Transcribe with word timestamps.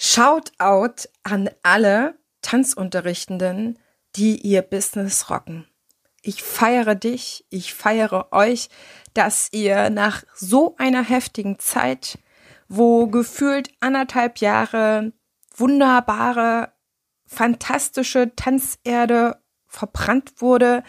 Shoutout 0.00 1.08
an 1.24 1.50
alle 1.64 2.16
Tanzunterrichtenden, 2.40 3.80
die 4.14 4.36
ihr 4.36 4.62
Business 4.62 5.28
rocken. 5.28 5.66
Ich 6.22 6.44
feiere 6.44 6.94
dich, 6.94 7.44
ich 7.50 7.74
feiere 7.74 8.28
euch, 8.30 8.68
dass 9.14 9.48
ihr 9.50 9.90
nach 9.90 10.22
so 10.36 10.76
einer 10.78 11.02
heftigen 11.02 11.58
Zeit, 11.58 12.20
wo 12.68 13.08
gefühlt 13.08 13.70
anderthalb 13.80 14.38
Jahre 14.38 15.12
wunderbare, 15.56 16.72
fantastische 17.26 18.36
Tanzerde 18.36 19.42
verbrannt 19.66 20.34
wurde, 20.40 20.84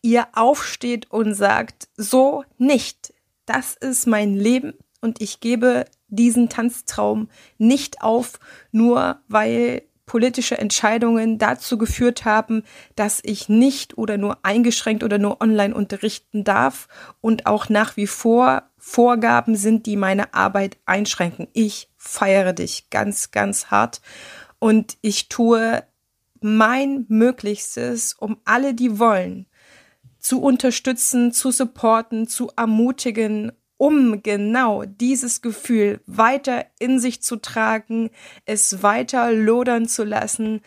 ihr 0.00 0.26
aufsteht 0.32 1.10
und 1.10 1.34
sagt, 1.34 1.88
so 1.98 2.44
nicht. 2.56 3.12
Das 3.44 3.74
ist 3.74 4.06
mein 4.06 4.34
Leben 4.34 4.72
und 5.02 5.20
ich 5.20 5.40
gebe 5.40 5.84
diesen 6.14 6.48
Tanztraum 6.48 7.28
nicht 7.58 8.02
auf, 8.02 8.38
nur 8.72 9.20
weil 9.28 9.82
politische 10.06 10.58
Entscheidungen 10.58 11.38
dazu 11.38 11.78
geführt 11.78 12.24
haben, 12.24 12.62
dass 12.94 13.20
ich 13.22 13.48
nicht 13.48 13.96
oder 13.96 14.18
nur 14.18 14.38
eingeschränkt 14.42 15.02
oder 15.02 15.18
nur 15.18 15.40
online 15.40 15.74
unterrichten 15.74 16.44
darf 16.44 16.88
und 17.20 17.46
auch 17.46 17.68
nach 17.68 17.96
wie 17.96 18.06
vor 18.06 18.64
Vorgaben 18.76 19.56
sind, 19.56 19.86
die 19.86 19.96
meine 19.96 20.34
Arbeit 20.34 20.76
einschränken. 20.84 21.48
Ich 21.54 21.88
feiere 21.96 22.52
dich 22.52 22.90
ganz, 22.90 23.30
ganz 23.30 23.66
hart 23.66 24.02
und 24.58 24.98
ich 25.00 25.28
tue 25.28 25.82
mein 26.40 27.06
Möglichstes, 27.08 28.12
um 28.12 28.36
alle, 28.44 28.74
die 28.74 28.98
wollen, 28.98 29.46
zu 30.18 30.42
unterstützen, 30.42 31.32
zu 31.32 31.50
supporten, 31.50 32.28
zu 32.28 32.50
ermutigen 32.56 33.52
um 33.76 34.22
genau 34.22 34.84
dieses 34.84 35.42
Gefühl 35.42 36.00
weiter 36.06 36.66
in 36.78 36.98
sich 36.98 37.22
zu 37.22 37.36
tragen, 37.36 38.10
es 38.44 38.82
weiter 38.82 39.32
lodern 39.32 39.88
zu 39.88 40.04
lassen 40.04 40.60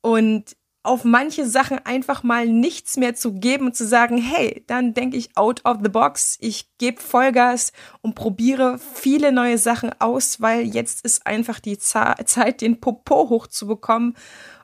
und 0.00 0.56
auf 0.84 1.02
manche 1.04 1.46
Sachen 1.46 1.78
einfach 1.78 2.22
mal 2.22 2.46
nichts 2.46 2.98
mehr 2.98 3.14
zu 3.14 3.32
geben 3.32 3.66
und 3.66 3.76
zu 3.76 3.86
sagen, 3.86 4.18
hey, 4.18 4.62
dann 4.66 4.92
denke 4.92 5.16
ich 5.16 5.34
out 5.34 5.64
of 5.64 5.78
the 5.82 5.88
box, 5.88 6.36
ich 6.40 6.68
gebe 6.76 7.00
Vollgas 7.00 7.72
und 8.02 8.14
probiere 8.14 8.78
viele 8.78 9.32
neue 9.32 9.56
Sachen 9.56 9.98
aus, 9.98 10.42
weil 10.42 10.62
jetzt 10.62 11.02
ist 11.02 11.26
einfach 11.26 11.58
die 11.58 11.78
Zeit, 11.78 12.60
den 12.60 12.80
Popo 12.80 13.30
hochzubekommen. 13.30 14.14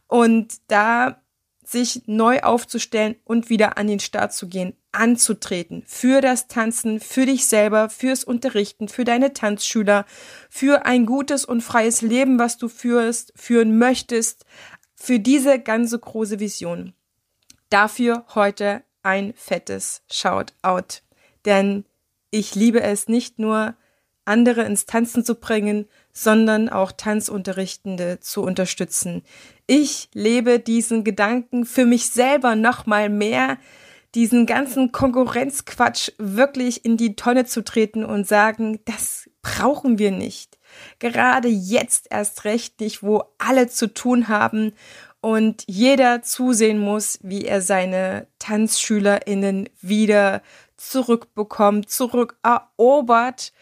Und 0.08 0.58
da 0.68 1.22
sich 1.70 2.02
neu 2.06 2.40
aufzustellen 2.40 3.16
und 3.24 3.48
wieder 3.48 3.78
an 3.78 3.86
den 3.86 4.00
Start 4.00 4.32
zu 4.32 4.48
gehen 4.48 4.74
anzutreten 4.92 5.84
für 5.86 6.20
das 6.20 6.48
Tanzen, 6.48 7.00
für 7.00 7.26
dich 7.26 7.46
selber, 7.46 7.90
fürs 7.90 8.24
Unterrichten, 8.24 8.88
für 8.88 9.04
deine 9.04 9.32
Tanzschüler, 9.32 10.04
für 10.48 10.84
ein 10.84 11.06
gutes 11.06 11.44
und 11.44 11.60
freies 11.60 12.02
Leben, 12.02 12.38
was 12.38 12.58
du 12.58 12.68
führst, 12.68 13.32
führen 13.36 13.78
möchtest, 13.78 14.44
für 14.94 15.20
diese 15.20 15.58
ganze 15.58 15.98
große 15.98 16.40
Vision. 16.40 16.92
Dafür 17.68 18.24
heute 18.34 18.82
ein 19.02 19.32
fettes 19.36 20.02
Shoutout. 20.10 21.02
Denn 21.44 21.84
ich 22.30 22.54
liebe 22.54 22.82
es 22.82 23.08
nicht 23.08 23.38
nur, 23.38 23.76
andere 24.24 24.64
ins 24.64 24.86
Tanzen 24.86 25.24
zu 25.24 25.36
bringen, 25.36 25.88
sondern 26.12 26.68
auch 26.68 26.92
Tanzunterrichtende 26.92 28.20
zu 28.20 28.42
unterstützen. 28.42 29.22
Ich 29.66 30.08
lebe 30.12 30.58
diesen 30.58 31.04
Gedanken 31.04 31.64
für 31.64 31.86
mich 31.86 32.10
selber 32.10 32.56
noch 32.56 32.86
mal 32.86 33.08
mehr, 33.08 33.58
diesen 34.14 34.46
ganzen 34.46 34.90
Konkurrenzquatsch 34.90 36.10
wirklich 36.18 36.84
in 36.84 36.96
die 36.96 37.14
Tonne 37.14 37.44
zu 37.44 37.62
treten 37.62 38.04
und 38.04 38.26
sagen, 38.26 38.80
das 38.84 39.30
brauchen 39.42 39.98
wir 39.98 40.10
nicht. 40.10 40.58
Gerade 40.98 41.48
jetzt 41.48 42.08
erst 42.10 42.44
recht 42.44 42.80
nicht, 42.80 43.02
wo 43.02 43.22
alle 43.38 43.68
zu 43.68 43.92
tun 43.92 44.28
haben 44.28 44.72
und 45.20 45.64
jeder 45.66 46.22
zusehen 46.22 46.78
muss, 46.78 47.18
wie 47.22 47.44
er 47.44 47.60
seine 47.60 48.26
TanzschülerInnen 48.38 49.68
wieder 49.80 50.42
zurückbekommt, 50.76 51.90
zurückerobert, 51.90 53.52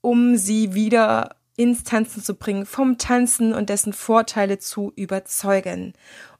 um 0.00 0.36
sie 0.36 0.72
wieder 0.74 1.36
ins 1.60 1.84
Tanzen 1.84 2.22
zu 2.22 2.36
bringen, 2.36 2.64
vom 2.64 2.96
Tanzen 2.96 3.52
und 3.52 3.68
dessen 3.68 3.92
Vorteile 3.92 4.58
zu 4.58 4.94
überzeugen. 4.96 5.92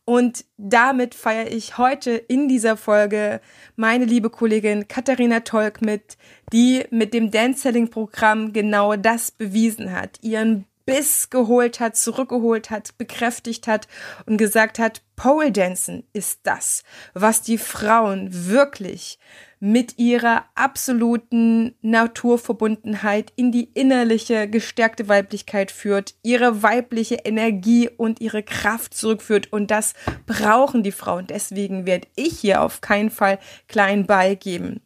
Und 0.07 0.47
damit 0.57 1.15
feiere 1.15 1.53
ich 1.53 1.77
heute 1.77 2.13
in 2.13 2.49
dieser 2.49 2.79
Folge 2.79 3.43
meine 3.77 4.07
liebe 4.07 4.31
Kollegin 4.31 4.89
Katharina 4.89 5.41
Tolk 5.41 5.83
mit, 5.83 6.17
die 6.55 6.85
mit 6.89 7.13
dem 7.13 7.31
Dance 7.31 7.61
Selling 7.61 7.91
Programm 7.91 8.55
genau 8.55 8.97
das 8.97 9.31
bewiesen 9.31 9.93
hat, 9.93 10.17
ihren 10.23 10.65
Biss 10.91 11.31
geholt 11.31 11.79
hat, 11.79 11.97
zurückgeholt 11.97 12.71
hat, 12.71 12.99
bekräftigt 12.99 13.69
hat 13.69 13.87
und 14.27 14.39
gesagt 14.39 14.81
hat, 14.81 15.03
Pole 15.15 15.53
Dancen 15.53 16.03
ist 16.13 16.41
das, 16.43 16.83
was 17.15 17.43
die 17.43 17.59
Frauen 17.59 18.29
wirklich 18.49 19.21
mit 19.61 19.99
ihrer 19.99 20.47
absoluten 20.57 21.77
Naturverbundenheit 21.81 23.33
in 23.37 23.53
die 23.53 23.71
innerliche 23.75 24.49
gestärkte 24.49 25.07
Weiblichkeit 25.07 25.71
führt, 25.71 26.15
ihre 26.25 26.65
weibliche 26.65 27.17
Energie 27.17 27.89
und 27.89 28.21
ihre 28.21 28.43
Kraft 28.43 28.95
zurückführt. 28.95 29.53
Und 29.53 29.71
das 29.71 29.95
brauchen 30.27 30.83
die 30.83 30.91
Frauen. 30.91 31.29
Deswegen 31.29 31.87
werde 31.87 32.09
ich 32.17 32.41
hier 32.41 32.63
auf 32.63 32.81
keinen 32.81 33.11
Fall 33.11 33.39
klein 33.69 34.07
beigeben. 34.07 34.81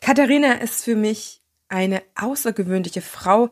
Katharina 0.00 0.54
ist 0.54 0.82
für 0.82 0.96
mich 0.96 1.40
eine 1.68 2.02
außergewöhnliche 2.16 3.02
Frau, 3.02 3.50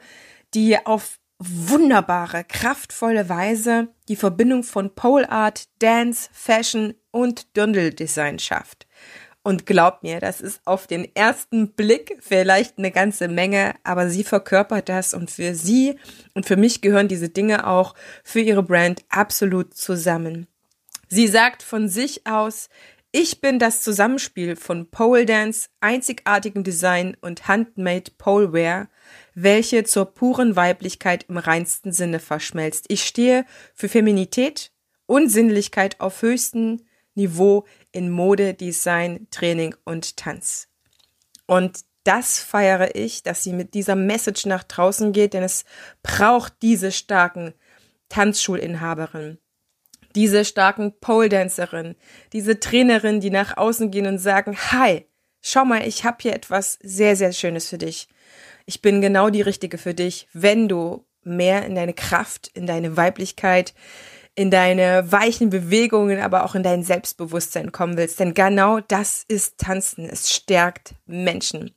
die 0.55 0.85
auf 0.85 1.19
wunderbare, 1.39 2.45
kraftvolle 2.45 3.29
Weise 3.29 3.89
die 4.09 4.17
Verbindung 4.17 4.65
von 4.65 4.95
Pole 4.95 5.31
Art, 5.31 5.69
Dance, 5.79 6.29
Fashion 6.33 6.95
und 7.11 7.57
Dirndl 7.57 7.93
Design 7.93 8.39
schafft. 8.39 8.87
Und 9.43 9.65
glaubt 9.65 10.03
mir, 10.03 10.21
das 10.21 10.41
ist 10.41 10.61
auf 10.67 10.87
den 10.87 11.15
ersten 11.15 11.73
Blick 11.73 12.19
vielleicht 12.21 12.77
eine 12.77 12.91
ganze 12.91 13.29
Menge, 13.29 13.77
aber 13.85 14.11
sie 14.11 14.25
verkörpert 14.25 14.89
das 14.89 15.15
und 15.15 15.31
für 15.31 15.55
sie 15.55 15.97
und 16.35 16.45
für 16.45 16.57
mich 16.57 16.81
gehören 16.81 17.09
diese 17.09 17.29
Dinge 17.29 17.67
auch 17.67 17.95
für 18.25 18.41
ihre 18.41 18.63
Brand 18.63 19.05
absolut 19.09 19.75
zusammen. 19.75 20.49
Sie 21.09 21.29
sagt 21.29 21.63
von 21.63 21.89
sich 21.89 22.27
aus, 22.27 22.69
ich 23.13 23.41
bin 23.41 23.59
das 23.59 23.83
Zusammenspiel 23.83 24.55
von 24.57 24.91
Pole 24.91 25.25
Dance, 25.25 25.69
einzigartigem 25.81 26.63
Design 26.63 27.17
und 27.21 27.49
Handmade 27.49 28.11
Poleware, 28.19 28.89
welche 29.35 29.85
zur 29.85 30.07
puren 30.07 30.57
Weiblichkeit 30.57 31.25
im 31.29 31.39
reinsten 31.39 31.93
Sinne 31.93 32.21
verschmelzt. 32.21 32.85
Ich 32.89 33.05
stehe 33.05 33.47
für 33.75 33.89
Feminität 33.89 34.73
und 35.07 35.31
Sinnlichkeit 35.31 36.01
auf 36.01 36.23
höchstem 36.23 36.83
Niveau 37.15 37.65
in 37.93 38.11
Mode, 38.11 38.55
Design, 38.55 39.27
Training 39.31 39.75
und 39.85 40.17
Tanz. 40.17 40.69
Und 41.47 41.81
das 42.05 42.39
feiere 42.39 42.95
ich, 42.95 43.23
dass 43.23 43.43
sie 43.43 43.53
mit 43.53 43.75
dieser 43.75 43.97
Message 43.97 44.47
nach 44.47 44.65
draußen 44.65 45.13
geht, 45.13 45.35
denn 45.35 45.43
es 45.43 45.65
braucht 46.03 46.55
diese 46.63 46.93
starken 46.93 47.55
Tanzschulinhaberinnen, 48.09 49.39
diese 50.19 50.45
starken 50.45 50.99
Pole 50.99 51.29
Dancerin, 51.29 51.95
diese 52.33 52.59
Trainerin, 52.59 53.21
die 53.21 53.31
nach 53.31 53.57
außen 53.57 53.93
gehen 53.93 54.09
und 54.09 54.19
sagen, 54.19 54.57
hi, 54.57 55.07
schau 55.41 55.65
mal, 55.65 55.87
ich 55.87 56.03
habe 56.03 56.17
hier 56.23 56.35
etwas 56.35 56.77
sehr, 56.83 57.15
sehr 57.15 57.33
Schönes 57.33 57.69
für 57.69 57.79
dich. 57.79 58.09
Ich 58.67 58.83
bin 58.83 59.01
genau 59.01 59.31
die 59.31 59.43
Richtige 59.43 59.79
für 59.79 59.95
dich, 59.95 60.27
wenn 60.33 60.69
du 60.69 61.07
mehr 61.23 61.65
in 61.65 61.77
deine 61.77 61.95
Kraft, 61.95 62.49
in 62.49 62.67
deine 62.67 62.97
Weiblichkeit, 62.97 63.75
in 64.35 64.51
deine 64.51 65.13
weichen 65.13 65.51
Bewegungen, 65.51 66.19
aber 66.19 66.45
auch 66.45 66.57
in 66.57 66.65
dein 66.65 66.83
Selbstbewusstsein 66.83 67.71
kommen 67.71 67.97
willst. 67.97 68.19
Denn 68.19 68.35
genau 68.35 68.81
das 68.81 69.25
ist 69.29 69.59
Tanzen. 69.59 70.05
Es 70.05 70.35
stärkt 70.35 70.97
Menschen. 71.07 71.71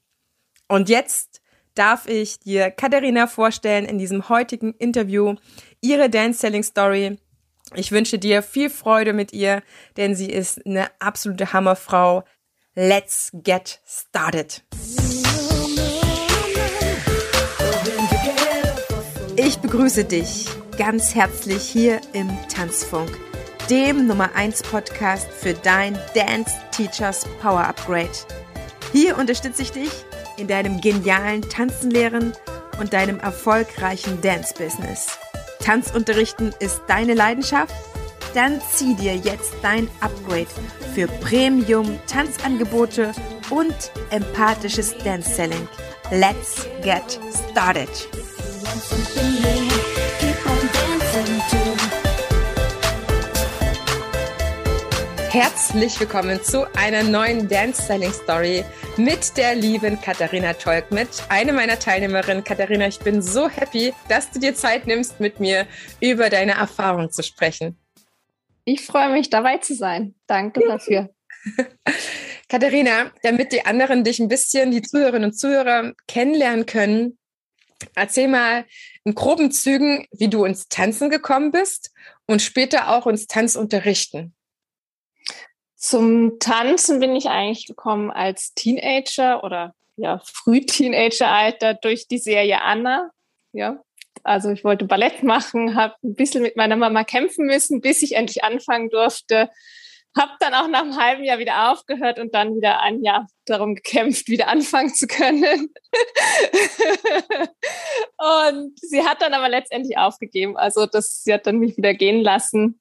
Und 0.68 0.90
jetzt 0.90 1.42
darf 1.76 2.08
ich 2.08 2.40
dir 2.40 2.72
Katharina 2.72 3.28
vorstellen 3.28 3.86
in 3.86 4.00
diesem 4.00 4.30
heutigen 4.30 4.74
Interview 4.74 5.36
ihre 5.80 6.10
Dance 6.10 6.40
Selling 6.40 6.64
Story. 6.64 7.20
Ich 7.74 7.92
wünsche 7.92 8.20
dir 8.20 8.44
viel 8.44 8.70
Freude 8.70 9.14
mit 9.14 9.32
ihr, 9.32 9.64
denn 9.96 10.16
sie 10.16 10.30
ist 10.30 10.66
eine 10.66 10.88
absolute 11.00 11.54
Hammerfrau. 11.54 12.24
Let's 12.76 13.32
get 13.34 13.82
started. 13.86 14.64
Ich 19.38 19.60
begrüße 19.60 20.04
dich 20.04 20.48
ganz 20.78 21.16
herzlich 21.16 21.64
hier 21.64 22.02
im 22.14 22.30
Tanzfunk, 22.54 23.10
dem 23.70 24.06
Nummer 24.06 24.36
1 24.36 24.64
Podcast 24.64 25.30
für 25.30 25.54
dein 25.54 25.98
Dance 26.14 26.52
Teachers 26.72 27.26
Power 27.42 27.66
Upgrade. 27.66 28.10
Hier 28.92 29.18
unterstütze 29.18 29.62
ich 29.62 29.72
dich 29.72 29.92
in 30.38 30.48
deinem 30.48 30.82
genialen 30.82 31.42
Tanzenlehren 31.44 32.34
und 32.80 32.92
deinem 32.92 33.20
erfolgreichen 33.20 34.20
Dance 34.22 34.54
Business. 34.58 35.21
Tanzunterrichten 35.62 36.54
ist 36.60 36.82
deine 36.88 37.14
Leidenschaft? 37.14 37.74
Dann 38.34 38.62
zieh 38.72 38.96
dir 38.96 39.16
jetzt 39.16 39.54
dein 39.62 39.90
Upgrade 40.00 40.48
für 40.94 41.08
Premium 41.08 42.00
Tanzangebote 42.08 43.12
und 43.50 43.76
empathisches 44.10 44.98
Dance 45.00 45.30
Selling. 45.36 45.68
Let's 46.12 46.68
get 46.82 47.20
started. 47.52 47.90
Herzlich 55.32 55.98
willkommen 55.98 56.44
zu 56.44 56.68
einer 56.76 57.04
neuen 57.04 57.48
Dance 57.48 57.84
Styling 57.84 58.12
Story 58.12 58.66
mit 58.98 59.38
der 59.38 59.56
lieben 59.56 59.98
Katharina 60.02 60.52
Tolk, 60.52 60.92
mit 60.92 61.08
einer 61.30 61.54
meiner 61.54 61.80
Teilnehmerinnen. 61.80 62.44
Katharina, 62.44 62.88
ich 62.88 63.00
bin 63.00 63.22
so 63.22 63.48
happy, 63.48 63.94
dass 64.10 64.30
du 64.32 64.42
dir 64.42 64.56
Zeit 64.56 64.88
nimmst, 64.88 65.22
mit 65.22 65.40
mir 65.40 65.68
über 66.02 66.30
deine 66.30 66.56
Erfahrung 66.56 67.12
zu 67.12 67.24
sprechen. 67.24 67.80
Ich 68.66 68.86
freue 68.86 69.10
mich, 69.14 69.30
dabei 69.30 69.60
zu 69.60 69.74
sein. 69.74 70.16
Danke 70.28 70.68
dafür. 70.68 71.12
Katharina, 72.50 73.14
damit 73.24 73.54
die 73.54 73.66
anderen 73.66 74.04
dich 74.04 74.20
ein 74.20 74.28
bisschen, 74.28 74.72
die 74.72 74.82
Zuhörerinnen 74.82 75.30
und 75.30 75.34
Zuhörer 75.34 75.94
kennenlernen 76.10 76.66
können, 76.66 77.18
erzähl 77.96 78.28
mal 78.28 78.66
in 79.06 79.16
groben 79.16 79.50
Zügen, 79.52 80.08
wie 80.12 80.28
du 80.28 80.44
ins 80.44 80.68
Tanzen 80.68 81.10
gekommen 81.10 81.52
bist 81.52 81.94
und 82.26 82.42
später 82.42 82.90
auch 82.90 83.08
ins 83.08 83.28
Tanzunterrichten. 83.28 84.36
Zum 85.82 86.38
Tanzen 86.38 87.00
bin 87.00 87.16
ich 87.16 87.28
eigentlich 87.30 87.66
gekommen 87.66 88.12
als 88.12 88.54
Teenager 88.54 89.44
oder 89.44 89.74
ja, 89.96 90.22
Früh-Teenager-Alter 90.24 91.74
durch 91.74 92.08
die 92.08 92.20
Serie 92.20 92.62
Anna. 92.62 93.10
Ja, 93.52 93.82
also 94.22 94.52
ich 94.52 94.64
wollte 94.64 94.86
Ballett 94.86 95.24
machen, 95.24 95.76
habe 95.76 95.96
ein 96.04 96.14
bisschen 96.14 96.44
mit 96.44 96.56
meiner 96.56 96.76
Mama 96.76 97.04
kämpfen 97.04 97.48
müssen, 97.48 97.82
bis 97.82 98.04
ich 98.04 98.16
endlich 98.16 98.44
anfangen 98.44 98.92
durfte. 98.92 99.50
Habe 100.16 100.34
dann 100.40 100.54
auch 100.54 100.68
nach 100.68 100.84
einem 100.84 101.02
halben 101.02 101.24
Jahr 101.24 101.40
wieder 101.40 101.72
aufgehört 101.72 102.20
und 102.20 102.36
dann 102.36 102.56
wieder 102.56 102.82
ein 102.82 103.02
Jahr 103.02 103.26
darum 103.46 103.74
gekämpft, 103.74 104.28
wieder 104.28 104.50
anfangen 104.50 104.94
zu 104.94 105.08
können. 105.08 105.74
und 108.20 108.80
sie 108.80 109.02
hat 109.04 109.24
dann 109.24 109.34
aber 109.34 109.50
letztendlich 109.50 109.98
aufgegeben. 109.98 110.58
Also 110.58 110.86
das, 110.86 111.24
sie 111.24 111.34
hat 111.34 111.48
dann 111.48 111.58
mich 111.58 111.76
wieder 111.76 111.96
gehen 111.96 112.22
lassen 112.22 112.81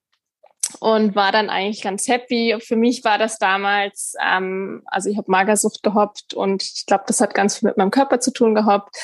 und 0.79 1.15
war 1.17 1.33
dann 1.33 1.51
eigentlich 1.51 1.83
ganz 1.83 2.07
happy. 2.09 2.57
Für 2.61 2.77
mich 2.77 3.05
war 3.05 3.19
das 3.19 3.39
damals, 3.39 4.15
ähm, 4.25 4.83
also 4.87 5.11
ich 5.11 5.17
habe 5.17 5.31
Magersucht 5.31 5.83
gehoppt 5.83 6.35
und 6.35 6.63
ich 6.63 6.87
glaube, 6.87 7.05
das 7.07 7.21
hat 7.21 7.35
ganz 7.35 7.59
viel 7.59 7.69
mit 7.69 7.77
meinem 7.77 7.91
Körper 7.91 8.21
zu 8.21 8.33
tun 8.33 8.55
gehabt. 8.55 8.97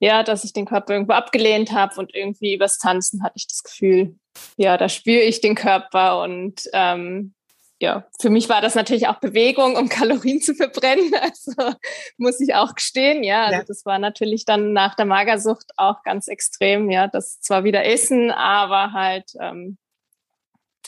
Ja, 0.00 0.22
dass 0.22 0.44
ich 0.44 0.52
den 0.52 0.66
Körper 0.66 0.92
irgendwo 0.92 1.12
abgelehnt 1.12 1.72
habe 1.72 1.94
und 1.96 2.14
irgendwie 2.14 2.54
übers 2.54 2.78
Tanzen 2.78 3.22
hatte 3.22 3.36
ich 3.36 3.46
das 3.46 3.62
Gefühl, 3.62 4.16
ja, 4.56 4.76
da 4.76 4.88
spüre 4.88 5.22
ich 5.22 5.40
den 5.40 5.54
Körper 5.54 6.20
und 6.20 6.62
ähm, 6.72 7.34
ja, 7.80 8.06
für 8.20 8.30
mich 8.30 8.48
war 8.48 8.60
das 8.60 8.74
natürlich 8.74 9.08
auch 9.08 9.20
Bewegung, 9.20 9.76
um 9.76 9.88
Kalorien 9.90 10.40
zu 10.40 10.54
verbrennen. 10.54 11.12
Also 11.14 11.76
muss 12.16 12.40
ich 12.40 12.54
auch 12.54 12.74
gestehen, 12.74 13.22
ja. 13.22 13.44
Also 13.44 13.58
ja. 13.58 13.64
das 13.64 13.84
war 13.84 13.98
natürlich 13.98 14.44
dann 14.44 14.72
nach 14.72 14.94
der 14.94 15.06
Magersucht 15.06 15.70
auch 15.76 16.02
ganz 16.02 16.28
extrem, 16.28 16.90
ja. 16.90 17.08
Das 17.08 17.40
zwar 17.40 17.64
wieder 17.64 17.84
Essen, 17.84 18.30
aber 18.30 18.92
halt 18.92 19.32
ähm, 19.40 19.78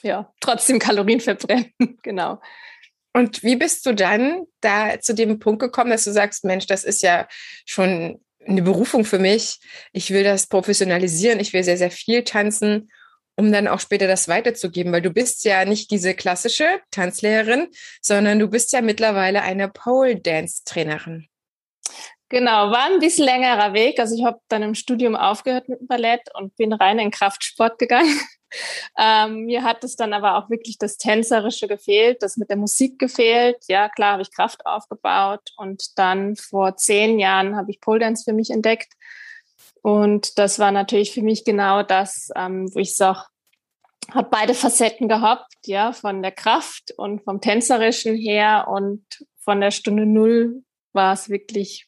ja, 0.02 0.32
trotzdem 0.40 0.78
Kalorien 0.78 1.20
verbrennen, 1.20 1.72
genau. 2.02 2.40
Und 3.12 3.43
wie 3.43 3.56
bist 3.56 3.87
du 3.87 3.94
dann 3.94 4.44
da 4.60 5.00
zu 5.00 5.14
dem 5.14 5.38
Punkt 5.38 5.60
gekommen, 5.60 5.90
dass 5.90 6.04
du 6.04 6.12
sagst, 6.12 6.44
Mensch, 6.44 6.66
das 6.66 6.84
ist 6.84 7.02
ja 7.02 7.26
schon 7.64 8.20
eine 8.46 8.62
Berufung 8.62 9.04
für 9.04 9.19
mich. 9.19 9.58
Ich 9.93 10.10
will 10.10 10.22
das 10.22 10.48
professionalisieren. 10.48 11.40
Ich 11.40 11.52
will 11.52 11.64
sehr, 11.64 11.78
sehr 11.78 11.90
viel 11.90 12.25
tanzen, 12.25 12.90
um 13.37 13.50
dann 13.52 13.69
auch 13.69 13.81
später 13.81 14.06
das 14.06 14.28
weiterzugeben, 14.28 14.93
weil 14.93 15.02
du 15.02 15.10
bist 15.10 15.44
ja 15.44 15.64
nicht 15.64 15.90
diese 15.90 16.14
klassische 16.14 16.81
Tanzlehrerin, 16.90 17.69
sondern 18.00 18.38
du 18.38 18.48
bist 18.48 18.72
ja 18.72 18.82
mittlerweile 18.82 19.43
eine 19.43 19.69
Pole 19.69 20.20
Dance 20.20 20.62
Trainerin. 20.64 21.26
Genau, 22.28 22.73
war 22.73 22.87
ein 22.87 22.99
bisschen 22.99 23.25
längerer 23.25 23.73
Weg. 23.73 24.00
Also 24.00 24.17
ich 24.17 24.25
habe 24.25 24.40
dann 24.49 24.62
im 24.62 24.75
Studium 24.75 25.14
aufgehört 25.14 25.69
mit 25.69 25.81
dem 25.81 25.87
Ballett 25.87 26.23
und 26.34 26.56
bin 26.56 26.73
rein 26.73 26.99
in 26.99 27.11
Kraftsport 27.11 27.78
gegangen. 27.78 28.19
Ähm, 28.96 29.46
mir 29.46 29.64
hat 29.64 29.82
es 29.82 29.96
dann 29.96 30.12
aber 30.12 30.37
auch 30.37 30.49
wirklich 30.49 30.78
das 30.78 30.96
Tänzerische 30.96 31.67
gefehlt, 31.67 32.23
das 32.23 32.37
mit 32.37 32.49
der 32.49 32.56
Musik 32.56 32.99
gefehlt. 32.99 33.56
Ja, 33.67 33.88
klar 33.88 34.12
habe 34.12 34.23
ich 34.23 34.32
Kraft 34.32 34.64
aufgebaut 34.64 35.50
und 35.56 35.99
dann 35.99 36.37
vor 36.37 36.76
zehn 36.76 37.19
Jahren 37.19 37.56
habe 37.56 37.73
ich 37.73 37.81
Pole 37.81 37.99
Dance 37.99 38.23
für 38.25 38.32
mich 38.32 38.50
entdeckt. 38.50 38.93
Und 39.82 40.38
das 40.38 40.58
war 40.58 40.70
natürlich 40.70 41.12
für 41.12 41.22
mich 41.22 41.44
genau 41.44 41.82
das, 41.82 42.31
ähm, 42.37 42.72
wo 42.72 42.79
ich 42.79 42.96
sage, 42.96 43.25
hat 44.12 44.31
beide 44.31 44.55
Facetten 44.55 45.08
gehabt, 45.08 45.52
ja, 45.64 45.93
von 45.93 46.22
der 46.22 46.32
Kraft 46.32 46.94
und 46.96 47.25
vom 47.25 47.40
Tänzerischen 47.40 48.14
her 48.14 48.69
und 48.69 49.05
von 49.38 49.61
der 49.61 49.72
Stunde 49.72 50.06
Null 50.06 50.62
war 50.93 51.12
es 51.12 51.29
wirklich 51.29 51.85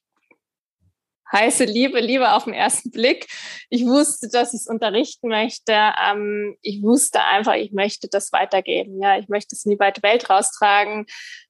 heiße 1.33 1.65
Liebe, 1.65 2.01
Liebe 2.01 2.33
auf 2.33 2.45
den 2.45 2.55
ersten 2.55 2.91
Blick. 2.91 3.27
Ich 3.71 3.85
wusste, 3.85 4.29
dass 4.29 4.55
ich 4.55 4.61
es 4.61 4.67
unterrichten 4.67 5.29
möchte. 5.29 5.73
Ähm, 5.73 6.57
ich 6.63 6.83
wusste 6.83 7.23
einfach, 7.23 7.55
ich 7.55 7.73
möchte 7.73 8.09
das 8.09 8.33
weitergeben. 8.33 9.01
Ja, 9.03 9.19
ich 9.19 9.29
möchte 9.29 9.55
es 9.55 9.65
in 9.65 9.73
die 9.73 9.79
weite 9.79 10.03
Welt 10.03 10.31
raustragen, 10.31 11.07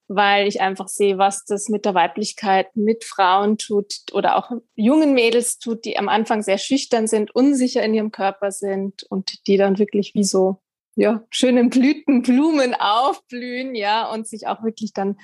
weil 0.09 0.49
ich 0.49 0.61
einfach 0.61 0.89
sehe, 0.89 1.19
was 1.19 1.45
das 1.45 1.69
mit 1.69 1.85
der 1.85 1.95
Weiblichkeit, 1.95 2.75
mit 2.75 3.05
Frauen 3.05 3.59
tut 3.59 3.95
oder 4.13 4.37
auch 4.37 4.51
jungen 4.75 5.13
Mädels 5.13 5.59
tut, 5.59 5.85
die 5.85 5.99
am 5.99 6.09
Anfang 6.09 6.43
sehr 6.43 6.59
schüchtern 6.59 7.07
sind, 7.07 7.35
unsicher 7.35 7.83
in 7.83 7.95
ihrem 7.95 8.11
Körper 8.11 8.51
sind 8.51 9.05
und 9.05 9.47
die 9.47 9.59
dann 9.59 9.79
wirklich 9.79 10.15
wie 10.15 10.25
so 10.25 10.61
ja, 10.97 11.25
schönen 11.31 11.71
Blüten, 11.71 12.23
Blumen 12.23 12.75
aufblühen, 12.75 13.77
ja, 13.77 14.11
und 14.11 14.27
sich 14.27 14.49
auch 14.49 14.65
wirklich 14.65 14.93
dann 14.93 15.17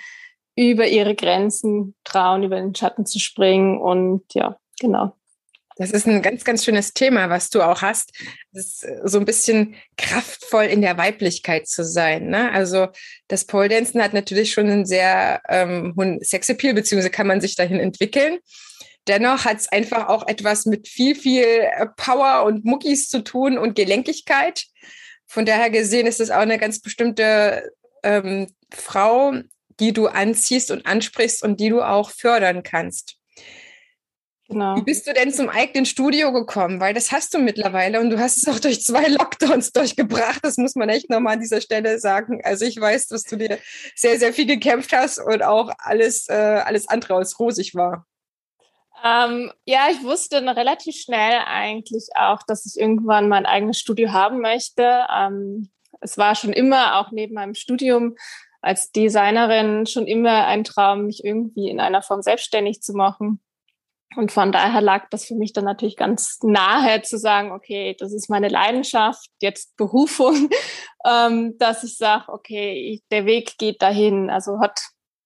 über 0.56 0.86
ihre 0.86 1.14
Grenzen 1.14 1.94
trauen, 2.04 2.42
über 2.42 2.56
den 2.56 2.74
Schatten 2.74 3.06
zu 3.06 3.18
springen 3.18 3.78
und 3.78 4.22
ja, 4.34 4.56
genau. 4.80 5.16
Das 5.76 5.90
ist 5.90 6.06
ein 6.06 6.22
ganz, 6.22 6.44
ganz 6.44 6.64
schönes 6.64 6.92
Thema, 6.92 7.30
was 7.30 7.50
du 7.50 7.60
auch 7.60 7.82
hast. 7.82 8.12
Das 8.52 8.84
äh, 8.84 9.00
so 9.04 9.18
ein 9.18 9.24
bisschen 9.24 9.74
kraftvoll 9.96 10.64
in 10.64 10.82
der 10.82 10.96
Weiblichkeit 10.98 11.66
zu 11.66 11.84
sein. 11.84 12.28
Ne? 12.28 12.52
Also 12.52 12.88
das 13.26 13.44
Pole 13.44 13.68
Dancen 13.68 14.00
hat 14.02 14.14
natürlich 14.14 14.52
schon 14.52 14.68
einen 14.68 14.86
sehr 14.86 15.42
ähm, 15.48 15.94
hohen 15.96 16.20
Sexappeal, 16.22 16.74
beziehungsweise 16.74 17.10
kann 17.10 17.26
man 17.26 17.40
sich 17.40 17.56
dahin 17.56 17.80
entwickeln. 17.80 18.38
Dennoch 19.08 19.44
hat 19.44 19.58
es 19.58 19.68
einfach 19.68 20.08
auch 20.08 20.26
etwas 20.28 20.64
mit 20.64 20.88
viel, 20.88 21.16
viel 21.16 21.44
äh, 21.44 21.86
Power 21.96 22.44
und 22.44 22.64
Muckis 22.64 23.08
zu 23.08 23.22
tun 23.24 23.58
und 23.58 23.74
Gelenkigkeit. 23.74 24.66
Von 25.26 25.44
daher 25.44 25.70
gesehen 25.70 26.06
ist 26.06 26.20
es 26.20 26.30
auch 26.30 26.38
eine 26.38 26.58
ganz 26.58 26.80
bestimmte 26.80 27.72
ähm, 28.04 28.46
Frau, 28.72 29.32
die 29.80 29.92
du 29.92 30.06
anziehst 30.06 30.70
und 30.70 30.86
ansprichst 30.86 31.42
und 31.42 31.60
die 31.60 31.68
du 31.68 31.82
auch 31.82 32.10
fördern 32.10 32.62
kannst. 32.62 33.16
Genau. 34.48 34.76
Wie 34.76 34.82
bist 34.82 35.06
du 35.06 35.14
denn 35.14 35.32
zum 35.32 35.48
eigenen 35.48 35.86
Studio 35.86 36.30
gekommen? 36.30 36.78
Weil 36.78 36.92
das 36.92 37.12
hast 37.12 37.32
du 37.32 37.38
mittlerweile 37.38 37.98
und 38.00 38.10
du 38.10 38.18
hast 38.18 38.36
es 38.36 38.48
auch 38.48 38.58
durch 38.58 38.82
zwei 38.82 39.06
Lockdowns 39.08 39.72
durchgebracht. 39.72 40.40
Das 40.42 40.58
muss 40.58 40.74
man 40.74 40.90
echt 40.90 41.08
nochmal 41.08 41.34
an 41.34 41.40
dieser 41.40 41.62
Stelle 41.62 41.98
sagen. 41.98 42.42
Also 42.44 42.66
ich 42.66 42.78
weiß, 42.78 43.08
dass 43.08 43.22
du 43.22 43.36
dir 43.36 43.58
sehr, 43.94 44.18
sehr 44.18 44.34
viel 44.34 44.46
gekämpft 44.46 44.92
hast 44.92 45.18
und 45.18 45.42
auch 45.42 45.70
alles, 45.78 46.28
äh, 46.28 46.34
alles 46.34 46.88
andere 46.88 47.14
als 47.14 47.38
rosig 47.40 47.74
war. 47.74 48.06
Ähm, 49.02 49.50
ja, 49.64 49.88
ich 49.90 50.02
wusste 50.02 50.42
relativ 50.42 50.96
schnell 50.96 51.40
eigentlich 51.46 52.08
auch, 52.14 52.42
dass 52.46 52.66
ich 52.66 52.80
irgendwann 52.80 53.28
mein 53.28 53.46
eigenes 53.46 53.78
Studio 53.78 54.12
haben 54.12 54.40
möchte. 54.40 55.06
Ähm, 55.14 55.70
es 56.00 56.18
war 56.18 56.34
schon 56.34 56.52
immer 56.52 56.98
auch 56.98 57.12
neben 57.12 57.34
meinem 57.34 57.54
Studium 57.54 58.16
als 58.64 58.90
Designerin 58.92 59.86
schon 59.86 60.06
immer 60.06 60.46
ein 60.46 60.64
Traum, 60.64 61.06
mich 61.06 61.22
irgendwie 61.22 61.68
in 61.68 61.80
einer 61.80 62.02
Form 62.02 62.22
selbstständig 62.22 62.80
zu 62.80 62.94
machen. 62.94 63.40
Und 64.16 64.32
von 64.32 64.52
daher 64.52 64.80
lag 64.80 65.08
das 65.10 65.26
für 65.26 65.34
mich 65.34 65.52
dann 65.52 65.64
natürlich 65.64 65.96
ganz 65.96 66.38
nahe 66.42 67.02
zu 67.02 67.18
sagen, 67.18 67.52
okay, 67.52 67.96
das 67.98 68.12
ist 68.12 68.30
meine 68.30 68.48
Leidenschaft, 68.48 69.28
jetzt 69.40 69.76
Berufung, 69.76 70.48
ähm, 71.04 71.58
dass 71.58 71.84
ich 71.84 71.96
sage, 71.96 72.32
okay, 72.32 73.02
der 73.10 73.26
Weg 73.26 73.58
geht 73.58 73.82
dahin. 73.82 74.30
Also 74.30 74.60
hat 74.60 74.80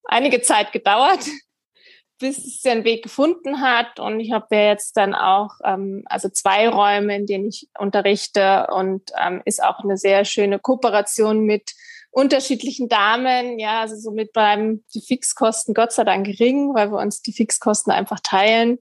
einige 0.05 0.41
Zeit 0.41 0.73
gedauert, 0.73 1.21
bis 2.19 2.39
es 2.39 2.63
den 2.63 2.83
Weg 2.83 3.05
gefunden 3.05 3.61
hat. 3.61 4.01
Und 4.01 4.19
ich 4.19 4.33
habe 4.33 4.57
ja 4.57 4.63
jetzt 4.63 4.97
dann 4.97 5.15
auch 5.15 5.51
ähm, 5.63 6.03
also 6.07 6.29
zwei 6.29 6.69
Räume, 6.69 7.15
in 7.15 7.27
denen 7.27 7.47
ich 7.47 7.69
unterrichte 7.79 8.67
und 8.73 9.13
ähm, 9.23 9.43
ist 9.45 9.63
auch 9.63 9.81
eine 9.81 9.97
sehr 9.97 10.25
schöne 10.25 10.59
Kooperation 10.59 11.45
mit 11.45 11.73
unterschiedlichen 12.19 12.89
Damen. 12.89 13.59
Ja, 13.59 13.81
also 13.81 13.97
somit 13.97 14.33
bleiben 14.33 14.85
die 14.95 15.01
Fixkosten 15.01 15.73
Gott 15.73 15.93
sei 15.93 16.05
Dank 16.05 16.27
gering, 16.27 16.75
weil 16.75 16.91
wir 16.91 16.99
uns 16.99 17.23
die 17.23 17.33
Fixkosten 17.33 17.93
einfach 17.93 18.21
teilen. 18.21 18.79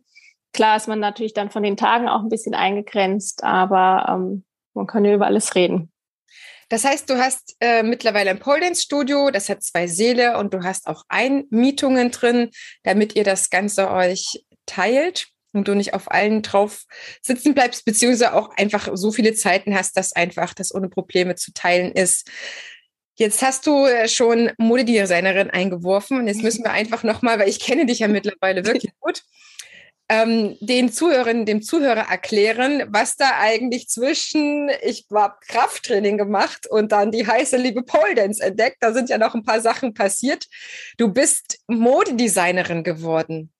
Klar 0.53 0.77
ist 0.77 0.87
man 0.87 0.99
natürlich 0.99 1.33
dann 1.33 1.51
von 1.51 1.61
den 1.61 1.77
Tagen 1.77 2.09
auch 2.09 2.21
ein 2.21 2.29
bisschen 2.29 2.55
eingegrenzt, 2.55 3.43
aber 3.43 4.07
ähm, 4.09 4.43
man 4.73 4.87
kann 4.87 5.05
ja 5.05 5.13
über 5.13 5.27
alles 5.27 5.53
reden. 5.53 5.91
Das 6.69 6.83
heißt, 6.83 7.09
du 7.09 7.17
hast 7.17 7.55
äh, 7.61 7.83
mittlerweile 7.83 8.31
ein 8.31 8.39
Pole 8.39 8.59
Dance 8.59 8.81
Studio, 8.81 9.29
das 9.29 9.49
hat 9.49 9.63
zwei 9.63 9.87
Säle 9.87 10.37
und 10.37 10.53
du 10.53 10.63
hast 10.63 10.87
auch 10.87 11.03
Einmietungen 11.07 12.11
drin, 12.11 12.49
damit 12.83 13.15
ihr 13.15 13.23
das 13.23 13.49
Ganze 13.49 13.91
euch 13.91 14.43
teilt 14.65 15.27
und 15.53 15.67
du 15.67 15.75
nicht 15.75 15.93
auf 15.93 16.11
allen 16.11 16.41
drauf 16.41 16.85
sitzen 17.21 17.53
bleibst, 17.53 17.85
beziehungsweise 17.85 18.33
auch 18.33 18.49
einfach 18.57 18.89
so 18.93 19.11
viele 19.11 19.33
Zeiten 19.33 19.75
hast, 19.75 19.95
dass 19.95 20.11
einfach 20.11 20.53
das 20.53 20.73
ohne 20.73 20.89
Probleme 20.89 21.35
zu 21.35 21.53
teilen 21.53 21.91
ist. 21.91 22.29
Jetzt 23.17 23.41
hast 23.41 23.65
du 23.65 23.85
äh, 23.85 24.07
schon 24.07 24.51
Modedesignerin 24.59 25.49
eingeworfen 25.49 26.19
und 26.19 26.27
jetzt 26.27 26.43
müssen 26.43 26.63
wir 26.63 26.71
einfach 26.71 27.03
nochmal, 27.03 27.39
weil 27.39 27.49
ich 27.49 27.59
kenne 27.59 27.87
dich 27.87 27.99
ja 27.99 28.07
mittlerweile 28.07 28.63
wirklich 28.63 28.91
gut. 28.99 29.23
ähm, 30.07 30.55
den 30.61 30.91
Zuhörerinnen, 30.91 31.47
dem 31.47 31.63
Zuhörer 31.63 32.09
erklären, 32.09 32.83
was 32.89 33.15
da 33.15 33.31
eigentlich 33.39 33.89
zwischen, 33.89 34.69
ich 34.83 35.07
habe 35.11 35.35
Krafttraining 35.47 36.17
gemacht 36.19 36.67
und 36.69 36.91
dann 36.91 37.11
die 37.11 37.25
heiße 37.25 37.57
liebe 37.57 37.81
Pole 37.81 38.13
Dance 38.13 38.41
entdeckt. 38.41 38.77
Da 38.81 38.93
sind 38.93 39.09
ja 39.09 39.17
noch 39.17 39.33
ein 39.33 39.43
paar 39.43 39.61
Sachen 39.61 39.95
passiert. 39.95 40.45
Du 40.97 41.11
bist 41.11 41.59
Modedesignerin 41.67 42.83
geworden. 42.83 43.51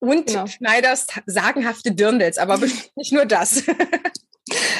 Und 0.00 0.26
genau. 0.26 0.46
schneiderst 0.46 1.14
sagenhafte 1.24 1.92
Dirndls, 1.92 2.36
aber 2.36 2.58
nicht 2.94 3.12
nur 3.12 3.24
das. 3.24 3.64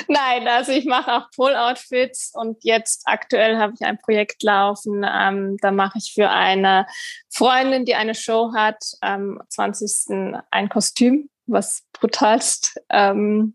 Nein, 0.09 0.49
also 0.49 0.73
ich 0.73 0.87
mache 0.87 1.13
auch 1.13 1.31
Pole-Outfits 1.35 2.33
und 2.35 2.65
jetzt 2.65 3.03
aktuell 3.05 3.59
habe 3.59 3.75
ich 3.75 3.87
ein 3.87 3.99
Projekt 3.99 4.43
laufen. 4.43 5.07
Ähm, 5.09 5.57
da 5.61 5.71
mache 5.71 5.99
ich 5.99 6.13
für 6.15 6.31
eine 6.31 6.87
Freundin, 7.29 7.85
die 7.85 7.95
eine 7.95 8.15
Show 8.15 8.53
hat, 8.55 8.83
am 9.01 9.41
20. 9.49 10.41
ein 10.51 10.69
Kostüm, 10.69 11.31
was 11.47 11.85
brutalst 11.93 12.81
ähm, 12.91 13.55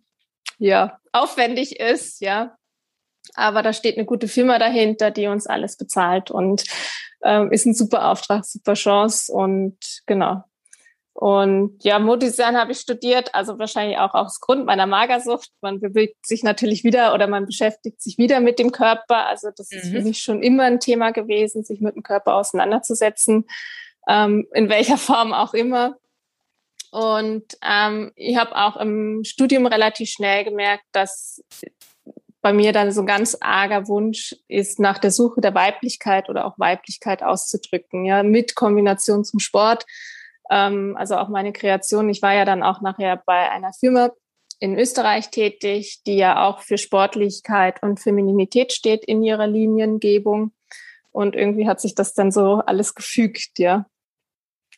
ja, 0.57 0.99
aufwendig 1.11 1.79
ist, 1.79 2.21
ja. 2.21 2.55
Aber 3.33 3.63
da 3.63 3.73
steht 3.73 3.97
eine 3.97 4.05
gute 4.05 4.27
Firma 4.27 4.59
dahinter, 4.59 5.11
die 5.11 5.27
uns 5.27 5.47
alles 5.47 5.77
bezahlt 5.77 6.31
und 6.31 6.63
ähm, 7.23 7.51
ist 7.51 7.65
ein 7.65 7.73
super 7.73 8.09
Auftrag, 8.11 8.45
super 8.45 8.75
Chance 8.75 9.33
und 9.33 9.77
genau, 10.05 10.43
und 11.17 11.81
ja, 11.81 11.97
Modedesign 11.97 12.57
habe 12.57 12.73
ich 12.73 12.79
studiert, 12.79 13.33
also 13.33 13.57
wahrscheinlich 13.57 13.97
auch 13.97 14.13
aus 14.13 14.41
Grund 14.41 14.65
meiner 14.65 14.85
Magersucht. 14.85 15.49
Man 15.61 15.79
bewegt 15.79 16.27
sich 16.27 16.43
natürlich 16.43 16.83
wieder 16.83 17.13
oder 17.13 17.27
man 17.27 17.45
beschäftigt 17.45 18.01
sich 18.01 18.17
wieder 18.17 18.41
mit 18.41 18.59
dem 18.59 18.73
Körper. 18.73 19.25
Also 19.25 19.47
das 19.55 19.71
mhm. 19.71 19.77
ist 19.77 19.87
für 19.91 19.99
mhm. 19.99 20.03
mich 20.03 20.17
schon 20.21 20.43
immer 20.43 20.63
ein 20.63 20.81
Thema 20.81 21.11
gewesen, 21.11 21.63
sich 21.63 21.79
mit 21.79 21.95
dem 21.95 22.03
Körper 22.03 22.35
auseinanderzusetzen, 22.35 23.45
ähm, 24.09 24.45
in 24.53 24.67
welcher 24.67 24.97
Form 24.99 25.31
auch 25.31 25.53
immer. 25.53 25.95
Und 26.91 27.45
ähm, 27.61 28.11
ich 28.17 28.35
habe 28.35 28.53
auch 28.53 28.75
im 28.75 29.23
Studium 29.23 29.67
relativ 29.67 30.09
schnell 30.09 30.43
gemerkt, 30.43 30.83
dass 30.91 31.41
bei 32.41 32.51
mir 32.51 32.73
dann 32.73 32.91
so 32.91 33.01
ein 33.01 33.07
ganz 33.07 33.37
arger 33.39 33.87
Wunsch 33.87 34.35
ist, 34.49 34.81
nach 34.81 34.97
der 34.97 35.11
Suche 35.11 35.39
der 35.39 35.55
Weiblichkeit 35.55 36.27
oder 36.27 36.45
auch 36.45 36.59
Weiblichkeit 36.59 37.23
auszudrücken, 37.23 38.03
ja, 38.03 38.21
mit 38.21 38.53
Kombination 38.53 39.23
zum 39.23 39.39
Sport 39.39 39.85
ähm, 40.49 40.95
also 40.97 41.17
auch 41.17 41.29
meine 41.29 41.53
Kreation. 41.53 42.09
Ich 42.09 42.21
war 42.21 42.33
ja 42.33 42.45
dann 42.45 42.63
auch 42.63 42.81
nachher 42.81 43.21
bei 43.25 43.49
einer 43.49 43.73
Firma 43.73 44.11
in 44.59 44.77
Österreich 44.77 45.29
tätig, 45.29 46.01
die 46.05 46.15
ja 46.15 46.45
auch 46.47 46.61
für 46.61 46.77
Sportlichkeit 46.77 47.81
und 47.83 47.99
Femininität 47.99 48.71
steht 48.71 49.03
in 49.05 49.23
ihrer 49.23 49.47
Liniengebung. 49.47 50.53
Und 51.11 51.35
irgendwie 51.35 51.67
hat 51.67 51.79
sich 51.79 51.95
das 51.95 52.13
dann 52.13 52.31
so 52.31 52.61
alles 52.65 52.95
gefügt, 52.95 53.57
ja. 53.57 53.85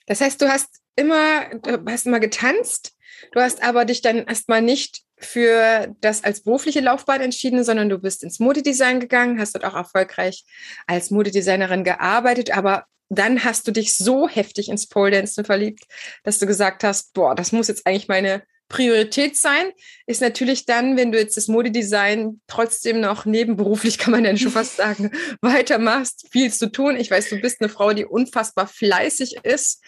Das 0.05 0.21
heißt, 0.21 0.41
du 0.41 0.47
hast 0.47 0.81
immer, 0.95 1.45
du 1.62 1.83
hast 1.91 2.05
immer 2.05 2.19
getanzt, 2.19 2.95
du 3.31 3.41
hast 3.41 3.63
aber 3.63 3.86
dich 3.86 4.01
dann 4.01 4.25
erstmal 4.25 4.62
nicht 4.62 5.03
für 5.19 5.95
das 6.00 6.24
als 6.24 6.43
berufliche 6.43 6.79
Laufbahn 6.79 7.21
entschieden, 7.21 7.63
sondern 7.63 7.89
du 7.89 7.97
bist 7.97 8.24
ins 8.24 8.39
Modedesign 8.39 9.00
gegangen, 9.00 9.39
hast 9.39 9.55
dort 9.55 9.65
auch 9.65 9.74
erfolgreich 9.74 10.45
als 10.86 11.09
Modedesignerin 11.09 11.83
gearbeitet, 11.83 12.55
aber 12.55 12.86
dann 13.09 13.43
hast 13.43 13.67
du 13.67 13.71
dich 13.71 13.95
so 13.95 14.27
heftig 14.27 14.69
ins 14.69 14.87
Pole 14.87 15.11
Dancen 15.11 15.45
verliebt, 15.45 15.83
dass 16.23 16.39
du 16.39 16.45
gesagt 16.45 16.83
hast, 16.83 17.13
boah, 17.13 17.35
das 17.35 17.51
muss 17.51 17.67
jetzt 17.67 17.87
eigentlich 17.87 18.07
meine 18.07 18.43
Priorität 18.69 19.37
sein. 19.37 19.71
Ist 20.07 20.21
natürlich 20.21 20.65
dann, 20.65 20.97
wenn 20.97 21.11
du 21.11 21.17
jetzt 21.17 21.37
das 21.37 21.47
Modedesign 21.47 22.41
trotzdem 22.47 22.99
noch 22.99 23.25
nebenberuflich, 23.25 23.97
kann 23.97 24.11
man 24.11 24.25
ja 24.25 24.35
schon 24.35 24.51
fast 24.51 24.75
sagen, 24.77 25.11
weitermachst, 25.41 26.27
viel 26.31 26.51
zu 26.51 26.71
tun. 26.71 26.97
Ich 26.97 27.09
weiß, 27.09 27.29
du 27.29 27.39
bist 27.39 27.61
eine 27.61 27.69
Frau, 27.69 27.93
die 27.93 28.05
unfassbar 28.05 28.67
fleißig 28.67 29.37
ist, 29.43 29.81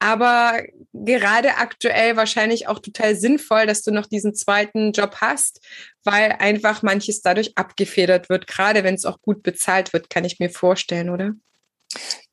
aber 0.00 0.62
gerade 0.92 1.56
aktuell 1.56 2.16
wahrscheinlich 2.16 2.66
auch 2.66 2.80
total 2.80 3.14
sinnvoll, 3.14 3.66
dass 3.66 3.82
du 3.82 3.92
noch 3.92 4.06
diesen 4.06 4.34
zweiten 4.34 4.92
Job 4.92 5.16
hast, 5.20 5.60
weil 6.02 6.32
einfach 6.32 6.82
manches 6.82 7.22
dadurch 7.22 7.56
abgefedert 7.56 8.28
wird, 8.28 8.46
gerade 8.46 8.82
wenn 8.82 8.94
es 8.94 9.04
auch 9.04 9.20
gut 9.22 9.42
bezahlt 9.42 9.92
wird, 9.92 10.10
kann 10.10 10.24
ich 10.24 10.40
mir 10.40 10.50
vorstellen, 10.50 11.10
oder? 11.10 11.34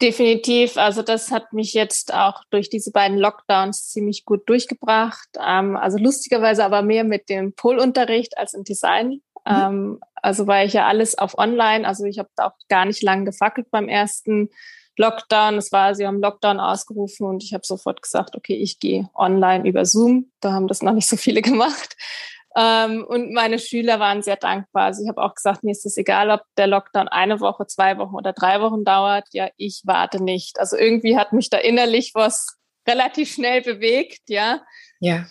Definitiv. 0.02 0.78
Also 0.78 1.02
das 1.02 1.32
hat 1.32 1.54
mich 1.54 1.74
jetzt 1.74 2.14
auch 2.14 2.44
durch 2.50 2.70
diese 2.70 2.92
beiden 2.92 3.18
Lockdowns 3.18 3.90
ziemlich 3.90 4.26
gut 4.26 4.48
durchgebracht. 4.50 5.30
Ähm, 5.40 5.78
also 5.78 5.98
lustigerweise 5.98 6.66
aber 6.66 6.82
mehr 6.82 7.04
mit 7.04 7.30
dem 7.30 7.54
Polunterricht 7.54 8.38
als 8.38 8.54
im 8.54 8.64
Design. 8.64 9.10
Mhm. 9.10 9.22
Ähm, 9.46 10.00
also 10.16 10.48
war 10.48 10.64
ich 10.64 10.74
ja 10.74 10.88
alles 10.88 11.18
auf 11.18 11.38
Online. 11.38 11.88
Also 11.88 12.06
ich 12.06 12.20
habe 12.20 12.30
auch 12.38 12.54
gar 12.70 12.86
nicht 12.86 13.02
lange 13.04 13.26
gefackelt 13.26 13.70
beim 13.72 13.88
ersten 13.88 14.50
Lockdown. 14.98 15.58
Es 15.58 15.72
war, 15.72 15.96
sie 15.96 16.06
haben 16.06 16.22
Lockdown 16.22 16.60
ausgerufen 16.60 17.26
und 17.26 17.44
ich 17.44 17.54
habe 17.54 17.66
sofort 17.66 18.02
gesagt, 18.02 18.36
okay, 18.36 18.56
ich 18.56 18.80
gehe 18.80 19.10
online 19.16 19.68
über 19.68 19.86
Zoom. 19.86 20.32
Da 20.42 20.52
haben 20.52 20.68
das 20.68 20.82
noch 20.82 20.94
nicht 20.94 21.08
so 21.08 21.18
viele 21.18 21.42
gemacht. 21.44 21.96
Ähm, 22.56 23.06
und 23.08 23.34
meine 23.34 23.60
Schüler 23.60 24.00
waren 24.00 24.22
sehr 24.22 24.36
dankbar. 24.36 24.86
Also 24.86 25.04
ich 25.04 25.10
habe 25.10 25.22
auch 25.24 25.36
gesagt, 25.36 25.64
mir 25.64 25.72
ist 25.72 25.86
es 25.86 25.96
egal, 25.98 26.30
ob 26.30 26.42
der 26.58 26.68
Lockdown 26.68 27.08
eine 27.08 27.40
Woche, 27.40 27.66
zwei 27.66 27.98
Wochen 27.98 28.16
oder 28.16 28.34
drei 28.34 28.60
Wochen 28.62 28.84
dauert. 28.84 29.28
Ja, 29.32 29.50
ich 29.58 29.82
warte 29.86 30.22
nicht. 30.22 30.60
Also 30.60 30.76
irgendwie 30.76 31.18
hat 31.18 31.32
mich 31.32 31.50
da 31.50 31.58
innerlich 31.58 32.12
was 32.14 32.58
relativ 32.88 33.32
schnell 33.34 33.62
bewegt, 33.62 34.22
ja. 34.28 34.62
Ja. 35.00 35.26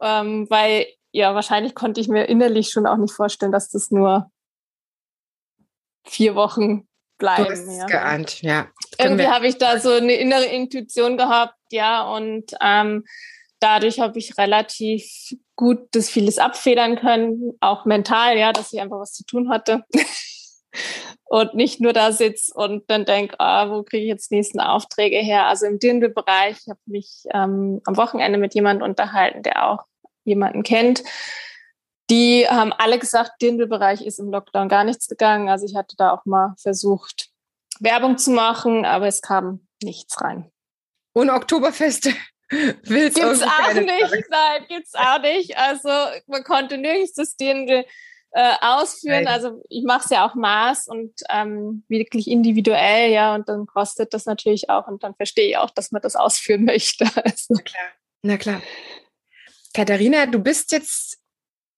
Ähm, 0.00 0.46
weil, 0.50 0.86
ja, 1.12 1.34
wahrscheinlich 1.34 1.74
konnte 1.74 2.00
ich 2.00 2.08
mir 2.08 2.26
innerlich 2.26 2.70
schon 2.70 2.86
auch 2.86 2.96
nicht 2.96 3.14
vorstellen, 3.14 3.52
dass 3.52 3.70
das 3.70 3.90
nur 3.90 4.30
vier 6.04 6.34
Wochen 6.34 6.86
bleiben. 7.18 7.44
Du 7.44 7.50
hast 7.50 7.78
ja. 7.78 7.86
geahnt, 7.86 8.42
ja. 8.42 8.68
Irgendwie 8.98 9.26
habe 9.26 9.46
ich 9.46 9.56
da 9.58 9.78
so 9.80 9.92
eine 9.92 10.14
innere 10.14 10.46
Intuition 10.46 11.16
gehabt, 11.16 11.56
ja, 11.70 12.02
und 12.02 12.52
ähm, 12.60 13.04
dadurch 13.60 14.00
habe 14.00 14.18
ich 14.18 14.36
relativ 14.38 15.34
gut 15.58 15.88
das 15.90 16.08
vieles 16.08 16.38
abfedern 16.38 16.96
können, 16.96 17.52
auch 17.60 17.84
mental, 17.84 18.38
ja, 18.38 18.52
dass 18.52 18.72
ich 18.72 18.80
einfach 18.80 19.00
was 19.00 19.12
zu 19.12 19.24
tun 19.24 19.50
hatte. 19.50 19.84
und 21.24 21.54
nicht 21.54 21.80
nur 21.80 21.92
da 21.92 22.12
sitze 22.12 22.54
und 22.54 22.88
dann 22.88 23.04
denke, 23.04 23.38
ah, 23.40 23.68
wo 23.68 23.82
kriege 23.82 24.04
ich 24.04 24.08
jetzt 24.08 24.30
nächsten 24.30 24.60
Aufträge 24.60 25.18
her? 25.18 25.46
Also 25.46 25.66
im 25.66 25.78
Dirndl-Bereich 25.78 26.56
habe 26.68 26.78
ich 26.86 26.92
mich 26.92 27.22
ähm, 27.34 27.82
am 27.84 27.96
Wochenende 27.96 28.38
mit 28.38 28.54
jemandem 28.54 28.88
unterhalten, 28.88 29.42
der 29.42 29.68
auch 29.68 29.84
jemanden 30.24 30.62
kennt. 30.62 31.02
Die 32.08 32.46
haben 32.48 32.72
alle 32.72 32.98
gesagt, 32.98 33.42
Dirndl-Bereich 33.42 34.06
ist 34.06 34.20
im 34.20 34.30
Lockdown 34.30 34.68
gar 34.68 34.84
nichts 34.84 35.08
gegangen. 35.08 35.48
Also 35.48 35.66
ich 35.66 35.74
hatte 35.74 35.96
da 35.98 36.12
auch 36.12 36.24
mal 36.24 36.54
versucht, 36.56 37.30
Werbung 37.80 38.16
zu 38.16 38.30
machen, 38.30 38.84
aber 38.84 39.08
es 39.08 39.22
kam 39.22 39.66
nichts 39.82 40.20
rein. 40.20 40.50
Und 41.14 41.30
Oktoberfeste 41.30 42.14
Will's 42.50 43.14
gibt's 43.14 43.42
auch 43.42 43.74
nicht, 43.74 43.88
sagen. 44.08 44.24
nein, 44.30 44.64
gibt's 44.68 44.94
auch 44.94 45.20
nicht. 45.20 45.56
Also 45.56 45.88
man 46.26 46.44
konnte 46.44 46.78
nirgends 46.78 47.12
das 47.12 47.36
Dirndl 47.36 47.84
äh, 48.32 48.54
ausführen. 48.60 49.24
Nein. 49.24 49.34
Also 49.34 49.62
ich 49.68 49.84
mache 49.84 50.04
es 50.04 50.10
ja 50.10 50.28
auch 50.28 50.34
Maß 50.34 50.88
und 50.88 51.12
ähm, 51.30 51.84
wirklich 51.88 52.28
individuell, 52.28 53.10
ja, 53.10 53.34
und 53.34 53.48
dann 53.48 53.66
kostet 53.66 54.14
das 54.14 54.26
natürlich 54.26 54.70
auch 54.70 54.86
und 54.86 55.02
dann 55.02 55.14
verstehe 55.14 55.48
ich 55.48 55.56
auch, 55.56 55.70
dass 55.70 55.92
man 55.92 56.02
das 56.02 56.16
ausführen 56.16 56.64
möchte. 56.64 57.04
Also. 57.24 57.54
Na 57.54 57.62
klar, 57.62 57.88
na 58.22 58.36
klar. 58.36 58.62
Katharina, 59.74 60.26
du 60.26 60.38
bist 60.38 60.72
jetzt 60.72 61.18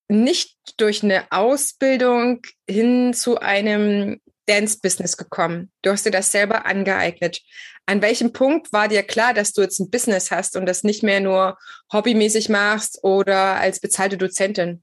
nicht 0.09 0.57
durch 0.77 1.03
eine 1.03 1.31
Ausbildung 1.31 2.43
hin 2.69 3.15
zu 3.15 3.39
einem 3.39 4.21
Dance-Business 4.50 5.16
gekommen. 5.16 5.71
Du 5.83 5.90
hast 5.90 6.04
dir 6.04 6.11
das 6.11 6.33
selber 6.33 6.66
angeeignet. 6.66 7.40
An 7.87 8.02
welchem 8.02 8.33
Punkt 8.33 8.73
war 8.73 8.88
dir 8.88 9.02
klar, 9.02 9.33
dass 9.33 9.52
du 9.52 9.62
jetzt 9.62 9.78
ein 9.78 9.90
Business 9.90 10.30
hast 10.30 10.57
und 10.57 10.66
das 10.66 10.83
nicht 10.83 11.02
mehr 11.02 11.21
nur 11.21 11.57
hobbymäßig 11.92 12.49
machst 12.49 12.99
oder 13.02 13.57
als 13.57 13.80
bezahlte 13.80 14.16
Dozentin? 14.16 14.83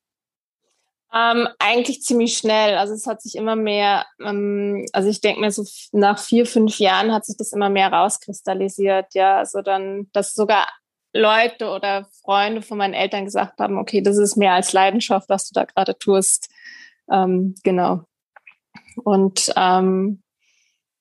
Ähm, 1.14 1.48
eigentlich 1.60 2.02
ziemlich 2.02 2.38
schnell. 2.38 2.78
Also 2.78 2.94
es 2.94 3.08
hat 3.08 3.22
sich 3.22 3.36
immer 3.36 3.56
mehr, 3.56 4.06
ähm, 4.24 4.86
also 4.92 5.10
ich 5.10 5.22
denke 5.22 5.42
mir 5.42 5.52
so 5.52 5.66
nach 5.92 6.20
vier, 6.20 6.46
fünf 6.46 6.80
Jahren 6.80 7.14
hat 7.14 7.26
sich 7.26 7.38
das 7.38 7.54
immer 7.54 7.70
mehr 7.70 7.92
rauskristallisiert. 7.92 9.14
Ja, 9.14 9.38
also 9.38 9.62
dann, 9.62 10.08
dass 10.14 10.34
sogar 10.34 10.68
Leute 11.14 11.70
oder 11.70 12.08
Freunde 12.24 12.62
von 12.62 12.78
meinen 12.78 12.94
Eltern 12.94 13.26
gesagt 13.26 13.60
haben, 13.60 13.78
okay, 13.78 14.02
das 14.02 14.18
ist 14.18 14.36
mehr 14.36 14.54
als 14.54 14.74
Leidenschaft, 14.74 15.30
was 15.30 15.48
du 15.50 15.54
da 15.54 15.66
gerade 15.66 15.98
tust. 15.98 16.50
Ähm, 17.10 17.56
genau. 17.64 18.04
Und 19.04 19.52
ähm, 19.56 20.22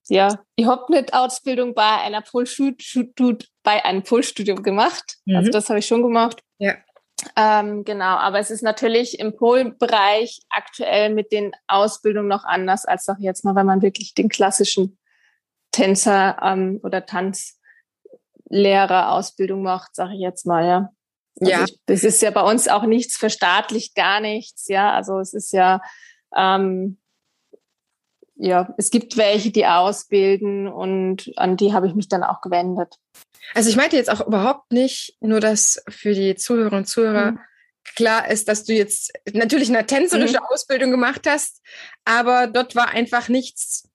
ja, 0.09 0.39
ich 0.55 0.67
habe 0.67 0.93
nicht 0.93 1.15
Ausbildung 1.15 1.75
bei 1.75 2.01
einer 2.01 2.23
Polstudium, 2.23 3.39
bei 3.63 3.85
einem 3.85 4.03
Polstudium 4.03 4.63
gemacht. 4.63 5.19
Mhm. 5.25 5.37
Also 5.37 5.51
das 5.51 5.69
habe 5.69 5.81
ich 5.81 5.87
schon 5.87 6.03
gemacht. 6.03 6.43
Ja. 6.59 6.75
Ähm, 7.35 7.83
genau, 7.85 8.17
aber 8.17 8.39
es 8.39 8.51
ist 8.51 8.63
natürlich 8.63 9.19
im 9.19 9.35
Polbereich 9.37 10.41
aktuell 10.51 11.13
mit 11.13 11.33
den 11.33 11.51
Ausbildungen 11.67 12.29
noch 12.29 12.45
anders 12.45 12.85
als 12.85 13.07
doch 13.07 13.19
jetzt 13.19 13.45
mal, 13.45 13.57
wenn 13.57 13.67
man 13.67 13.83
wirklich 13.83 14.15
den 14.15 14.29
klassischen 14.29 14.97
Tänzer 15.73 16.39
ähm, 16.43 16.79
oder 16.83 17.07
Tanzlehrer-Ausbildung 17.07 19.63
macht, 19.63 19.95
sage 19.95 20.15
ich 20.15 20.21
jetzt 20.21 20.47
mal, 20.47 20.65
ja. 20.65 20.91
Also 21.41 21.53
ja. 21.53 21.65
Ich, 21.65 21.79
das 21.87 22.05
ist 22.05 22.21
ja 22.23 22.31
bei 22.31 22.43
uns 22.43 22.69
auch 22.69 22.85
nichts 22.85 23.17
verstaatlicht, 23.17 23.95
gar 23.95 24.21
nichts, 24.21 24.69
ja. 24.69 24.93
Also 24.93 25.19
es 25.19 25.33
ist 25.35 25.53
ja 25.53 25.83
ähm, 26.35 26.99
ja, 28.39 28.75
es 28.77 28.91
gibt 28.91 29.17
welche, 29.17 29.51
die 29.51 29.67
ausbilden 29.67 30.69
und 30.69 31.33
an 31.37 31.57
die 31.57 31.73
habe 31.73 31.87
ich 31.87 31.95
mich 31.95 32.09
dann 32.09 32.23
auch 32.23 32.41
gewendet. 32.41 32.97
Also 33.55 33.71
ich 33.71 33.77
meinte 33.77 33.97
jetzt 33.97 34.11
auch 34.11 34.27
überhaupt 34.27 34.73
nicht 34.73 35.17
nur, 35.21 35.41
dass 35.41 35.83
für 35.89 36.15
die 36.15 36.35
Zuhörer 36.37 36.77
und 36.77 36.87
Zuhörer 36.87 37.33
mhm. 37.33 37.39
klar 37.95 38.29
ist, 38.29 38.49
dass 38.49 38.65
du 38.65 38.75
jetzt 38.75 39.13
natürlich 39.33 39.69
eine 39.69 39.87
tänzerische 39.87 40.39
mhm. 40.39 40.47
Ausbildung 40.53 40.91
gemacht 40.91 41.23
hast, 41.27 41.63
aber 42.05 42.47
dort 42.47 42.75
war 42.75 42.89
einfach 42.89 43.29
nichts 43.29 43.89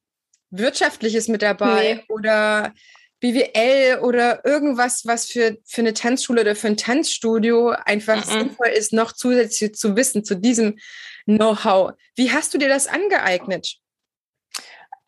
Wirtschaftliches 0.50 1.28
mit 1.28 1.42
dabei 1.42 1.96
nee. 1.96 2.04
oder 2.10 2.74
BWL 3.20 4.00
oder 4.02 4.44
irgendwas, 4.46 5.06
was 5.06 5.28
für, 5.28 5.58
für 5.66 5.82
eine 5.82 5.94
Tanzschule 5.94 6.42
oder 6.42 6.56
für 6.56 6.68
ein 6.68 6.78
Tanzstudio 6.78 7.70
einfach 7.70 8.26
mhm. 8.26 8.32
sinnvoll 8.32 8.70
ist, 8.70 8.94
noch 8.94 9.12
zusätzlich 9.12 9.76
zu 9.76 9.96
wissen 9.96 10.26
zu 10.26 10.36
diesem 10.36 10.80
Know-how. 11.26 11.94
Wie 12.16 12.32
hast 12.32 12.54
du 12.54 12.58
dir 12.58 12.68
das 12.68 12.88
angeeignet? 12.88 13.78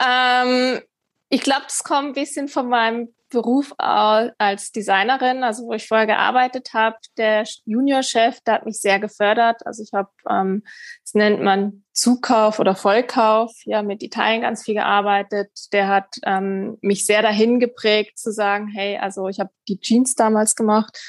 Ähm, 0.05 0.81
ich 1.29 1.41
glaube, 1.41 1.63
das 1.63 1.83
kommt 1.83 2.09
ein 2.09 2.13
bisschen 2.13 2.47
von 2.47 2.69
meinem 2.69 3.13
Beruf 3.29 3.73
als 3.77 4.71
Designerin, 4.71 5.43
also 5.43 5.63
wo 5.63 5.73
ich 5.73 5.87
vorher 5.87 6.05
gearbeitet 6.05 6.69
habe. 6.73 6.97
Der 7.17 7.43
Juniorchef, 7.65 8.39
der 8.41 8.53
hat 8.55 8.65
mich 8.65 8.79
sehr 8.79 8.99
gefördert. 8.99 9.65
Also 9.65 9.81
ich 9.81 9.91
habe, 9.93 10.11
ähm, 10.29 10.63
das 11.03 11.15
nennt 11.15 11.41
man 11.41 11.83
Zukauf 11.91 12.59
oder 12.59 12.75
Vollkauf, 12.75 13.51
ja, 13.65 13.81
mit 13.81 14.03
Italien 14.03 14.43
ganz 14.43 14.63
viel 14.63 14.75
gearbeitet. 14.75 15.49
Der 15.71 15.87
hat 15.87 16.15
ähm, 16.23 16.77
mich 16.81 17.05
sehr 17.07 17.23
dahin 17.23 17.59
geprägt 17.59 18.19
zu 18.19 18.31
sagen, 18.31 18.67
hey, 18.67 18.99
also 18.99 19.27
ich 19.27 19.39
habe 19.39 19.49
die 19.67 19.79
Jeans 19.79 20.13
damals 20.13 20.55
gemacht 20.55 20.99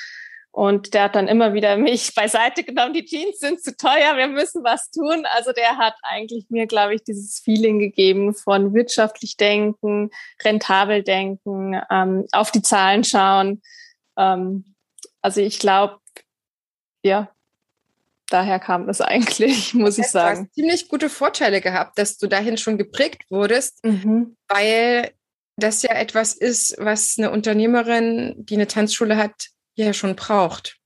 und 0.54 0.94
der 0.94 1.02
hat 1.02 1.16
dann 1.16 1.26
immer 1.26 1.52
wieder 1.52 1.76
mich 1.76 2.14
beiseite 2.14 2.62
genommen, 2.62 2.94
die 2.94 3.04
Jeans 3.04 3.40
sind 3.40 3.60
zu 3.60 3.76
teuer, 3.76 4.16
wir 4.16 4.28
müssen 4.28 4.62
was 4.62 4.88
tun. 4.92 5.26
Also 5.34 5.50
der 5.50 5.78
hat 5.78 5.94
eigentlich 6.02 6.46
mir, 6.48 6.68
glaube 6.68 6.94
ich, 6.94 7.02
dieses 7.02 7.40
Feeling 7.40 7.80
gegeben 7.80 8.34
von 8.34 8.72
wirtschaftlich 8.72 9.36
denken, 9.36 10.10
rentabel 10.44 11.02
denken, 11.02 11.80
ähm, 11.90 12.26
auf 12.30 12.52
die 12.52 12.62
Zahlen 12.62 13.02
schauen. 13.02 13.62
Ähm, 14.16 14.76
also 15.22 15.40
ich 15.40 15.58
glaube, 15.58 15.98
ja, 17.02 17.28
daher 18.30 18.60
kam 18.60 18.86
das 18.86 19.00
eigentlich, 19.00 19.74
muss 19.74 19.98
ich 19.98 20.06
sagen. 20.06 20.36
Du 20.36 20.46
hast 20.46 20.54
ziemlich 20.54 20.88
gute 20.88 21.10
Vorteile 21.10 21.60
gehabt, 21.60 21.98
dass 21.98 22.16
du 22.16 22.28
dahin 22.28 22.58
schon 22.58 22.78
geprägt 22.78 23.24
wurdest, 23.28 23.84
mhm. 23.84 24.36
weil 24.46 25.10
das 25.56 25.82
ja 25.82 25.94
etwas 25.94 26.32
ist, 26.32 26.76
was 26.78 27.16
eine 27.18 27.32
Unternehmerin, 27.32 28.36
die 28.36 28.54
eine 28.54 28.68
Tanzschule 28.68 29.16
hat, 29.16 29.48
ja 29.74 29.92
schon 29.92 30.16
braucht. 30.16 30.76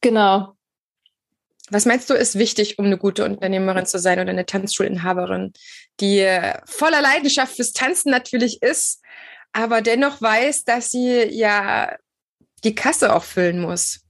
Genau. 0.00 0.56
Was 1.70 1.84
meinst 1.84 2.08
du, 2.08 2.14
ist 2.14 2.38
wichtig, 2.38 2.78
um 2.78 2.86
eine 2.86 2.98
gute 2.98 3.24
Unternehmerin 3.24 3.86
zu 3.86 3.98
sein 3.98 4.20
oder 4.20 4.30
eine 4.30 4.46
Tanzschulinhaberin, 4.46 5.52
die 5.98 6.24
voller 6.64 7.02
Leidenschaft 7.02 7.56
fürs 7.56 7.72
Tanzen 7.72 8.10
natürlich 8.10 8.62
ist, 8.62 9.02
aber 9.52 9.82
dennoch 9.82 10.22
weiß, 10.22 10.64
dass 10.64 10.90
sie 10.90 11.24
ja 11.24 11.96
die 12.62 12.74
Kasse 12.74 13.14
auch 13.14 13.24
füllen 13.24 13.60
muss? 13.60 14.00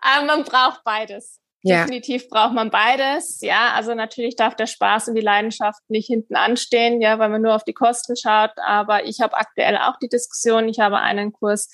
Aber 0.00 0.20
ähm, 0.20 0.26
man 0.26 0.44
braucht 0.44 0.84
beides. 0.84 1.40
Ja. 1.62 1.80
Definitiv 1.80 2.28
braucht 2.28 2.54
man 2.54 2.70
beides. 2.70 3.40
Ja, 3.40 3.72
also 3.72 3.94
natürlich 3.94 4.36
darf 4.36 4.54
der 4.54 4.68
Spaß 4.68 5.08
und 5.08 5.16
die 5.16 5.20
Leidenschaft 5.20 5.80
nicht 5.88 6.06
hinten 6.06 6.36
anstehen, 6.36 7.00
ja, 7.00 7.18
weil 7.18 7.28
man 7.28 7.42
nur 7.42 7.56
auf 7.56 7.64
die 7.64 7.72
Kosten 7.72 8.14
schaut. 8.16 8.52
Aber 8.58 9.04
ich 9.04 9.20
habe 9.20 9.36
aktuell 9.36 9.76
auch 9.76 9.98
die 10.00 10.08
Diskussion. 10.08 10.68
Ich 10.68 10.78
habe 10.78 10.98
einen 10.98 11.32
Kurs 11.32 11.68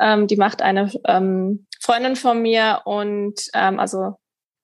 ähm, 0.00 0.26
die 0.26 0.36
macht 0.36 0.62
eine 0.62 0.92
ähm, 1.06 1.66
Freundin 1.80 2.16
von 2.16 2.42
mir 2.42 2.82
und 2.84 3.40
ähm, 3.54 3.78
also 3.78 4.16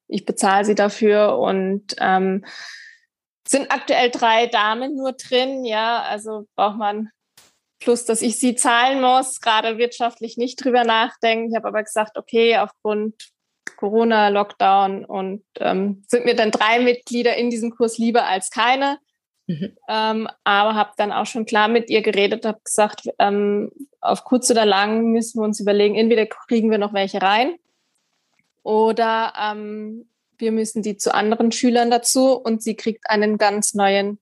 ich 0.09 0.25
bezahle 0.25 0.65
sie 0.65 0.75
dafür 0.75 1.39
und 1.39 1.95
ähm, 1.99 2.45
sind 3.47 3.71
aktuell 3.71 4.11
drei 4.11 4.47
Damen 4.47 4.97
nur 4.97 5.13
drin. 5.13 5.65
Ja, 5.65 6.03
also 6.03 6.47
braucht 6.55 6.79
man 6.79 7.11
plus, 7.81 8.05
dass 8.05 8.23
ich 8.23 8.39
sie 8.39 8.55
zahlen 8.55 9.01
muss, 9.01 9.41
gerade 9.41 9.79
wirtschaftlich 9.79 10.37
nicht 10.37 10.63
drüber 10.63 10.85
nachdenken. 10.85 11.51
Ich 11.51 11.57
habe 11.57 11.69
aber 11.69 11.83
gesagt, 11.83 12.17
okay, 12.17 12.59
aufgrund 12.59 13.31
Corona, 13.77 14.29
Lockdown 14.29 15.05
und 15.05 15.45
ähm, 15.59 16.05
sind 16.07 16.25
mir 16.25 16.37
dann 16.37 16.53
drei 16.53 16.79
Mitglieder 16.79 17.37
in 17.37 17.51
diesem 17.51 17.73
Kurs 17.73 17.99
lieber 17.99 18.27
als 18.27 18.51
keine. 18.51 18.99
Mhm. 19.49 19.77
Ähm, 19.89 20.29
aber 20.45 20.75
habe 20.77 20.93
dann 20.97 21.11
auch 21.11 21.27
schon 21.27 21.47
klar 21.47 21.67
mit 21.67 21.91
ihr 21.91 22.03
geredet, 22.03 22.47
habe 22.47 22.61
gesagt, 22.65 23.09
ähm, 23.19 23.73
auf 24.03 24.25
kurz 24.25 24.51
oder 24.51 24.67
lang 24.67 25.13
müssen 25.13 25.41
wir 25.41 25.45
uns 25.45 25.61
überlegen, 25.61 25.95
entweder 25.95 26.27
kriegen 26.27 26.71
wir 26.71 26.79
noch 26.79 26.93
welche 26.93 27.23
rein 27.23 27.55
oder 28.63 29.33
ähm, 29.41 30.09
wir 30.39 30.53
müssen 30.53 30.83
die 30.83 30.97
zu 30.97 31.15
anderen 31.15 31.53
Schülern 31.53 31.91
dazu 31.91 32.35
und 32.35 32.63
sie 32.63 32.75
kriegt 32.75 33.09
einen 33.09 33.39
ganz 33.39 33.75
neuen 33.75 34.19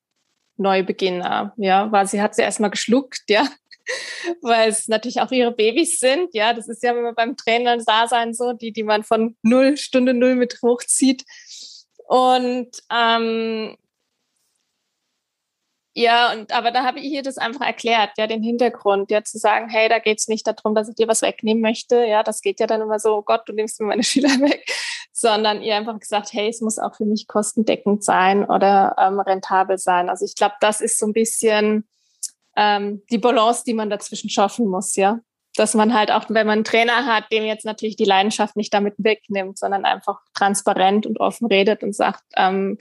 Neubeginner, 0.57 1.55
ja, 1.57 1.91
weil 1.91 2.07
sie 2.07 2.21
hat 2.21 2.35
sie 2.35 2.43
erstmal 2.43 2.71
geschluckt, 2.71 3.23
ja, 3.29 3.49
weil 4.43 4.69
es 4.69 4.87
natürlich 4.87 5.21
auch 5.23 5.33
ihre 5.33 5.53
Babys 5.53 5.99
sind, 5.99 6.35
ja, 6.35 6.53
das 6.53 6.69
ist 6.69 6.83
ja 6.83 6.93
immer 6.93 7.15
beim 7.15 7.37
Trainer 7.37 7.79
da 7.79 8.07
sein 8.07 8.35
so, 8.35 8.53
die, 8.53 8.73
die 8.73 8.83
man 8.83 9.03
von 9.03 9.37
null, 9.43 9.77
Stunde 9.79 10.13
null 10.13 10.35
mit 10.35 10.59
hochzieht. 10.63 11.25
Und 12.07 12.71
ähm, 12.93 13.77
ja, 16.01 16.33
und 16.33 16.53
aber 16.53 16.71
da 16.71 16.85
habe 16.85 16.99
ich 16.99 17.13
ihr 17.13 17.23
das 17.23 17.37
einfach 17.37 17.67
erklärt, 17.67 18.13
ja, 18.17 18.27
den 18.27 18.43
Hintergrund, 18.43 19.11
ja, 19.11 19.23
zu 19.23 19.39
sagen, 19.39 19.69
hey, 19.69 19.89
da 19.89 19.99
geht 19.99 20.19
es 20.19 20.29
nicht 20.29 20.47
darum, 20.47 20.75
dass 20.75 20.89
ich 20.89 20.95
dir 20.95 21.09
was 21.09 21.21
wegnehmen 21.21 21.61
möchte, 21.61 22.05
ja, 22.07 22.23
das 22.23 22.41
geht 22.41 22.59
ja 22.59 22.67
dann 22.67 22.81
immer 22.81 22.99
so, 22.99 23.17
oh 23.17 23.23
Gott, 23.23 23.43
du 23.47 23.53
nimmst 23.53 23.81
mir 23.81 23.87
meine 23.87 24.03
Schüler 24.05 24.31
weg, 24.41 24.65
sondern 25.13 25.63
ihr 25.63 25.77
einfach 25.77 25.99
gesagt, 25.99 26.33
hey, 26.33 26.49
es 26.49 26.63
muss 26.63 26.79
auch 26.79 26.97
für 26.97 27.05
mich 27.05 27.29
kostendeckend 27.29 28.03
sein 28.03 28.45
oder 28.45 28.97
ähm, 28.99 29.21
rentabel 29.21 29.77
sein. 29.77 30.09
Also 30.09 30.25
ich 30.25 30.35
glaube, 30.35 30.55
das 30.61 30.81
ist 30.81 30.99
so 30.99 31.07
ein 31.07 31.13
bisschen 31.13 31.87
ähm, 32.57 33.03
die 33.11 33.19
Balance, 33.19 33.65
die 33.67 33.75
man 33.75 33.91
dazwischen 33.91 34.31
schaffen 34.31 34.67
muss, 34.67 34.97
ja. 34.97 35.21
Dass 35.57 35.75
man 35.75 35.93
halt 35.93 36.13
auch, 36.13 36.25
wenn 36.29 36.47
man 36.47 36.59
einen 36.59 36.65
Trainer 36.65 37.07
hat, 37.07 37.31
dem 37.33 37.45
jetzt 37.45 37.65
natürlich 37.65 37.97
die 37.97 38.05
Leidenschaft 38.05 38.57
nicht 38.57 38.73
damit 38.73 38.95
wegnimmt, 38.97 39.59
sondern 39.59 39.85
einfach 39.85 40.21
transparent 40.33 41.07
und 41.07 41.21
offen 41.21 41.47
redet 41.47 41.83
und 41.83 41.95
sagt, 41.95 42.23
ähm, 42.37 42.79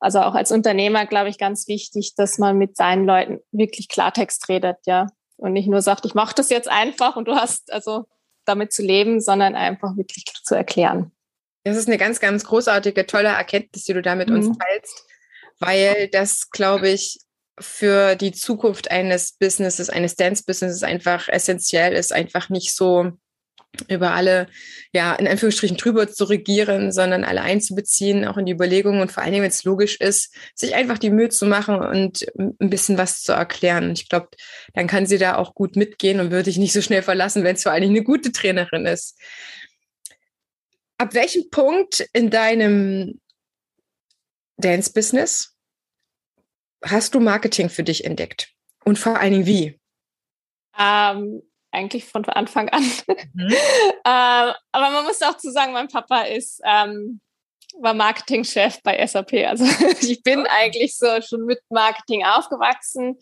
also 0.00 0.20
auch 0.20 0.34
als 0.34 0.50
Unternehmer, 0.50 1.06
glaube 1.06 1.28
ich, 1.28 1.38
ganz 1.38 1.68
wichtig, 1.68 2.14
dass 2.16 2.38
man 2.38 2.56
mit 2.58 2.76
seinen 2.76 3.04
Leuten 3.04 3.40
wirklich 3.52 3.88
Klartext 3.88 4.48
redet, 4.48 4.78
ja. 4.86 5.06
Und 5.36 5.52
nicht 5.52 5.68
nur 5.68 5.80
sagt, 5.80 6.04
ich 6.04 6.14
mache 6.14 6.34
das 6.34 6.50
jetzt 6.50 6.68
einfach 6.68 7.16
und 7.16 7.28
du 7.28 7.34
hast 7.34 7.72
also 7.72 8.04
damit 8.44 8.72
zu 8.72 8.82
leben, 8.82 9.20
sondern 9.20 9.54
einfach 9.54 9.96
wirklich 9.96 10.24
zu 10.42 10.54
erklären. 10.54 11.12
Das 11.64 11.76
ist 11.76 11.88
eine 11.88 11.98
ganz, 11.98 12.20
ganz 12.20 12.44
großartige, 12.44 13.06
tolle 13.06 13.28
Erkenntnis, 13.28 13.84
die 13.84 13.92
du 13.92 14.02
da 14.02 14.14
mit 14.14 14.28
mhm. 14.28 14.36
uns 14.36 14.58
teilst, 14.58 15.06
weil 15.58 16.08
das, 16.08 16.50
glaube 16.50 16.88
ich, 16.88 17.20
für 17.58 18.16
die 18.16 18.32
Zukunft 18.32 18.90
eines 18.90 19.32
Businesses, 19.32 19.90
eines 19.90 20.16
Dance-Businesses 20.16 20.82
einfach 20.82 21.28
essentiell 21.28 21.92
ist, 21.92 22.12
einfach 22.12 22.48
nicht 22.48 22.74
so 22.74 23.12
über 23.88 24.12
alle, 24.12 24.48
ja, 24.92 25.14
in 25.14 25.28
Anführungsstrichen 25.28 25.76
drüber 25.76 26.08
zu 26.08 26.24
regieren, 26.24 26.92
sondern 26.92 27.24
alle 27.24 27.42
einzubeziehen, 27.42 28.24
auch 28.24 28.36
in 28.36 28.46
die 28.46 28.52
Überlegungen 28.52 29.00
und 29.00 29.12
vor 29.12 29.22
allen 29.22 29.32
Dingen, 29.32 29.42
wenn 29.42 29.50
es 29.50 29.64
logisch 29.64 29.96
ist, 30.00 30.34
sich 30.54 30.74
einfach 30.74 30.98
die 30.98 31.10
Mühe 31.10 31.28
zu 31.28 31.46
machen 31.46 31.76
und 31.76 32.26
ein 32.36 32.70
bisschen 32.70 32.98
was 32.98 33.22
zu 33.22 33.32
erklären. 33.32 33.90
Und 33.90 33.98
ich 33.98 34.08
glaube, 34.08 34.28
dann 34.74 34.86
kann 34.86 35.06
sie 35.06 35.18
da 35.18 35.36
auch 35.36 35.54
gut 35.54 35.76
mitgehen 35.76 36.20
und 36.20 36.30
würde 36.30 36.44
dich 36.44 36.58
nicht 36.58 36.72
so 36.72 36.82
schnell 36.82 37.02
verlassen, 37.02 37.44
wenn 37.44 37.56
es 37.56 37.62
vor 37.62 37.72
allen 37.72 37.82
Dingen 37.82 37.96
eine 37.96 38.04
gute 38.04 38.32
Trainerin 38.32 38.86
ist. 38.86 39.18
Ab 40.98 41.14
welchem 41.14 41.48
Punkt 41.50 42.06
in 42.12 42.30
deinem 42.30 43.20
Dance-Business 44.58 45.54
hast 46.84 47.14
du 47.14 47.20
Marketing 47.20 47.70
für 47.70 47.84
dich 47.84 48.04
entdeckt? 48.04 48.52
Und 48.84 48.98
vor 48.98 49.18
allen 49.18 49.32
Dingen 49.32 49.46
wie? 49.46 49.80
Ähm, 50.78 51.42
eigentlich 51.72 52.04
von 52.04 52.24
Anfang 52.26 52.68
an. 52.68 52.82
Mhm. 53.34 53.48
äh, 54.04 54.52
aber 54.72 54.90
man 54.90 55.04
muss 55.04 55.22
auch 55.22 55.36
zu 55.36 55.50
sagen, 55.50 55.72
mein 55.72 55.88
Papa 55.88 56.22
ist 56.22 56.60
ähm, 56.64 57.20
war 57.78 57.94
Marketingchef 57.94 58.82
bei 58.82 59.04
SAP. 59.06 59.32
Also 59.46 59.64
ich 60.00 60.22
bin 60.22 60.46
eigentlich 60.46 60.96
so 60.96 61.20
schon 61.20 61.44
mit 61.44 61.60
Marketing 61.70 62.24
aufgewachsen 62.24 63.18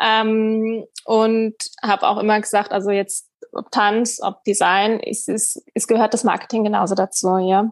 ähm, 0.00 0.84
und 1.04 1.54
habe 1.82 2.06
auch 2.06 2.18
immer 2.18 2.40
gesagt, 2.40 2.72
also 2.72 2.90
jetzt 2.90 3.30
ob 3.52 3.70
Tanz, 3.70 4.20
ob 4.22 4.44
Design, 4.44 5.00
es, 5.00 5.28
ist, 5.28 5.62
es 5.72 5.86
gehört 5.86 6.12
das 6.12 6.24
Marketing 6.24 6.64
genauso 6.64 6.94
dazu, 6.94 7.38
ja. 7.38 7.70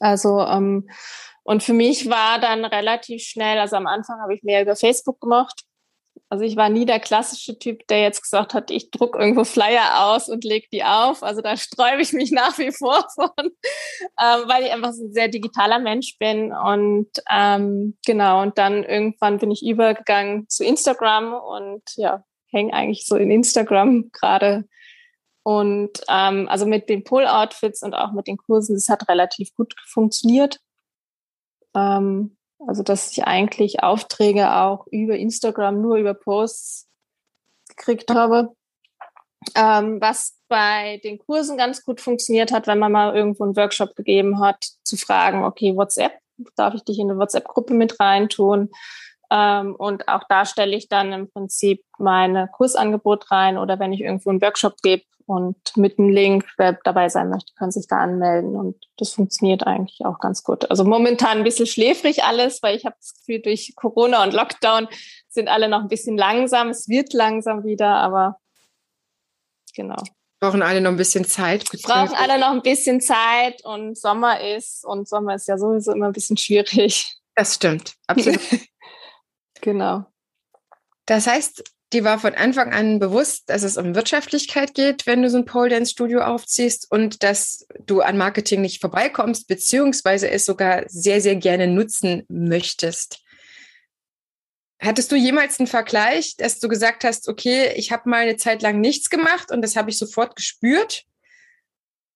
Also 0.00 0.40
ähm, 0.40 0.88
und 1.44 1.62
für 1.62 1.72
mich 1.72 2.08
war 2.08 2.40
dann 2.40 2.64
relativ 2.64 3.22
schnell, 3.22 3.58
also 3.58 3.76
am 3.76 3.86
Anfang 3.86 4.20
habe 4.20 4.34
ich 4.34 4.42
mehr 4.42 4.62
über 4.62 4.74
Facebook 4.74 5.20
gemacht 5.20 5.64
also 6.32 6.44
ich 6.44 6.56
war 6.56 6.70
nie 6.70 6.86
der 6.86 6.98
klassische 6.98 7.58
Typ, 7.58 7.86
der 7.88 8.00
jetzt 8.00 8.22
gesagt 8.22 8.54
hat, 8.54 8.70
ich 8.70 8.90
druck 8.90 9.16
irgendwo 9.16 9.44
Flyer 9.44 10.06
aus 10.06 10.30
und 10.30 10.44
leg 10.44 10.70
die 10.70 10.82
auf. 10.82 11.22
Also 11.22 11.42
da 11.42 11.58
sträube 11.58 12.00
ich 12.00 12.14
mich 12.14 12.30
nach 12.32 12.56
wie 12.56 12.72
vor 12.72 13.06
von, 13.14 13.28
ähm, 13.38 14.48
weil 14.48 14.64
ich 14.64 14.72
einfach 14.72 14.94
so 14.94 15.04
ein 15.04 15.12
sehr 15.12 15.28
digitaler 15.28 15.78
Mensch 15.78 16.16
bin. 16.18 16.54
Und 16.54 17.10
ähm, 17.30 17.98
genau, 18.06 18.40
und 18.40 18.56
dann 18.56 18.82
irgendwann 18.82 19.40
bin 19.40 19.50
ich 19.50 19.62
übergegangen 19.62 20.48
zu 20.48 20.64
Instagram 20.64 21.34
und 21.34 21.82
ja, 21.96 22.24
hänge 22.46 22.72
eigentlich 22.72 23.04
so 23.04 23.16
in 23.16 23.30
Instagram 23.30 24.08
gerade. 24.10 24.64
Und 25.42 26.00
ähm, 26.08 26.48
also 26.48 26.64
mit 26.64 26.88
den 26.88 27.04
Pull-Outfits 27.04 27.82
und 27.82 27.92
auch 27.92 28.12
mit 28.12 28.26
den 28.26 28.38
Kursen, 28.38 28.74
das 28.74 28.88
hat 28.88 29.06
relativ 29.06 29.54
gut 29.54 29.74
funktioniert. 29.86 30.60
Ähm, 31.76 32.38
Also 32.66 32.82
dass 32.82 33.10
ich 33.12 33.24
eigentlich 33.24 33.82
Aufträge 33.82 34.54
auch 34.54 34.86
über 34.88 35.16
Instagram, 35.16 35.80
nur 35.80 35.96
über 35.96 36.14
Posts 36.14 36.88
gekriegt 37.68 38.10
habe. 38.10 38.54
Ähm, 39.56 40.00
was 40.00 40.38
bei 40.48 41.00
den 41.02 41.18
Kursen 41.18 41.56
ganz 41.56 41.84
gut 41.84 42.00
funktioniert 42.00 42.52
hat, 42.52 42.66
wenn 42.66 42.78
man 42.78 42.92
mal 42.92 43.16
irgendwo 43.16 43.44
einen 43.44 43.56
Workshop 43.56 43.96
gegeben 43.96 44.38
hat, 44.40 44.64
zu 44.84 44.96
fragen, 44.96 45.44
okay, 45.44 45.74
WhatsApp, 45.76 46.12
darf 46.54 46.74
ich 46.74 46.84
dich 46.84 46.98
in 46.98 47.10
eine 47.10 47.18
WhatsApp-Gruppe 47.18 47.74
mit 47.74 47.98
reintun? 47.98 48.70
Ähm, 49.32 49.74
und 49.76 50.08
auch 50.08 50.24
da 50.28 50.44
stelle 50.44 50.76
ich 50.76 50.90
dann 50.90 51.10
im 51.14 51.30
Prinzip 51.30 51.82
meine 51.98 52.48
Kursangebot 52.48 53.30
rein 53.30 53.56
oder 53.56 53.78
wenn 53.78 53.94
ich 53.94 54.02
irgendwo 54.02 54.28
einen 54.28 54.42
Workshop 54.42 54.76
gebe 54.82 55.04
und 55.24 55.56
mit 55.74 55.98
einem 55.98 56.10
Link, 56.10 56.44
wer 56.58 56.74
dabei 56.84 57.08
sein 57.08 57.30
möchte, 57.30 57.54
kann 57.56 57.70
sich 57.70 57.86
da 57.88 57.96
anmelden 57.96 58.54
und 58.56 58.76
das 58.98 59.14
funktioniert 59.14 59.66
eigentlich 59.66 60.04
auch 60.04 60.18
ganz 60.18 60.42
gut. 60.42 60.70
Also 60.70 60.84
momentan 60.84 61.38
ein 61.38 61.44
bisschen 61.44 61.66
schläfrig 61.66 62.24
alles, 62.24 62.62
weil 62.62 62.76
ich 62.76 62.84
habe 62.84 62.96
das 63.00 63.14
Gefühl, 63.14 63.40
durch 63.40 63.72
Corona 63.74 64.22
und 64.22 64.34
Lockdown 64.34 64.86
sind 65.30 65.48
alle 65.48 65.68
noch 65.68 65.80
ein 65.80 65.88
bisschen 65.88 66.18
langsam. 66.18 66.68
Es 66.68 66.88
wird 66.88 67.14
langsam 67.14 67.64
wieder, 67.64 67.88
aber 67.88 68.38
genau. 69.74 70.02
Brauchen 70.40 70.60
alle 70.60 70.82
noch 70.82 70.90
ein 70.90 70.96
bisschen 70.96 71.24
Zeit. 71.24 71.64
Brauchen 71.84 72.16
alle 72.16 72.38
noch 72.38 72.50
ein 72.50 72.60
bisschen 72.60 73.00
Zeit 73.00 73.64
und 73.64 73.96
Sommer 73.96 74.40
ist 74.56 74.84
und 74.84 75.08
Sommer 75.08 75.36
ist 75.36 75.48
ja 75.48 75.56
sowieso 75.56 75.92
immer 75.92 76.06
ein 76.06 76.12
bisschen 76.12 76.36
schwierig. 76.36 77.16
Das 77.34 77.54
stimmt, 77.54 77.94
absolut. 78.08 78.40
Genau. 79.62 80.04
Das 81.06 81.26
heißt, 81.26 81.64
dir 81.92 82.04
war 82.04 82.18
von 82.18 82.34
Anfang 82.34 82.72
an 82.72 82.98
bewusst, 82.98 83.48
dass 83.48 83.62
es 83.62 83.76
um 83.78 83.94
Wirtschaftlichkeit 83.94 84.74
geht, 84.74 85.06
wenn 85.06 85.22
du 85.22 85.30
so 85.30 85.38
ein 85.38 85.44
Pole 85.44 85.70
Dance 85.70 85.92
Studio 85.92 86.20
aufziehst 86.20 86.90
und 86.90 87.22
dass 87.22 87.66
du 87.86 88.00
an 88.00 88.18
Marketing 88.18 88.60
nicht 88.60 88.80
vorbeikommst, 88.80 89.48
beziehungsweise 89.48 90.30
es 90.30 90.44
sogar 90.44 90.84
sehr, 90.88 91.20
sehr 91.20 91.36
gerne 91.36 91.66
nutzen 91.68 92.24
möchtest. 92.28 93.20
Hattest 94.80 95.12
du 95.12 95.16
jemals 95.16 95.60
einen 95.60 95.68
Vergleich, 95.68 96.36
dass 96.36 96.58
du 96.58 96.66
gesagt 96.68 97.04
hast, 97.04 97.28
okay, 97.28 97.72
ich 97.76 97.92
habe 97.92 98.10
mal 98.10 98.22
eine 98.22 98.36
Zeit 98.36 98.62
lang 98.62 98.80
nichts 98.80 99.10
gemacht 99.10 99.52
und 99.52 99.62
das 99.62 99.76
habe 99.76 99.90
ich 99.90 99.98
sofort 99.98 100.34
gespürt? 100.34 101.04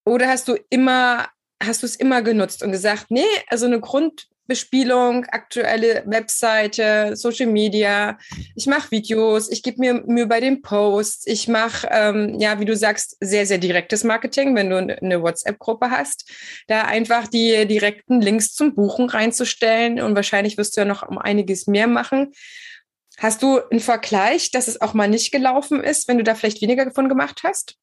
Oder 0.05 0.27
hast 0.27 0.49
du 0.49 0.57
immer, 0.69 1.29
hast 1.63 1.83
du 1.83 1.85
es 1.85 1.95
immer 1.95 2.21
genutzt 2.21 2.63
und 2.63 2.73
gesagt, 2.73 3.05
nee, 3.09 3.23
also 3.47 3.67
eine 3.67 3.79
Grund, 3.79 4.27
Bespielung, 4.47 5.25
aktuelle 5.25 6.03
Webseite, 6.05 7.15
Social 7.15 7.47
Media. 7.47 8.17
Ich 8.55 8.65
mache 8.65 8.91
Videos, 8.91 9.51
ich 9.51 9.63
gebe 9.63 9.79
mir 9.79 9.93
Mühe 10.05 10.25
bei 10.27 10.39
den 10.39 10.61
Posts. 10.61 11.27
Ich 11.27 11.47
mache, 11.47 11.87
ähm, 11.91 12.39
ja, 12.39 12.59
wie 12.59 12.65
du 12.65 12.75
sagst, 12.75 13.17
sehr, 13.19 13.45
sehr 13.45 13.57
direktes 13.57 14.03
Marketing, 14.03 14.55
wenn 14.55 14.69
du 14.69 14.77
eine 14.77 15.21
WhatsApp-Gruppe 15.21 15.91
hast. 15.91 16.31
Da 16.67 16.83
einfach 16.83 17.27
die 17.27 17.65
direkten 17.67 18.21
Links 18.21 18.53
zum 18.53 18.73
Buchen 18.73 19.09
reinzustellen 19.09 20.01
und 20.01 20.15
wahrscheinlich 20.15 20.57
wirst 20.57 20.77
du 20.77 20.81
ja 20.81 20.85
noch 20.85 21.07
um 21.07 21.17
einiges 21.17 21.67
mehr 21.67 21.87
machen. 21.87 22.31
Hast 23.17 23.41
du 23.43 23.59
einen 23.69 23.79
Vergleich, 23.79 24.51
dass 24.51 24.67
es 24.67 24.79
auch 24.79 24.93
mal 24.93 25.07
nicht 25.07 25.31
gelaufen 25.31 25.83
ist, 25.83 26.07
wenn 26.07 26.17
du 26.17 26.23
da 26.23 26.35
vielleicht 26.35 26.61
weniger 26.61 26.85
davon 26.85 27.09
gemacht 27.09 27.41
hast? 27.43 27.75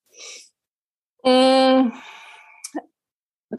Mmh 1.24 1.92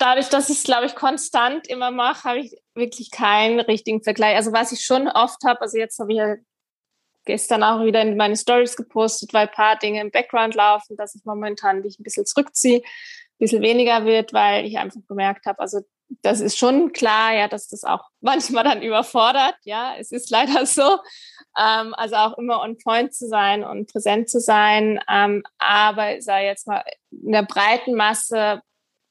dadurch, 0.02 0.30
dass 0.30 0.50
ich 0.50 0.58
es, 0.58 0.64
glaube 0.64 0.86
ich, 0.86 0.96
konstant 0.96 1.68
immer 1.68 1.92
mache, 1.92 2.24
habe 2.24 2.40
ich 2.40 2.56
wirklich 2.74 3.12
keinen 3.12 3.60
richtigen 3.60 4.04
Vergleich. 4.04 4.36
Also 4.36 4.52
was 4.52 4.72
ich 4.72 4.82
schon 4.82 5.08
oft 5.08 5.44
habe, 5.46 5.62
also 5.62 5.78
jetzt 5.78 6.00
habe 6.00 6.12
ich 6.12 6.18
ja 6.18 6.36
gestern 7.26 7.64
auch 7.64 7.84
wieder 7.84 8.02
in 8.02 8.18
meine 8.18 8.38
Stories 8.38 8.76
gepostet, 8.76 9.34
weil 9.34 9.48
ein 9.48 9.54
paar 9.54 9.78
Dinge 9.78 10.02
im 10.02 10.12
Background 10.12 10.56
laufen, 10.56 10.96
dass 10.96 11.16
ich 11.16 11.26
momentan 11.26 11.82
mich 11.82 12.00
ein 12.00 12.04
bisschen 12.04 12.26
zurückziehe, 12.26 12.80
ein 12.80 13.38
bisschen 13.40 13.62
weniger 13.62 14.06
wird, 14.06 14.32
weil 14.34 14.66
ich 14.66 14.78
einfach 14.78 15.02
gemerkt 15.08 15.46
habe, 15.46 15.60
also 15.60 15.82
das 16.22 16.40
ist 16.40 16.58
schon 16.58 16.94
klar, 16.94 17.34
ja, 17.34 17.48
dass 17.48 17.68
das 17.68 17.84
auch 17.84 18.04
manchmal 18.22 18.64
dann 18.64 18.82
überfordert, 18.82 19.56
ja, 19.64 19.96
es 19.98 20.12
ist 20.12 20.30
leider 20.30 20.66
so. 20.66 21.00
Ähm, 21.58 21.94
also 21.96 22.16
auch 22.16 22.38
immer 22.38 22.62
on 22.62 22.78
point 22.78 23.14
zu 23.14 23.28
sein 23.28 23.64
und 23.64 23.92
präsent 23.92 24.30
zu 24.30 24.40
sein. 24.40 25.00
Ähm, 25.10 25.42
aber 25.58 26.22
sei 26.22 26.46
jetzt 26.46 26.68
mal 26.68 26.84
in 27.12 27.32
der 27.32 27.44
breiten 27.44 27.96
Masse 27.96 28.62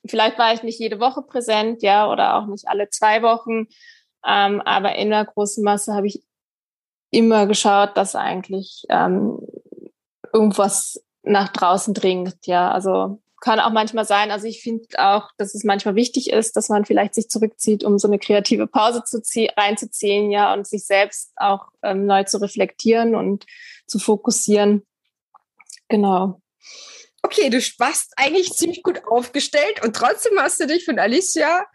vielleicht 0.06 0.38
war 0.38 0.52
ich 0.52 0.62
nicht 0.62 0.78
jede 0.78 1.00
Woche 1.00 1.22
präsent, 1.22 1.82
ja, 1.82 2.10
oder 2.10 2.36
auch 2.36 2.46
nicht 2.46 2.68
alle 2.68 2.90
zwei 2.90 3.22
Wochen. 3.22 3.66
Ähm, 4.26 4.60
aber 4.62 4.96
in 4.96 5.10
der 5.10 5.24
großen 5.24 5.62
Masse 5.62 5.94
habe 5.94 6.06
ich 6.06 6.22
immer 7.10 7.46
geschaut, 7.46 7.96
dass 7.96 8.16
eigentlich 8.16 8.84
ähm, 8.88 9.38
irgendwas 10.32 11.04
nach 11.22 11.48
draußen 11.48 11.94
dringt, 11.94 12.46
ja. 12.46 12.70
Also 12.70 13.20
kann 13.40 13.60
auch 13.60 13.70
manchmal 13.70 14.06
sein, 14.06 14.30
also 14.30 14.46
ich 14.46 14.62
finde 14.62 14.86
auch, 14.96 15.28
dass 15.36 15.54
es 15.54 15.64
manchmal 15.64 15.96
wichtig 15.96 16.30
ist, 16.30 16.56
dass 16.56 16.70
man 16.70 16.86
vielleicht 16.86 17.14
sich 17.14 17.28
zurückzieht, 17.28 17.84
um 17.84 17.98
so 17.98 18.08
eine 18.08 18.18
kreative 18.18 18.66
Pause 18.66 19.04
zu 19.04 19.20
reinzuziehen, 19.56 20.30
ja, 20.30 20.54
und 20.54 20.66
sich 20.66 20.86
selbst 20.86 21.32
auch 21.36 21.68
ähm, 21.82 22.06
neu 22.06 22.24
zu 22.24 22.38
reflektieren 22.38 23.14
und 23.14 23.44
zu 23.86 23.98
fokussieren. 23.98 24.86
Genau 25.88 26.40
okay, 27.24 27.48
du 27.48 27.58
warst 27.78 28.12
eigentlich 28.16 28.52
ziemlich 28.52 28.82
gut 28.82 29.02
aufgestellt 29.06 29.82
und 29.82 29.96
trotzdem 29.96 30.38
hast 30.38 30.60
du 30.60 30.66
dich 30.66 30.84
von 30.84 30.98
Alicia 30.98 31.66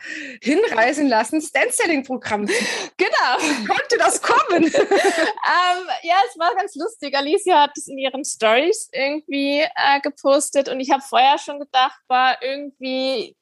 hinreißen 0.42 1.08
lassen, 1.08 1.42
Stand-Selling-Programm. 1.42 2.46
Genau. 2.46 3.38
Wie 3.40 3.66
konnte 3.66 3.98
das 3.98 4.22
kommen? 4.22 4.64
ähm, 4.66 5.88
ja, 6.04 6.16
es 6.30 6.38
war 6.38 6.54
ganz 6.56 6.76
lustig. 6.76 7.16
Alicia 7.16 7.64
hat 7.64 7.72
es 7.76 7.88
in 7.88 7.98
ihren 7.98 8.24
Stories 8.24 8.90
irgendwie 8.94 9.62
äh, 9.62 10.00
gepostet 10.04 10.70
und 10.70 10.80
ich 10.80 10.92
habe 10.92 11.02
vorher 11.02 11.40
schon 11.40 11.60
gedacht, 11.60 12.00
war 12.08 12.42
irgendwie 12.44 13.36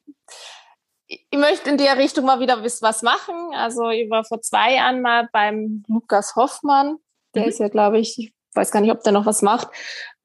ich 1.08 1.38
möchte 1.38 1.70
in 1.70 1.78
der 1.78 1.96
Richtung 1.96 2.26
mal 2.26 2.38
wieder 2.38 2.62
was 2.62 3.02
machen. 3.02 3.54
Also 3.54 3.88
ich 3.88 4.10
war 4.10 4.24
vor 4.24 4.42
zwei 4.42 4.74
Jahren 4.74 5.00
mal 5.00 5.26
beim 5.32 5.82
Lukas 5.88 6.36
Hoffmann. 6.36 6.98
Der 7.34 7.44
mhm. 7.44 7.48
ist 7.48 7.60
ja, 7.60 7.68
glaube 7.68 7.98
ich, 7.98 8.18
ich 8.18 8.34
weiß 8.52 8.70
gar 8.70 8.80
nicht, 8.80 8.92
ob 8.92 9.02
der 9.02 9.12
noch 9.12 9.24
was 9.24 9.40
macht. 9.40 9.68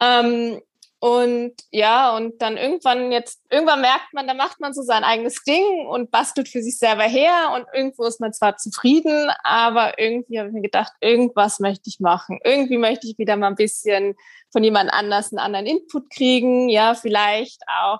Ähm, 0.02 0.62
und 1.04 1.52
ja, 1.70 2.16
und 2.16 2.42
dann 2.42 2.56
irgendwann 2.56 3.12
jetzt, 3.12 3.42
irgendwann 3.50 3.82
merkt 3.82 4.13
man, 4.13 4.26
da 4.26 4.34
macht 4.34 4.62
man 4.62 4.74
so 4.74 4.84
sein 4.84 5.04
eigenes 5.04 5.44
Ding 5.44 5.86
und 5.86 6.12
bastelt 6.12 6.48
für 6.48 6.62
sich 6.62 6.78
selber 6.78 7.04
her 7.04 7.52
und 7.54 7.66
irgendwo 7.74 8.06
ist 8.06 8.22
man 8.22 8.32
zwar 8.32 8.56
zufrieden, 8.56 9.30
aber 9.44 10.00
irgendwie 10.00 10.39
habe 10.39 10.48
ich 10.48 10.54
mir 10.54 10.62
gedacht, 10.62 10.94
irgendwas 11.02 11.60
möchte 11.60 11.89
ich 11.89 12.00
machen. 12.00 12.39
Irgendwie 12.46 12.78
möchte 12.78 13.06
ich 13.06 13.18
wieder 13.18 13.36
mal 13.36 13.48
ein 13.48 13.56
bisschen 13.56 14.16
von 14.50 14.63
jemand 14.63 14.94
anders 14.94 15.34
einen 15.34 15.39
anderen 15.39 15.66
Input 15.66 16.10
kriegen. 16.10 16.70
Ja, 16.70 16.96
vielleicht 16.96 17.63
auch 17.68 18.00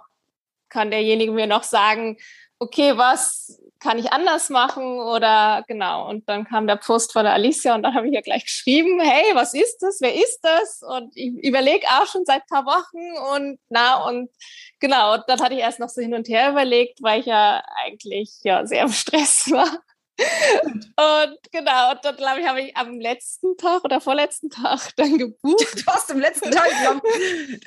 kann 0.70 0.90
derjenige 0.90 1.34
mir 1.34 1.48
noch 1.48 1.64
sagen, 1.64 2.16
okay, 2.58 2.96
was 2.96 3.60
kann 3.84 4.00
ich 4.00 4.12
anders 4.14 4.50
machen 4.50 5.00
oder 5.00 5.64
genau. 5.68 6.10
Und 6.10 6.28
dann 6.30 6.46
kam 6.46 6.68
der 6.68 6.78
Post 6.78 7.12
von 7.12 7.26
der 7.26 7.34
Alicia 7.34 7.76
und 7.76 7.84
dann 7.84 7.94
habe 7.94 8.08
ich 8.08 8.14
ja 8.14 8.22
gleich 8.22 8.46
geschrieben, 8.46 9.00
hey, 9.02 9.36
was 9.36 9.54
ist 9.54 9.80
das? 9.80 10.00
Wer 10.00 10.16
ist 10.16 10.40
das? 10.42 10.82
Und 10.82 11.12
ich 11.16 11.34
überlege 11.44 11.86
auch 11.88 12.08
schon 12.08 12.24
seit 12.26 12.48
paar 12.48 12.66
Wochen 12.66 13.36
und 13.36 13.60
na 13.70 14.08
und 14.08 14.30
genau, 14.80 15.16
und 15.16 15.24
dann 15.28 15.42
hatte 15.42 15.54
ich 15.54 15.60
erst 15.60 15.80
noch 15.80 15.90
so 15.90 16.02
hin 16.02 16.14
und 16.14 16.30
her 16.30 16.52
überlegt, 16.52 17.04
weil 17.04 17.20
ich 17.20 17.26
ja 17.26 17.62
eigentlich 17.84 18.40
ja 18.44 18.66
sehr 18.66 18.84
im 18.84 18.92
Stress 18.92 19.52
war 19.52 19.70
und 20.18 21.38
genau, 21.52 21.92
und 21.92 22.00
dann 22.04 22.16
glaube 22.16 22.42
ich, 22.42 22.48
habe 22.48 22.62
ich 22.62 22.78
am 22.78 23.00
letzten 23.00 23.58
Tag 23.58 23.84
oder 23.84 24.00
vorletzten 24.00 24.50
Tag 24.50 24.92
dann 24.98 25.18
gebucht. 25.18 25.74
Du 25.76 25.86
hast 25.88 26.12
am 26.12 26.20
letzten 26.20 26.52
Tag, 26.52 26.70
glaub, 26.82 27.02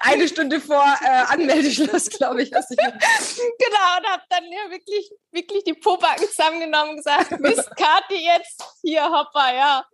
eine 0.00 0.28
Stunde 0.28 0.60
vor 0.60 0.84
äh, 1.02 1.32
Anmeldeschluss, 1.32 2.08
glaube 2.10 2.42
ich, 2.42 2.52
hast 2.54 2.70
du 2.70 2.76
Genau, 2.76 3.96
und 3.98 4.06
habe 4.06 4.22
dann 4.28 4.44
ja 4.44 4.70
wirklich, 4.70 5.10
wirklich 5.32 5.64
die 5.64 5.74
Pobacken 5.74 6.26
zusammengenommen 6.28 6.90
und 6.90 6.96
gesagt, 6.96 7.40
Mist, 7.40 7.68
Kati 7.76 8.24
jetzt, 8.24 8.62
hier, 8.82 9.04
hoppa, 9.04 9.52
ja, 9.52 9.84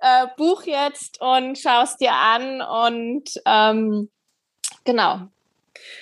äh, 0.00 0.26
buch 0.36 0.62
jetzt 0.64 1.20
und 1.20 1.58
schaust 1.58 2.00
dir 2.00 2.12
an. 2.12 2.62
Und 2.62 3.30
ähm, 3.46 4.10
genau, 4.84 5.28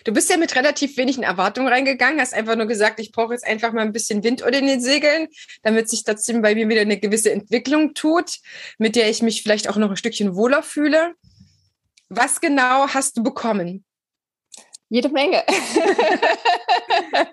Du 0.04 0.12
bist 0.12 0.30
ja 0.30 0.36
mit 0.36 0.54
relativ 0.54 0.96
wenigen 0.96 1.22
Erwartungen 1.22 1.68
reingegangen, 1.68 2.20
hast 2.20 2.34
einfach 2.34 2.56
nur 2.56 2.66
gesagt, 2.66 3.00
ich 3.00 3.12
brauche 3.12 3.32
jetzt 3.32 3.46
einfach 3.46 3.72
mal 3.72 3.82
ein 3.82 3.92
bisschen 3.92 4.22
Wind 4.22 4.42
unter 4.42 4.60
den 4.60 4.80
Segeln, 4.80 5.28
damit 5.62 5.88
sich 5.88 6.04
trotzdem 6.04 6.42
bei 6.42 6.54
mir 6.54 6.68
wieder 6.68 6.82
eine 6.82 6.98
gewisse 6.98 7.32
Entwicklung 7.32 7.94
tut, 7.94 8.38
mit 8.78 8.96
der 8.96 9.10
ich 9.10 9.22
mich 9.22 9.42
vielleicht 9.42 9.68
auch 9.68 9.76
noch 9.76 9.90
ein 9.90 9.96
Stückchen 9.96 10.36
wohler 10.36 10.62
fühle. 10.62 11.14
Was 12.08 12.40
genau 12.40 12.88
hast 12.88 13.16
du 13.16 13.22
bekommen? 13.22 13.84
Jede 14.88 15.08
Menge. 15.08 15.42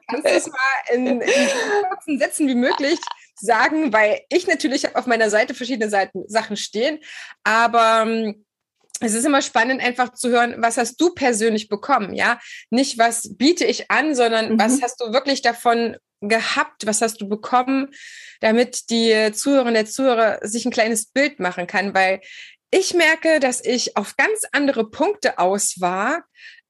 Kannst 0.10 0.26
du 0.26 0.30
es 0.30 0.48
mal 0.48 0.96
in, 0.96 1.22
in 1.22 1.22
so 1.22 1.88
kurzen 1.88 2.18
Sätzen 2.18 2.48
wie 2.48 2.56
möglich 2.56 3.00
sagen, 3.36 3.94
weil 3.94 4.22
ich 4.30 4.48
natürlich 4.48 4.96
auf 4.96 5.06
meiner 5.06 5.30
Seite 5.30 5.54
verschiedene 5.54 5.90
Seiten, 5.90 6.24
Sachen 6.28 6.58
stehen, 6.58 7.00
aber 7.44 8.04
ähm, 8.08 8.46
es 9.04 9.14
ist 9.14 9.26
immer 9.26 9.42
spannend, 9.42 9.82
einfach 9.82 10.14
zu 10.14 10.30
hören, 10.30 10.56
was 10.58 10.78
hast 10.78 11.00
du 11.00 11.14
persönlich 11.14 11.70
bekommen, 11.70 12.14
ja? 12.14 12.40
Nicht, 12.70 12.98
was 12.98 13.36
biete 13.36 13.66
ich 13.66 13.92
an, 13.92 14.16
sondern 14.16 14.54
mhm. 14.54 14.60
was 14.60 14.82
hast 14.82 15.02
du 15.02 15.14
wirklich 15.14 15.42
davon 15.42 15.98
gehabt, 16.22 16.86
was 16.86 17.02
hast 17.02 17.20
du 17.22 17.28
bekommen, 17.28 17.90
damit 18.40 18.90
die 18.90 19.32
Zuhörerin, 19.34 19.74
der 19.74 19.86
Zuhörer 19.86 20.40
sich 20.42 20.66
ein 20.66 20.72
kleines 20.72 21.08
Bild 21.08 21.40
machen 21.40 21.68
kann, 21.68 21.94
weil 21.94 22.22
ich 22.72 22.94
merke, 22.94 23.40
dass 23.40 23.64
ich 23.64 23.98
auf 23.98 24.16
ganz 24.18 24.44
andere 24.52 24.90
Punkte 24.90 25.38
aus 25.38 25.80
war, 25.80 26.24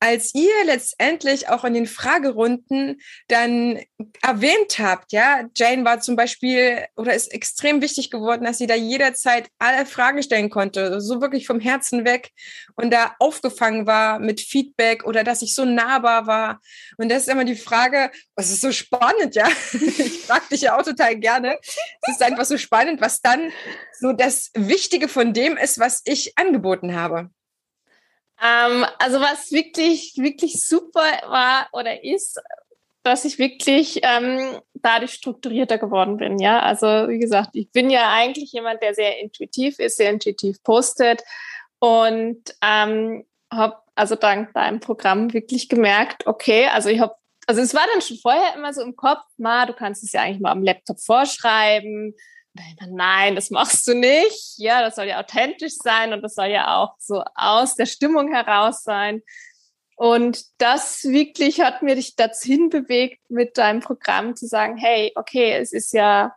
als 0.03 0.35
ihr 0.35 0.65
letztendlich 0.65 1.47
auch 1.47 1.63
in 1.63 1.73
den 1.73 1.85
Fragerunden 1.85 2.99
dann 3.29 3.79
erwähnt 4.21 4.77
habt, 4.77 5.13
ja, 5.13 5.45
Jane 5.55 5.85
war 5.85 6.01
zum 6.01 6.17
Beispiel 6.17 6.83
oder 6.97 7.13
ist 7.13 7.33
extrem 7.33 7.81
wichtig 7.81 8.11
geworden, 8.11 8.43
dass 8.43 8.57
sie 8.57 8.67
da 8.67 8.75
jederzeit 8.75 9.47
alle 9.59 9.85
Fragen 9.85 10.21
stellen 10.21 10.49
konnte, 10.49 10.99
so 10.99 11.21
wirklich 11.21 11.47
vom 11.47 11.61
Herzen 11.61 12.03
weg 12.03 12.31
und 12.75 12.91
da 12.91 13.15
aufgefangen 13.19 13.87
war 13.87 14.19
mit 14.19 14.41
Feedback 14.41 15.05
oder 15.05 15.23
dass 15.23 15.41
ich 15.41 15.55
so 15.55 15.63
nahbar 15.63 16.27
war. 16.27 16.59
Und 16.97 17.07
das 17.07 17.21
ist 17.21 17.29
immer 17.29 17.45
die 17.45 17.55
Frage, 17.55 18.11
was 18.35 18.51
ist 18.51 18.59
so 18.59 18.73
spannend, 18.73 19.35
ja? 19.35 19.47
Ich 20.03 20.23
frage 20.23 20.49
dich 20.51 20.61
ja 20.61 20.77
auch 20.77 20.83
total 20.83 21.15
gerne. 21.15 21.57
Es 22.01 22.15
ist 22.15 22.21
einfach 22.21 22.43
so 22.43 22.57
spannend, 22.57 22.99
was 22.99 23.21
dann 23.21 23.53
so 23.97 24.11
das 24.11 24.51
Wichtige 24.53 25.07
von 25.07 25.31
dem 25.31 25.55
ist, 25.55 25.79
was 25.79 26.01
ich 26.03 26.37
angeboten 26.37 26.93
habe. 26.93 27.29
Ähm, 28.43 28.85
also 28.99 29.21
was 29.21 29.51
wirklich, 29.51 30.15
wirklich 30.17 30.65
super 30.65 31.05
war 31.27 31.67
oder 31.71 32.03
ist, 32.03 32.41
dass 33.03 33.25
ich 33.25 33.39
wirklich 33.39 33.99
ähm, 34.03 34.59
dadurch 34.75 35.13
strukturierter 35.13 35.77
geworden 35.77 36.17
bin. 36.17 36.39
Ja, 36.39 36.59
also 36.59 36.87
wie 36.87 37.19
gesagt, 37.19 37.51
ich 37.53 37.71
bin 37.71 37.89
ja 37.89 38.11
eigentlich 38.11 38.51
jemand, 38.51 38.81
der 38.81 38.93
sehr 38.93 39.19
intuitiv 39.19 39.79
ist, 39.79 39.97
sehr 39.97 40.09
intuitiv 40.09 40.61
postet 40.63 41.21
und 41.79 42.41
ähm, 42.61 43.25
habe 43.51 43.77
also 43.95 44.15
dank 44.15 44.53
deinem 44.53 44.79
Programm 44.79 45.33
wirklich 45.33 45.69
gemerkt, 45.69 46.25
okay, 46.25 46.67
also 46.67 46.89
ich 46.89 46.99
habe, 46.99 47.13
also 47.45 47.61
es 47.61 47.75
war 47.75 47.85
dann 47.93 48.01
schon 48.01 48.17
vorher 48.17 48.55
immer 48.55 48.73
so 48.73 48.81
im 48.81 48.95
Kopf, 48.95 49.21
ma, 49.37 49.65
du 49.65 49.73
kannst 49.73 50.03
es 50.03 50.13
ja 50.13 50.21
eigentlich 50.21 50.41
mal 50.41 50.51
am 50.51 50.63
Laptop 50.63 50.99
vorschreiben, 50.99 52.15
nein, 52.87 53.35
das 53.35 53.49
machst 53.49 53.87
du 53.87 53.95
nicht. 53.95 54.57
Ja, 54.57 54.81
das 54.81 54.95
soll 54.95 55.05
ja 55.05 55.19
authentisch 55.19 55.73
sein 55.75 56.13
und 56.13 56.21
das 56.21 56.35
soll 56.35 56.47
ja 56.47 56.77
auch 56.77 56.95
so 56.99 57.23
aus 57.35 57.75
der 57.75 57.85
Stimmung 57.85 58.31
heraus 58.31 58.83
sein. 58.83 59.21
Und 59.95 60.45
das 60.57 61.03
wirklich 61.03 61.61
hat 61.61 61.81
mir 61.81 61.95
dich 61.95 62.15
dazu 62.15 62.47
hinbewegt, 62.47 63.19
mit 63.29 63.57
deinem 63.57 63.79
Programm 63.79 64.35
zu 64.35 64.47
sagen, 64.47 64.77
hey, 64.77 65.11
okay, 65.15 65.53
es 65.53 65.71
ist 65.71 65.93
ja, 65.93 66.35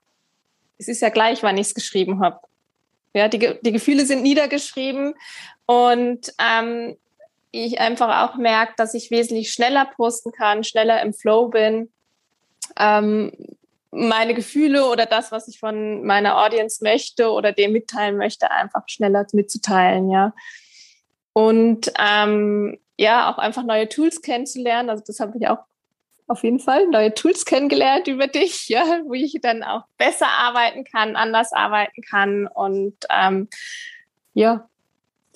es 0.79 0.89
ist 0.89 1.01
ja 1.01 1.09
gleich, 1.09 1.43
wann 1.43 1.57
ich 1.57 1.69
es 1.69 1.75
geschrieben 1.75 2.21
habe. 2.21 2.41
Ja, 3.15 3.29
die, 3.29 3.59
die 3.63 3.73
Gefühle 3.73 4.05
sind 4.05 4.23
niedergeschrieben 4.23 5.15
und 5.65 6.35
ähm, 6.39 6.99
ich 7.51 7.81
einfach 7.81 8.29
auch 8.29 8.37
merke, 8.37 8.75
dass 8.77 8.93
ich 8.93 9.11
wesentlich 9.11 9.53
schneller 9.53 9.87
posten 9.87 10.33
kann, 10.33 10.65
schneller 10.65 11.01
im 11.01 11.15
Flow 11.15 11.49
bin, 11.49 11.91
ähm, 12.79 13.33
meine 13.97 14.35
Gefühle 14.35 14.87
oder 14.87 15.07
das, 15.07 15.33
was 15.33 15.49
ich 15.49 15.59
von 15.59 16.05
meiner 16.05 16.45
Audience 16.45 16.83
möchte 16.85 17.31
oder 17.31 17.53
dem 17.53 17.73
mitteilen 17.73 18.17
möchte, 18.17 18.51
einfach 18.51 18.83
schneller 18.87 19.27
mitzuteilen, 19.33 20.11
ja. 20.11 20.35
Und 21.33 21.93
ähm, 21.99 22.79
ja, 22.99 23.31
auch 23.31 23.39
einfach 23.39 23.63
neue 23.65 23.89
Tools 23.89 24.23
kennenzulernen. 24.23 24.91
Also 24.91 25.03
das 25.07 25.21
habe 25.21 25.37
ich 25.39 25.49
auch 25.49 25.59
auf 26.29 26.43
jeden 26.43 26.59
Fall 26.59 26.89
neue 26.89 27.15
Tools 27.15 27.45
kennengelernt 27.45 28.09
über 28.09 28.27
dich, 28.27 28.69
ja, 28.69 28.85
wo 29.07 29.15
ich 29.15 29.39
dann 29.43 29.63
auch 29.63 29.85
besser 29.97 30.29
arbeiten 30.29 30.85
kann, 30.85 31.17
anders 31.17 31.53
arbeiten 31.53 32.03
kann 32.03 32.47
und 32.47 32.97
ähm, 33.11 33.49
ja, 34.35 34.69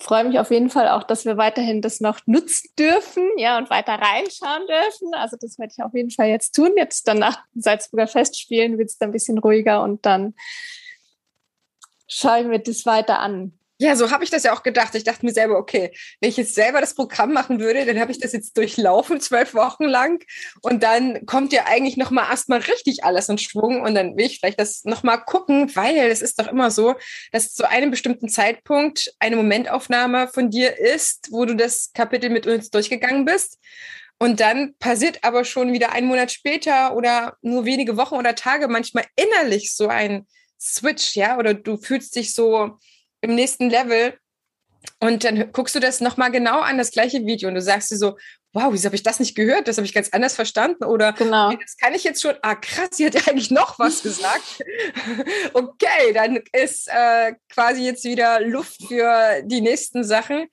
freue 0.01 0.23
mich 0.25 0.39
auf 0.39 0.51
jeden 0.51 0.69
Fall 0.69 0.89
auch, 0.89 1.03
dass 1.03 1.25
wir 1.25 1.37
weiterhin 1.37 1.81
das 1.81 2.01
noch 2.01 2.19
nutzen 2.25 2.69
dürfen, 2.77 3.23
ja, 3.37 3.57
und 3.57 3.69
weiter 3.69 3.93
reinschauen 3.93 4.67
dürfen. 4.67 5.13
Also 5.13 5.37
das 5.39 5.59
werde 5.59 5.73
ich 5.77 5.83
auf 5.83 5.93
jeden 5.93 6.11
Fall 6.11 6.27
jetzt 6.27 6.51
tun. 6.53 6.71
Jetzt 6.75 7.07
dann 7.07 7.19
nach 7.19 7.43
Salzburger 7.55 8.07
Festspielen 8.07 8.77
wird 8.77 8.89
es 8.89 8.97
dann 8.97 9.09
ein 9.09 9.13
bisschen 9.13 9.37
ruhiger 9.37 9.83
und 9.83 10.05
dann 10.05 10.33
schaue 12.07 12.41
ich 12.41 12.47
mir 12.47 12.59
das 12.59 12.85
weiter 12.85 13.19
an. 13.19 13.57
Ja, 13.81 13.95
so 13.95 14.11
habe 14.11 14.23
ich 14.23 14.29
das 14.29 14.43
ja 14.43 14.53
auch 14.53 14.61
gedacht. 14.61 14.93
Ich 14.93 15.05
dachte 15.05 15.25
mir 15.25 15.33
selber, 15.33 15.57
okay, 15.57 15.89
wenn 16.19 16.29
ich 16.29 16.37
jetzt 16.37 16.53
selber 16.53 16.81
das 16.81 16.93
Programm 16.93 17.33
machen 17.33 17.59
würde, 17.59 17.83
dann 17.83 17.99
habe 17.99 18.11
ich 18.11 18.19
das 18.19 18.31
jetzt 18.31 18.55
durchlaufen, 18.55 19.19
zwölf 19.19 19.55
Wochen 19.55 19.85
lang. 19.85 20.23
Und 20.61 20.83
dann 20.83 21.25
kommt 21.25 21.51
ja 21.51 21.65
eigentlich 21.65 21.97
nochmal 21.97 22.29
erstmal 22.29 22.59
richtig 22.59 23.03
alles 23.03 23.27
in 23.27 23.39
Schwung. 23.39 23.81
Und 23.81 23.95
dann 23.95 24.15
will 24.15 24.27
ich 24.27 24.37
vielleicht 24.37 24.59
das 24.59 24.83
nochmal 24.83 25.23
gucken, 25.23 25.75
weil 25.75 25.97
es 26.11 26.21
ist 26.21 26.39
doch 26.39 26.47
immer 26.47 26.69
so, 26.69 26.93
dass 27.31 27.55
zu 27.55 27.67
einem 27.67 27.89
bestimmten 27.89 28.29
Zeitpunkt 28.29 29.15
eine 29.17 29.35
Momentaufnahme 29.35 30.27
von 30.27 30.51
dir 30.51 30.77
ist, 30.77 31.29
wo 31.31 31.45
du 31.45 31.55
das 31.55 31.89
Kapitel 31.95 32.29
mit 32.29 32.45
uns 32.45 32.69
durchgegangen 32.69 33.25
bist. 33.25 33.57
Und 34.19 34.41
dann 34.41 34.75
passiert 34.77 35.23
aber 35.23 35.43
schon 35.43 35.73
wieder 35.73 35.91
einen 35.91 36.05
Monat 36.05 36.31
später 36.31 36.95
oder 36.95 37.35
nur 37.41 37.65
wenige 37.65 37.97
Wochen 37.97 38.13
oder 38.13 38.35
Tage 38.35 38.67
manchmal 38.67 39.05
innerlich 39.15 39.75
so 39.75 39.87
ein 39.87 40.27
Switch, 40.61 41.15
ja, 41.15 41.39
oder 41.39 41.55
du 41.55 41.77
fühlst 41.77 42.15
dich 42.15 42.35
so, 42.35 42.77
im 43.21 43.35
nächsten 43.35 43.69
Level 43.69 44.13
und 44.99 45.23
dann 45.23 45.51
guckst 45.51 45.75
du 45.75 45.79
das 45.79 46.01
nochmal 46.01 46.31
genau 46.31 46.59
an, 46.59 46.77
das 46.77 46.91
gleiche 46.91 47.25
Video 47.25 47.49
und 47.49 47.55
du 47.55 47.61
sagst 47.61 47.91
dir 47.91 47.97
so, 47.97 48.17
wow, 48.53 48.67
wieso 48.71 48.85
habe 48.85 48.95
ich 48.95 49.03
das 49.03 49.19
nicht 49.19 49.35
gehört? 49.35 49.67
Das 49.67 49.77
habe 49.77 49.85
ich 49.85 49.93
ganz 49.93 50.09
anders 50.09 50.35
verstanden. 50.35 50.83
Oder 50.83 51.13
genau. 51.13 51.53
das 51.53 51.77
kann 51.77 51.93
ich 51.93 52.03
jetzt 52.03 52.21
schon, 52.21 52.35
ah 52.41 52.55
krass, 52.55 52.89
sie 52.91 53.05
hat 53.05 53.15
ja 53.15 53.21
eigentlich 53.27 53.51
noch 53.51 53.79
was 53.79 54.03
gesagt. 54.03 54.63
okay, 55.53 56.13
dann 56.13 56.39
ist 56.51 56.87
äh, 56.89 57.33
quasi 57.49 57.83
jetzt 57.83 58.03
wieder 58.03 58.41
Luft 58.41 58.83
für 58.87 59.41
die 59.43 59.61
nächsten 59.61 60.03
Sachen. 60.03 60.47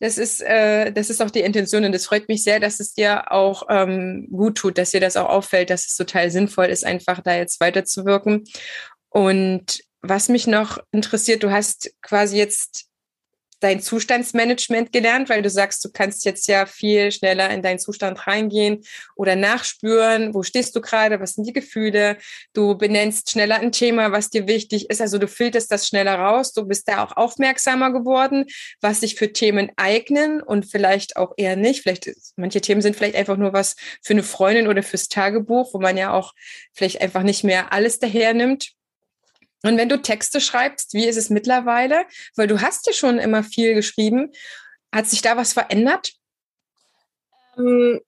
Das 0.00 0.18
ist, 0.18 0.42
äh, 0.42 0.92
das 0.92 1.08
ist 1.08 1.22
auch 1.22 1.30
die 1.30 1.40
Intention 1.40 1.84
und 1.84 1.92
das 1.92 2.06
freut 2.06 2.28
mich 2.28 2.42
sehr, 2.42 2.60
dass 2.60 2.80
es 2.80 2.94
dir 2.94 3.30
auch 3.32 3.62
ähm, 3.70 4.28
gut 4.30 4.58
tut, 4.58 4.76
dass 4.76 4.90
dir 4.90 5.00
das 5.00 5.16
auch 5.16 5.28
auffällt, 5.28 5.70
dass 5.70 5.86
es 5.86 5.96
total 5.96 6.30
sinnvoll 6.30 6.66
ist, 6.66 6.84
einfach 6.84 7.20
da 7.20 7.36
jetzt 7.36 7.60
weiterzuwirken. 7.60 8.44
Und 9.08 9.80
was 10.06 10.28
mich 10.28 10.46
noch 10.46 10.78
interessiert, 10.92 11.42
du 11.42 11.50
hast 11.50 11.90
quasi 12.02 12.36
jetzt 12.36 12.90
dein 13.60 13.80
Zustandsmanagement 13.80 14.92
gelernt, 14.92 15.30
weil 15.30 15.40
du 15.40 15.48
sagst, 15.48 15.82
du 15.82 15.90
kannst 15.90 16.26
jetzt 16.26 16.46
ja 16.48 16.66
viel 16.66 17.10
schneller 17.10 17.48
in 17.48 17.62
deinen 17.62 17.78
Zustand 17.78 18.26
reingehen 18.26 18.84
oder 19.16 19.36
nachspüren, 19.36 20.34
wo 20.34 20.42
stehst 20.42 20.76
du 20.76 20.82
gerade, 20.82 21.18
was 21.18 21.32
sind 21.32 21.46
die 21.46 21.54
Gefühle, 21.54 22.18
du 22.52 22.76
benennst 22.76 23.30
schneller 23.30 23.60
ein 23.60 23.72
Thema, 23.72 24.12
was 24.12 24.28
dir 24.28 24.46
wichtig 24.46 24.90
ist, 24.90 25.00
also 25.00 25.16
du 25.16 25.26
filterst 25.26 25.72
das 25.72 25.88
schneller 25.88 26.16
raus, 26.16 26.52
du 26.52 26.66
bist 26.66 26.86
da 26.88 27.02
auch 27.02 27.16
aufmerksamer 27.16 27.90
geworden, 27.90 28.44
was 28.82 29.00
sich 29.00 29.14
für 29.14 29.32
Themen 29.32 29.72
eignen 29.76 30.42
und 30.42 30.70
vielleicht 30.70 31.16
auch 31.16 31.32
eher 31.38 31.56
nicht, 31.56 31.82
vielleicht 31.82 32.12
manche 32.36 32.60
Themen 32.60 32.82
sind 32.82 32.96
vielleicht 32.96 33.16
einfach 33.16 33.38
nur 33.38 33.54
was 33.54 33.76
für 34.02 34.12
eine 34.12 34.22
Freundin 34.22 34.68
oder 34.68 34.82
fürs 34.82 35.08
Tagebuch, 35.08 35.72
wo 35.72 35.80
man 35.80 35.96
ja 35.96 36.12
auch 36.12 36.34
vielleicht 36.74 37.00
einfach 37.00 37.22
nicht 37.22 37.44
mehr 37.44 37.72
alles 37.72 37.98
daher 37.98 38.34
nimmt 38.34 38.74
und 39.64 39.78
wenn 39.78 39.88
du 39.88 40.00
Texte 40.00 40.40
schreibst, 40.40 40.92
wie 40.92 41.06
ist 41.06 41.16
es 41.16 41.30
mittlerweile? 41.30 42.04
Weil 42.36 42.46
du 42.46 42.60
hast 42.60 42.86
ja 42.86 42.92
schon 42.92 43.18
immer 43.18 43.42
viel 43.42 43.74
geschrieben. 43.74 44.30
Hat 44.94 45.06
sich 45.06 45.22
da 45.22 45.36
was 45.36 45.54
verändert? 45.54 46.12
Ähm, 47.56 48.00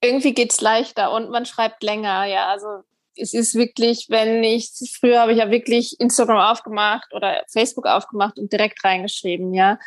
irgendwie 0.00 0.34
geht 0.34 0.52
es 0.52 0.60
leichter 0.60 1.12
und 1.12 1.30
man 1.30 1.46
schreibt 1.46 1.82
länger, 1.82 2.24
ja. 2.26 2.48
Also 2.48 2.84
es 3.16 3.34
ist 3.34 3.56
wirklich, 3.56 4.06
wenn 4.08 4.44
ich, 4.44 4.70
früher 4.98 5.20
habe 5.20 5.32
ich 5.32 5.38
ja 5.38 5.50
wirklich 5.50 5.98
Instagram 5.98 6.38
aufgemacht 6.38 7.12
oder 7.12 7.42
Facebook 7.48 7.86
aufgemacht 7.86 8.38
und 8.38 8.52
direkt 8.52 8.82
reingeschrieben, 8.84 9.54
ja. 9.54 9.78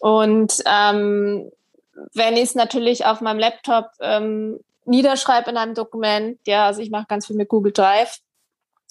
Und 0.00 0.62
ähm, 0.66 1.50
wenn 2.14 2.36
ich 2.36 2.44
es 2.44 2.54
natürlich 2.54 3.04
auf 3.04 3.20
meinem 3.20 3.38
Laptop 3.38 3.90
ähm, 4.00 4.58
niederschreibe 4.86 5.50
in 5.50 5.58
einem 5.58 5.74
Dokument, 5.74 6.40
ja, 6.46 6.66
also 6.66 6.80
ich 6.80 6.90
mache 6.90 7.06
ganz 7.06 7.26
viel 7.26 7.36
mit 7.36 7.50
Google 7.50 7.72
Drive, 7.72 8.18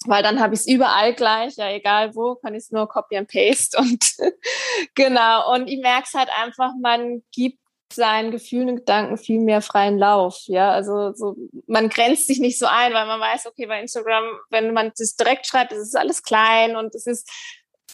weil 0.08 0.22
dann 0.22 0.40
habe 0.40 0.54
ich 0.54 0.60
es 0.60 0.66
überall 0.66 1.14
gleich, 1.14 1.56
ja 1.56 1.70
egal 1.70 2.14
wo, 2.14 2.36
kann 2.36 2.54
ich 2.54 2.64
es 2.64 2.70
nur 2.70 2.88
copy 2.88 3.16
and 3.16 3.30
paste 3.30 3.78
und 3.78 4.04
genau. 4.94 5.54
Und 5.54 5.68
ich 5.68 5.80
merke 5.80 6.04
es 6.06 6.14
halt 6.14 6.30
einfach, 6.42 6.72
man 6.80 7.22
gibt 7.32 7.58
seinen 7.92 8.30
Gefühlen 8.30 8.70
und 8.70 8.76
Gedanken 8.76 9.18
viel 9.18 9.40
mehr 9.40 9.60
freien 9.60 9.98
Lauf. 9.98 10.42
Ja, 10.46 10.70
also 10.70 11.12
so, 11.12 11.36
man 11.66 11.88
grenzt 11.88 12.26
sich 12.26 12.40
nicht 12.40 12.58
so 12.58 12.66
ein, 12.66 12.92
weil 12.92 13.06
man 13.06 13.20
weiß, 13.20 13.46
okay, 13.46 13.66
bei 13.66 13.80
Instagram, 13.80 14.24
wenn 14.50 14.72
man 14.72 14.92
das 14.96 15.14
direkt 15.16 15.46
schreibt, 15.46 15.72
ist 15.72 15.88
es 15.88 15.94
alles 15.94 16.22
klein 16.22 16.76
und 16.76 16.94
es 16.94 17.06
ist, 17.06 17.30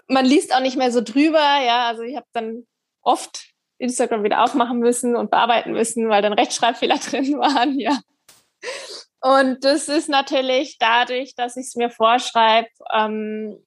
man 0.07 0.25
liest 0.25 0.55
auch 0.55 0.61
nicht 0.61 0.77
mehr 0.77 0.93
so 0.93 1.01
drüber. 1.01 1.39
Ja, 1.39 1.89
also 1.89 2.03
ich 2.03 2.17
habe 2.17 2.27
dann 2.33 2.67
oft 3.03 3.49
Instagram 3.79 4.25
wieder 4.25 4.43
aufmachen 4.43 4.79
müssen 4.79 5.17
und 5.17 5.31
bearbeiten 5.31 5.73
müssen, 5.73 6.09
weil 6.09 6.23
dann 6.23 6.33
Rechtschreibfehler 6.33 6.99
drin 7.11 7.39
waren. 7.39 7.79
Ja. 7.79 7.99
Und 9.21 9.65
das 9.65 9.89
ist 9.89 10.09
natürlich 10.09 10.77
dadurch, 10.79 11.35
dass 11.35 11.57
ich 11.57 11.67
es 11.67 11.75
mir 11.75 11.91
vorschreibe, 11.91 12.69
ähm, 12.93 13.59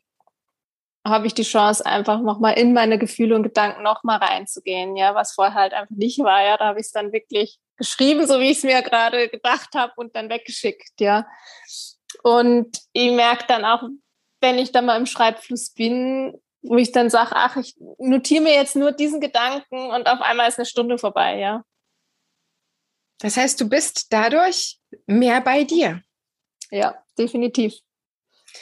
habe 1.05 1.27
ich 1.27 1.33
die 1.33 1.43
Chance, 1.43 1.85
einfach 1.85 2.21
nochmal 2.21 2.57
in 2.57 2.73
meine 2.73 2.97
Gefühle 2.99 3.35
und 3.35 3.43
Gedanken 3.43 3.81
nochmal 3.81 4.19
reinzugehen, 4.19 4.95
ja, 4.95 5.15
was 5.15 5.33
vorher 5.33 5.55
halt 5.55 5.73
einfach 5.73 5.95
nicht 5.95 6.19
war, 6.19 6.43
ja, 6.43 6.57
da 6.57 6.67
habe 6.67 6.79
ich 6.79 6.85
es 6.85 6.91
dann 6.91 7.11
wirklich 7.11 7.57
geschrieben, 7.75 8.27
so 8.27 8.39
wie 8.39 8.51
ich 8.51 8.57
es 8.57 8.63
mir 8.63 8.81
gerade 8.83 9.27
gedacht 9.27 9.69
habe 9.75 9.93
und 9.95 10.15
dann 10.15 10.29
weggeschickt, 10.29 10.99
ja. 10.99 11.25
Und 12.23 12.77
ich 12.93 13.11
merke 13.11 13.45
dann 13.47 13.65
auch, 13.65 13.81
wenn 14.41 14.59
ich 14.59 14.71
dann 14.71 14.85
mal 14.85 14.97
im 14.97 15.07
Schreibfluss 15.07 15.71
bin, 15.71 16.39
wo 16.61 16.77
ich 16.77 16.91
dann 16.91 17.09
sage, 17.09 17.31
ach, 17.33 17.57
ich 17.57 17.75
notiere 17.97 18.43
mir 18.43 18.53
jetzt 18.53 18.75
nur 18.75 18.91
diesen 18.91 19.19
Gedanken 19.19 19.89
und 19.89 20.07
auf 20.07 20.21
einmal 20.21 20.47
ist 20.47 20.59
eine 20.59 20.65
Stunde 20.67 20.99
vorbei, 20.99 21.39
ja. 21.39 21.63
Das 23.19 23.37
heißt, 23.37 23.59
du 23.59 23.69
bist 23.69 24.13
dadurch 24.13 24.80
mehr 25.05 25.41
bei 25.41 25.63
dir. 25.63 26.01
Ja, 26.69 27.03
definitiv. 27.17 27.75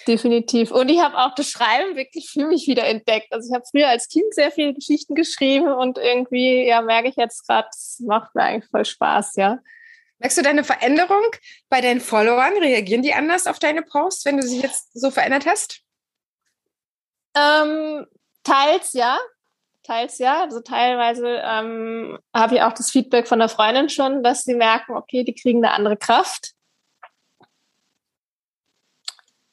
Definitiv. 0.08 0.72
Und 0.72 0.90
ich 0.90 1.00
habe 1.00 1.18
auch 1.18 1.34
das 1.36 1.50
Schreiben 1.50 1.96
wirklich 1.96 2.30
für 2.30 2.46
mich 2.46 2.68
wieder 2.68 2.86
entdeckt. 2.86 3.32
Also 3.32 3.50
ich 3.50 3.56
habe 3.56 3.66
früher 3.70 3.88
als 3.88 4.08
Kind 4.08 4.34
sehr 4.34 4.52
viele 4.52 4.74
Geschichten 4.74 5.16
geschrieben 5.16 5.72
und 5.72 5.98
irgendwie, 5.98 6.68
ja, 6.68 6.82
merke 6.82 7.10
ich 7.10 7.16
jetzt 7.16 7.48
gerade, 7.48 7.68
es 7.72 8.00
macht 8.06 8.36
mir 8.36 8.44
eigentlich 8.44 8.70
voll 8.70 8.86
Spaß, 8.86 9.36
ja. 9.36 9.60
Merkst 10.20 10.38
du 10.38 10.42
deine 10.42 10.64
Veränderung 10.64 11.24
bei 11.70 11.82
deinen 11.82 12.02
Followern? 12.02 12.54
Reagieren 12.58 13.02
die 13.02 13.14
anders 13.14 13.48
auf 13.48 13.58
deine 13.58 13.82
Posts, 13.82 14.26
wenn 14.26 14.38
du 14.38 14.44
sie 14.44 14.60
jetzt 14.60 14.90
so 14.94 15.12
verändert 15.12 15.46
hast? 15.46 15.82
Ähm, 17.36 18.06
teils 18.44 18.94
ja, 18.94 19.18
teils 19.90 20.20
ja. 20.20 20.44
Also 20.44 20.60
teilweise 20.60 21.42
ähm, 21.44 22.20
habe 22.34 22.56
ich 22.56 22.62
auch 22.62 22.74
das 22.74 22.92
Feedback 22.92 23.28
von 23.28 23.40
der 23.40 23.50
Freundin 23.50 23.90
schon, 23.90 24.24
dass 24.24 24.44
sie 24.44 24.56
merken, 24.56 24.96
okay, 24.96 25.24
die 25.24 25.34
kriegen 25.34 25.64
eine 25.64 25.74
andere 25.74 25.98
Kraft. 25.98 26.52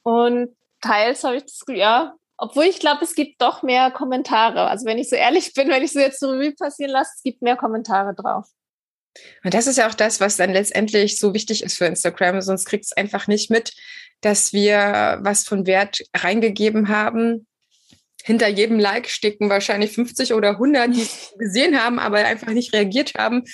Und 0.02 0.54
teils 0.80 1.24
habe 1.24 1.36
ich 1.36 1.44
das, 1.44 1.60
ja, 1.68 2.14
obwohl 2.36 2.64
ich 2.64 2.80
glaube, 2.80 3.02
es 3.02 3.14
gibt 3.14 3.40
doch 3.40 3.62
mehr 3.62 3.90
Kommentare. 3.90 4.68
Also 4.68 4.84
wenn 4.86 4.98
ich 4.98 5.08
so 5.08 5.16
ehrlich 5.16 5.52
bin, 5.54 5.68
wenn 5.68 5.82
ich 5.82 5.92
so 5.92 6.00
jetzt 6.00 6.20
so 6.20 6.30
Revue 6.30 6.54
passieren 6.54 6.92
lasse, 6.92 7.12
es 7.16 7.22
gibt 7.22 7.42
mehr 7.42 7.56
Kommentare 7.56 8.14
drauf. 8.14 8.46
Und 9.42 9.54
das 9.54 9.66
ist 9.66 9.78
ja 9.78 9.88
auch 9.88 9.94
das, 9.94 10.20
was 10.20 10.36
dann 10.36 10.52
letztendlich 10.52 11.18
so 11.18 11.32
wichtig 11.32 11.62
ist 11.62 11.78
für 11.78 11.86
Instagram. 11.86 12.42
Sonst 12.42 12.66
kriegt 12.66 12.84
es 12.84 12.92
einfach 12.92 13.26
nicht 13.26 13.50
mit, 13.50 13.72
dass 14.20 14.52
wir 14.52 15.18
was 15.22 15.44
von 15.44 15.66
Wert 15.66 16.00
reingegeben 16.14 16.90
haben. 16.90 17.46
Hinter 18.26 18.48
jedem 18.48 18.80
Like 18.80 19.08
stecken 19.08 19.48
wahrscheinlich 19.48 19.92
50 19.92 20.34
oder 20.34 20.50
100, 20.50 20.92
die 20.92 21.02
es 21.02 21.32
gesehen 21.38 21.80
haben, 21.80 22.00
aber 22.00 22.18
einfach 22.18 22.48
nicht 22.48 22.72
reagiert 22.72 23.14
haben. 23.16 23.44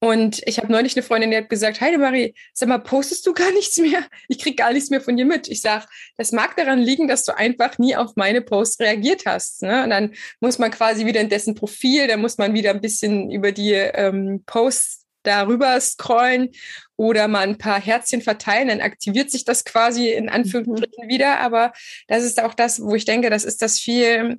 Und 0.00 0.42
ich 0.46 0.58
habe 0.58 0.70
neulich 0.70 0.96
eine 0.96 1.02
Freundin, 1.02 1.30
die 1.30 1.36
hat 1.38 1.48
gesagt, 1.48 1.80
Heidemarie, 1.80 2.34
sag 2.52 2.68
mal, 2.68 2.78
postest 2.78 3.26
du 3.26 3.32
gar 3.32 3.50
nichts 3.52 3.78
mehr? 3.78 4.04
Ich 4.28 4.40
krieg 4.40 4.58
gar 4.58 4.72
nichts 4.72 4.90
mehr 4.90 5.00
von 5.00 5.16
dir 5.16 5.24
mit. 5.24 5.48
Ich 5.48 5.62
sag, 5.62 5.86
das 6.18 6.32
mag 6.32 6.56
daran 6.56 6.80
liegen, 6.80 7.08
dass 7.08 7.24
du 7.24 7.34
einfach 7.34 7.78
nie 7.78 7.96
auf 7.96 8.16
meine 8.16 8.42
Posts 8.42 8.80
reagiert 8.80 9.22
hast. 9.24 9.62
Ne? 9.62 9.84
Und 9.84 9.90
dann 9.90 10.12
muss 10.40 10.58
man 10.58 10.72
quasi 10.72 11.06
wieder 11.06 11.20
in 11.20 11.30
dessen 11.30 11.54
Profil, 11.54 12.06
da 12.06 12.18
muss 12.18 12.36
man 12.36 12.52
wieder 12.52 12.70
ein 12.70 12.80
bisschen 12.82 13.30
über 13.30 13.52
die 13.52 13.72
ähm, 13.72 14.42
Posts 14.44 15.01
darüber 15.22 15.80
scrollen 15.80 16.50
oder 16.96 17.28
mal 17.28 17.48
ein 17.48 17.58
paar 17.58 17.80
Herzchen 17.80 18.22
verteilen, 18.22 18.68
dann 18.68 18.80
aktiviert 18.80 19.30
sich 19.30 19.44
das 19.44 19.64
quasi 19.64 20.10
in 20.10 20.28
Anführungsstrichen 20.28 21.06
mhm. 21.06 21.08
wieder. 21.08 21.40
Aber 21.40 21.72
das 22.08 22.24
ist 22.24 22.42
auch 22.42 22.54
das, 22.54 22.80
wo 22.80 22.94
ich 22.94 23.04
denke, 23.04 23.30
das 23.30 23.44
ist 23.44 23.62
das 23.62 23.78
viel 23.78 24.38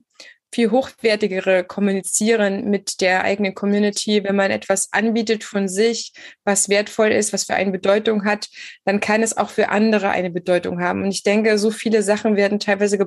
viel 0.54 0.72
hochwertigere 0.72 1.64
Kommunizieren 1.64 2.70
mit 2.70 3.02
der 3.02 3.24
eigenen 3.24 3.56
Community. 3.56 4.24
Wenn 4.24 4.36
man 4.36 4.52
etwas 4.52 4.90
anbietet 4.94 5.44
von 5.44 5.68
sich, 5.68 6.14
was 6.46 6.70
wertvoll 6.70 7.12
ist, 7.12 7.34
was 7.34 7.46
für 7.46 7.56
eine 7.56 7.72
Bedeutung 7.72 8.24
hat, 8.26 8.50
dann 8.86 9.00
kann 9.00 9.24
es 9.24 9.36
auch 9.36 9.50
für 9.50 9.70
andere 9.70 10.10
eine 10.10 10.30
Bedeutung 10.30 10.82
haben. 10.82 11.04
Und 11.04 11.12
ich 11.12 11.24
denke, 11.24 11.58
so 11.58 11.72
viele 11.72 12.04
Sachen 12.04 12.36
werden 12.36 12.60
teilweise 12.60 12.98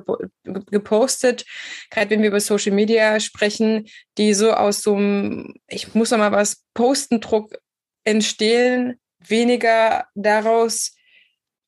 gepostet, 0.43 1.45
gerade 1.89 2.09
wenn 2.09 2.21
wir 2.21 2.29
über 2.29 2.39
Social 2.39 2.73
Media 2.73 3.19
sprechen, 3.19 3.87
die 4.17 4.33
so 4.33 4.51
aus 4.51 4.83
so 4.83 4.95
einem, 4.95 5.55
ich 5.67 5.95
muss 5.95 6.11
noch 6.11 6.17
mal 6.17 6.31
was 6.31 6.63
posten, 6.73 7.21
Druck 7.21 7.53
entstehen, 8.07 8.99
weniger 9.19 10.07
daraus, 10.15 10.95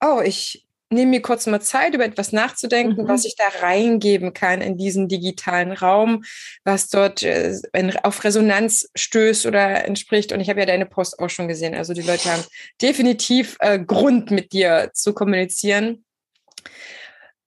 oh, 0.01 0.21
ich 0.23 0.65
nehme 0.89 1.11
mir 1.11 1.21
kurz 1.21 1.45
mal 1.45 1.61
Zeit, 1.61 1.93
über 1.93 2.05
etwas 2.05 2.31
nachzudenken, 2.31 3.03
mhm. 3.03 3.07
was 3.07 3.25
ich 3.25 3.35
da 3.35 3.43
reingeben 3.61 4.33
kann 4.33 4.61
in 4.61 4.77
diesen 4.77 5.07
digitalen 5.07 5.71
Raum, 5.71 6.23
was 6.63 6.87
dort 6.87 7.21
äh, 7.23 7.55
auf 8.03 8.23
Resonanz 8.23 8.89
stößt 8.95 9.45
oder 9.45 9.85
entspricht. 9.85 10.31
Und 10.31 10.39
ich 10.39 10.49
habe 10.49 10.61
ja 10.61 10.65
deine 10.65 10.85
Post 10.85 11.19
auch 11.19 11.29
schon 11.29 11.47
gesehen. 11.47 11.75
Also 11.75 11.93
die 11.93 12.01
Leute 12.01 12.31
haben 12.31 12.43
definitiv 12.81 13.57
äh, 13.59 13.77
Grund, 13.77 14.31
mit 14.31 14.53
dir 14.53 14.91
zu 14.93 15.13
kommunizieren. 15.13 16.05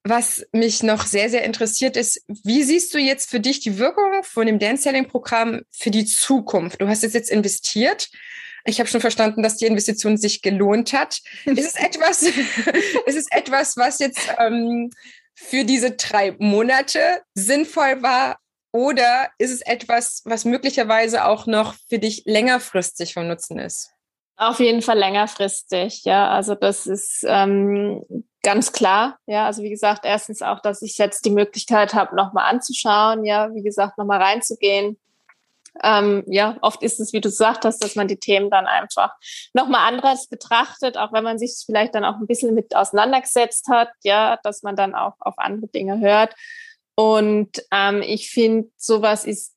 Was 0.05 0.45
mich 0.53 0.83
noch 0.83 1.07
sehr, 1.07 1.31
sehr 1.31 1.45
interessiert 1.45 1.97
ist, 1.97 2.25
wie 2.27 2.63
siehst 2.63 2.93
du 2.93 2.99
jetzt 2.99 3.31
für 3.31 3.41
dich 3.41 3.61
die 3.61 3.79
Wirkung 3.79 4.23
von 4.23 4.47
dem 4.47 4.59
Dance-Selling-Programm 4.59 5.63
für 5.71 5.91
die 5.91 6.05
Zukunft? 6.05 6.81
Du 6.81 6.89
hast 6.89 7.05
es 7.05 7.13
jetzt 7.13 7.31
investiert. 7.31 8.09
Ich 8.65 8.79
habe 8.79 8.89
schon 8.89 9.01
verstanden, 9.01 9.43
dass 9.43 9.57
die 9.57 9.67
Investition 9.67 10.17
sich 10.17 10.43
gelohnt 10.43 10.93
hat. 10.93 11.21
Ist 11.45 11.67
es 11.67 11.75
etwas, 11.77 12.23
ist 13.07 13.17
es 13.17 13.27
etwas, 13.31 13.77
was 13.77 13.99
jetzt 13.99 14.21
ähm, 14.39 14.91
für 15.35 15.65
diese 15.65 15.93
drei 15.93 16.37
Monate 16.39 17.23
sinnvoll 17.35 18.03
war? 18.03 18.39
Oder 18.73 19.29
ist 19.39 19.51
es 19.51 19.61
etwas, 19.61 20.23
was 20.25 20.45
möglicherweise 20.45 21.27
auch 21.27 21.47
noch 21.47 21.75
für 21.91 21.99
dich 21.99 22.23
längerfristig 22.25 23.13
von 23.13 23.29
Nutzen 23.29 23.59
ist? 23.59 23.91
Auf 24.37 24.61
jeden 24.61 24.81
Fall 24.81 24.99
längerfristig, 24.99 26.05
ja. 26.05 26.31
Also 26.31 26.55
das 26.55 26.87
ist 26.87 27.23
ähm, 27.29 28.03
ganz 28.43 28.73
klar, 28.73 29.19
ja. 29.27 29.47
Also 29.47 29.63
wie 29.63 29.71
gesagt, 29.71 30.05
erstens 30.05 30.41
auch, 30.41 30.61
dass 30.61 30.81
ich 30.81 30.97
jetzt 30.97 31.27
die 31.27 31.31
Möglichkeit 31.31 31.93
habe, 31.93 32.17
nochmal 32.17 32.51
anzuschauen, 32.51 33.25
ja, 33.25 33.55
wie 33.55 33.63
gesagt, 33.63 33.99
nochmal 33.99 34.23
reinzugehen, 34.23 34.99
ähm, 35.83 36.25
ja, 36.27 36.57
oft 36.61 36.83
ist 36.83 37.01
es, 37.01 37.13
wie 37.13 37.21
du 37.21 37.29
gesagt 37.29 37.65
hast, 37.65 37.83
dass 37.83 37.95
man 37.95 38.09
die 38.09 38.19
Themen 38.19 38.51
dann 38.51 38.67
einfach 38.67 39.15
nochmal 39.55 39.93
anders 39.93 40.29
betrachtet, 40.29 40.99
auch 40.99 41.13
wenn 41.13 41.25
man 41.25 41.39
sich 41.39 41.63
vielleicht 41.65 41.95
dann 41.95 42.05
auch 42.05 42.17
ein 42.17 42.27
bisschen 42.27 42.55
mit 42.55 42.77
auseinandergesetzt 42.77 43.69
hat, 43.69 43.91
ja, 44.03 44.39
dass 44.43 44.63
man 44.63 44.77
dann 44.77 44.95
auch 44.95 45.15
auf 45.21 45.39
andere 45.39 45.69
Dinge 45.69 46.01
hört. 46.01 46.35
Und 46.95 47.63
ähm, 47.73 48.03
ich 48.03 48.31
finde, 48.31 48.71
sowas 48.77 49.25
ist 49.25 49.55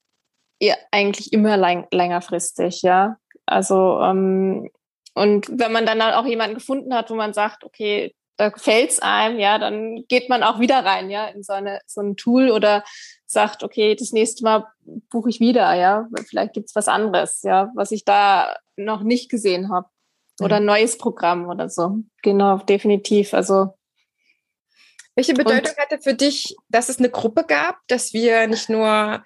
eigentlich 0.92 1.34
immer 1.34 1.58
lang, 1.58 1.88
längerfristig, 1.92 2.82
ja. 2.82 3.18
Also 3.46 4.00
ähm, 4.02 4.70
und 5.14 5.48
wenn 5.52 5.72
man 5.72 5.86
dann 5.86 6.02
auch 6.02 6.26
jemanden 6.26 6.56
gefunden 6.56 6.94
hat, 6.94 7.10
wo 7.10 7.16
man 7.16 7.34
sagt, 7.34 7.64
okay, 7.64 8.14
da 8.38 8.50
gefällt's 8.50 9.00
einem, 9.00 9.40
ja, 9.40 9.58
dann 9.58 10.04
geht 10.10 10.30
man 10.30 10.44
auch 10.44 10.60
wieder 10.60 10.84
rein, 10.84 11.10
ja, 11.10 11.28
in 11.28 11.42
so, 11.42 11.54
eine, 11.54 11.80
so 11.88 12.02
ein 12.02 12.18
Tool 12.18 12.52
oder 12.52 12.84
sagt, 13.36 13.64
okay, 13.64 13.96
das 13.96 14.12
nächste 14.12 14.44
Mal 14.44 14.66
buche 15.12 15.30
ich 15.30 15.40
wieder, 15.40 15.72
ja, 15.76 16.08
vielleicht 16.28 16.54
gibt's 16.54 16.76
was 16.76 16.88
anderes, 16.88 17.44
ja, 17.44 17.72
was 17.76 17.92
ich 17.92 18.04
da 18.04 18.56
noch 18.76 19.04
nicht 19.04 19.30
gesehen 19.30 19.72
habe. 19.72 19.88
Oder 20.42 20.58
ein 20.58 20.66
neues 20.66 20.98
Programm 20.98 21.48
oder 21.48 21.70
so. 21.70 22.00
Genau, 22.24 22.58
definitiv. 22.58 23.34
Also 23.34 23.78
welche 25.16 25.34
Bedeutung 25.34 25.74
hatte 25.78 26.00
für 26.02 26.14
dich, 26.14 26.56
dass 26.68 26.90
es 26.90 27.00
eine 27.00 27.10
Gruppe 27.10 27.46
gab, 27.48 27.78
dass 27.88 28.12
wir 28.12 28.48
nicht 28.48 28.68
nur 28.70 29.24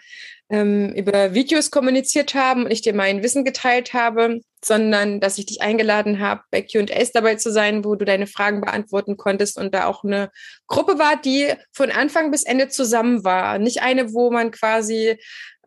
ähm, 0.50 0.94
über 0.94 1.34
Videos 1.34 1.72
kommuniziert 1.72 2.36
haben 2.36 2.66
und 2.66 2.72
ich 2.72 2.82
dir 2.82 2.94
mein 2.94 3.24
Wissen 3.24 3.44
geteilt 3.44 3.94
habe, 3.94 4.42
sondern 4.64 5.20
dass 5.20 5.38
ich 5.38 5.46
dich 5.46 5.62
eingeladen 5.62 6.20
habe, 6.20 6.42
bei 6.52 6.62
QAs 6.62 7.12
dabei 7.12 7.36
zu 7.36 7.52
sein, 7.52 7.86
wo 7.86 7.96
du 7.96 8.06
deine 8.06 8.28
Fragen 8.28 8.62
beantworten 8.62 9.18
konntest 9.18 9.58
und 9.58 9.74
da 9.74 9.86
auch 9.86 10.04
eine 10.04 10.32
Gruppe 10.68 11.00
war, 11.00 11.16
die 11.16 11.54
von 11.72 11.92
Anfang 11.92 12.32
bis 12.32 12.44
Ende 12.44 12.70
zusammen 12.70 13.24
war. 13.24 13.58
Nicht 13.58 13.82
eine, 13.82 14.14
wo 14.14 14.32
man 14.32 14.52
quasi 14.52 15.18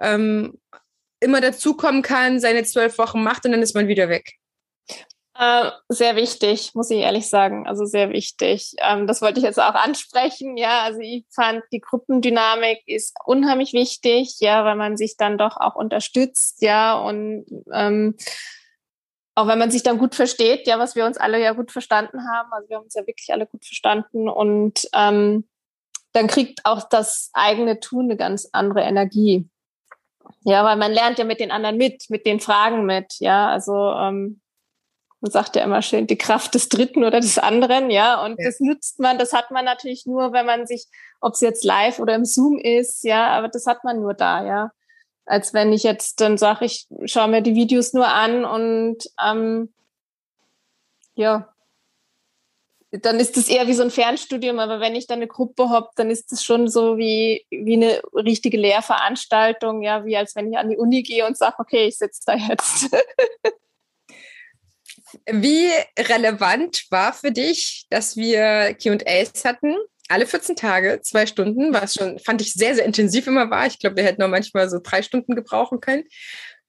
ähm, 0.01 0.59
immer 1.21 1.41
dazukommen 1.41 2.03
kann, 2.03 2.41
seine 2.41 2.65
zwölf 2.65 2.99
Wochen 2.99 3.23
macht 3.23 3.45
und 3.45 3.53
dann 3.53 3.63
ist 3.63 3.75
man 3.75 3.89
wieder 3.89 4.09
weg. 4.09 4.35
Äh, 5.35 5.71
sehr 5.89 6.15
wichtig, 6.15 6.73
muss 6.75 6.91
ich 6.91 6.99
ehrlich 6.99 7.29
sagen. 7.29 7.67
Also 7.67 7.87
sehr 7.87 8.11
wichtig. 8.11 8.75
Ähm, 8.79 9.07
das 9.07 9.23
wollte 9.23 9.39
ich 9.39 9.45
jetzt 9.45 9.61
auch 9.61 9.75
ansprechen. 9.75 10.59
Ja, 10.59 10.83
also 10.83 11.01
ich 11.01 11.25
fand 11.35 11.63
die 11.73 11.81
Gruppendynamik 11.81 12.83
ist 12.87 13.17
unheimlich 13.25 13.73
wichtig, 13.73 14.37
ja, 14.41 14.65
weil 14.67 14.77
man 14.77 14.99
sich 14.99 15.17
dann 15.17 15.39
doch 15.39 15.57
auch 15.57 15.75
unterstützt, 15.75 16.61
ja, 16.61 16.99
und 16.99 17.47
ähm, 17.73 18.17
auch 19.35 19.47
wenn 19.47 19.59
man 19.59 19.71
sich 19.71 19.83
dann 19.83 19.99
gut 19.99 20.15
versteht, 20.15 20.67
ja, 20.67 20.79
was 20.79 20.95
wir 20.95 21.07
uns 21.07 21.17
alle 21.17 21.41
ja 21.41 21.53
gut 21.53 21.73
verstanden 21.73 22.21
haben. 22.29 22.53
Also 22.53 22.69
wir 22.69 22.77
haben 22.77 22.85
uns 22.85 22.95
ja 22.95 23.07
wirklich 23.07 23.33
alle 23.33 23.47
gut 23.47 23.65
verstanden 23.65 24.29
und 24.29 24.89
ähm, 24.95 25.49
dann 26.13 26.27
kriegt 26.27 26.61
auch 26.65 26.89
das 26.89 27.31
eigene 27.33 27.81
Tun 27.81 28.07
eine 28.07 28.17
ganz 28.17 28.49
andere 28.53 28.83
Energie. 28.83 29.49
Ja, 30.45 30.65
weil 30.65 30.77
man 30.77 30.93
lernt 30.93 31.19
ja 31.19 31.25
mit 31.25 31.41
den 31.41 31.51
anderen 31.51 31.77
mit, 31.77 32.11
mit 32.11 32.27
den 32.27 32.41
Fragen 32.41 32.85
mit. 32.85 33.15
Ja, 33.21 33.49
also 33.49 33.73
ähm, 33.75 34.41
man 35.21 35.31
sagt 35.31 35.57
ja 35.57 35.63
immer 35.63 35.83
schön, 35.83 36.09
die 36.09 36.19
Kraft 36.19 36.55
des 36.55 36.69
Dritten 36.69 37.05
oder 37.05 37.21
des 37.21 37.39
anderen, 37.39 37.91
ja. 37.91 38.23
Und 38.25 38.39
ja. 38.39 38.47
das 38.47 38.61
nutzt 38.61 38.99
man, 38.99 39.19
das 39.19 39.33
hat 39.33 39.51
man 39.51 39.65
natürlich 39.65 40.05
nur, 40.05 40.33
wenn 40.33 40.45
man 40.45 40.67
sich, 40.67 40.87
ob 41.21 41.35
es 41.35 41.41
jetzt 41.41 41.65
live 41.65 42.01
oder 42.01 42.15
im 42.17 42.25
Zoom 42.25 42.59
ist, 42.59 43.05
ja, 43.05 43.29
aber 43.29 43.49
das 43.49 43.67
hat 43.67 43.85
man 43.85 44.01
nur 44.01 44.15
da, 44.15 44.45
ja. 44.45 44.71
Als 45.25 45.55
wenn 45.55 45.73
ich 45.73 45.83
jetzt 45.83 46.21
dann 46.21 46.37
sage, 46.37 46.65
ich 46.65 46.89
schaue 47.05 47.29
mir 47.29 47.43
die 47.43 47.55
Videos 47.55 47.93
nur 47.93 48.09
an 48.09 48.45
und 48.45 48.99
ähm, 49.25 49.73
ja, 51.15 51.53
dann 52.91 53.19
ist 53.19 53.37
das 53.39 53.49
eher 53.49 53.67
wie 53.67 53.73
so 53.73 53.83
ein 53.83 53.91
Fernstudium, 53.91 54.59
aber 54.59 54.79
wenn 54.79 54.95
ich 54.95 55.07
dann 55.07 55.19
eine 55.19 55.27
Gruppe 55.27 55.71
habe, 55.71 55.89
dann 55.97 56.11
ist 56.11 56.31
das 56.31 56.45
schon 56.45 56.69
so 56.69 56.99
wie, 56.99 57.47
wie 57.51 57.75
eine 57.75 58.03
richtige 58.13 58.59
Lehrveranstaltung, 58.59 59.83
ja, 59.83 60.05
wie 60.05 60.17
als 60.17 60.37
wenn 60.37 60.53
ich 60.53 60.59
an 60.59 60.69
die 60.69 60.77
Uni 60.77 61.03
gehe 61.03 61.27
und 61.27 61.39
sage, 61.39 61.57
okay, 61.59 61.87
ich 61.87 61.97
sitze 61.97 62.23
da 62.27 62.35
jetzt. 62.35 62.91
Wie 65.27 65.69
relevant 65.99 66.87
war 66.91 67.13
für 67.13 67.33
dich, 67.33 67.87
dass 67.91 68.17
wir 68.17 68.75
QAs 68.75 69.45
hatten? 69.45 69.77
Alle 70.09 70.27
14 70.27 70.57
Tage, 70.57 71.01
zwei 71.03 71.27
Stunden, 71.27 71.73
was 71.73 71.95
schon, 71.95 72.19
fand 72.19 72.41
ich 72.43 72.53
sehr, 72.53 72.75
sehr 72.75 72.85
intensiv 72.85 73.27
immer 73.27 73.51
war. 73.51 73.67
Ich 73.67 73.79
glaube, 73.79 73.97
wir 73.97 74.05
hätten 74.05 74.21
noch 74.21 74.29
manchmal 74.29 74.69
so 74.69 74.79
drei 74.83 75.03
Stunden 75.03 75.35
gebrauchen 75.35 75.81
können. 75.81 76.05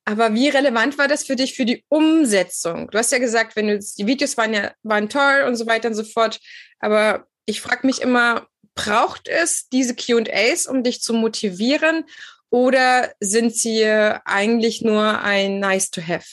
Aber 0.05 0.34
wie 0.34 0.49
relevant 0.49 0.97
war 0.97 1.07
das 1.07 1.23
für 1.23 1.36
dich 1.36 1.55
für 1.55 1.65
die 1.65 1.86
Umsetzung? 1.88 2.89
Du 2.91 2.97
hast 2.97 3.11
ja 3.11 3.19
gesagt, 3.19 3.55
wenn 3.55 3.67
du 3.67 3.79
die 3.79 4.05
Videos 4.05 4.38
waren 4.38 4.53
ja 4.53 4.71
waren 4.84 5.09
toll 5.09 5.43
und 5.47 5.55
so 5.55 5.65
weiter 5.65 5.88
und 5.88 5.95
so 5.95 6.03
fort. 6.03 6.39
Aber 6.79 7.25
ich 7.45 7.61
frage 7.61 7.88
mich 7.88 8.01
immer, 8.01 8.47
braucht 8.75 9.27
es 9.27 9.69
diese 9.69 9.95
QAs, 9.95 10.67
um 10.67 10.84
dich 10.84 11.01
zu 11.01 11.13
motivieren? 11.13 12.05
Oder 12.49 13.13
sind 13.19 13.55
sie 13.55 13.86
eigentlich 13.86 14.81
nur 14.81 15.21
ein 15.21 15.59
Nice 15.59 15.89
to 15.89 16.01
Have? 16.01 16.27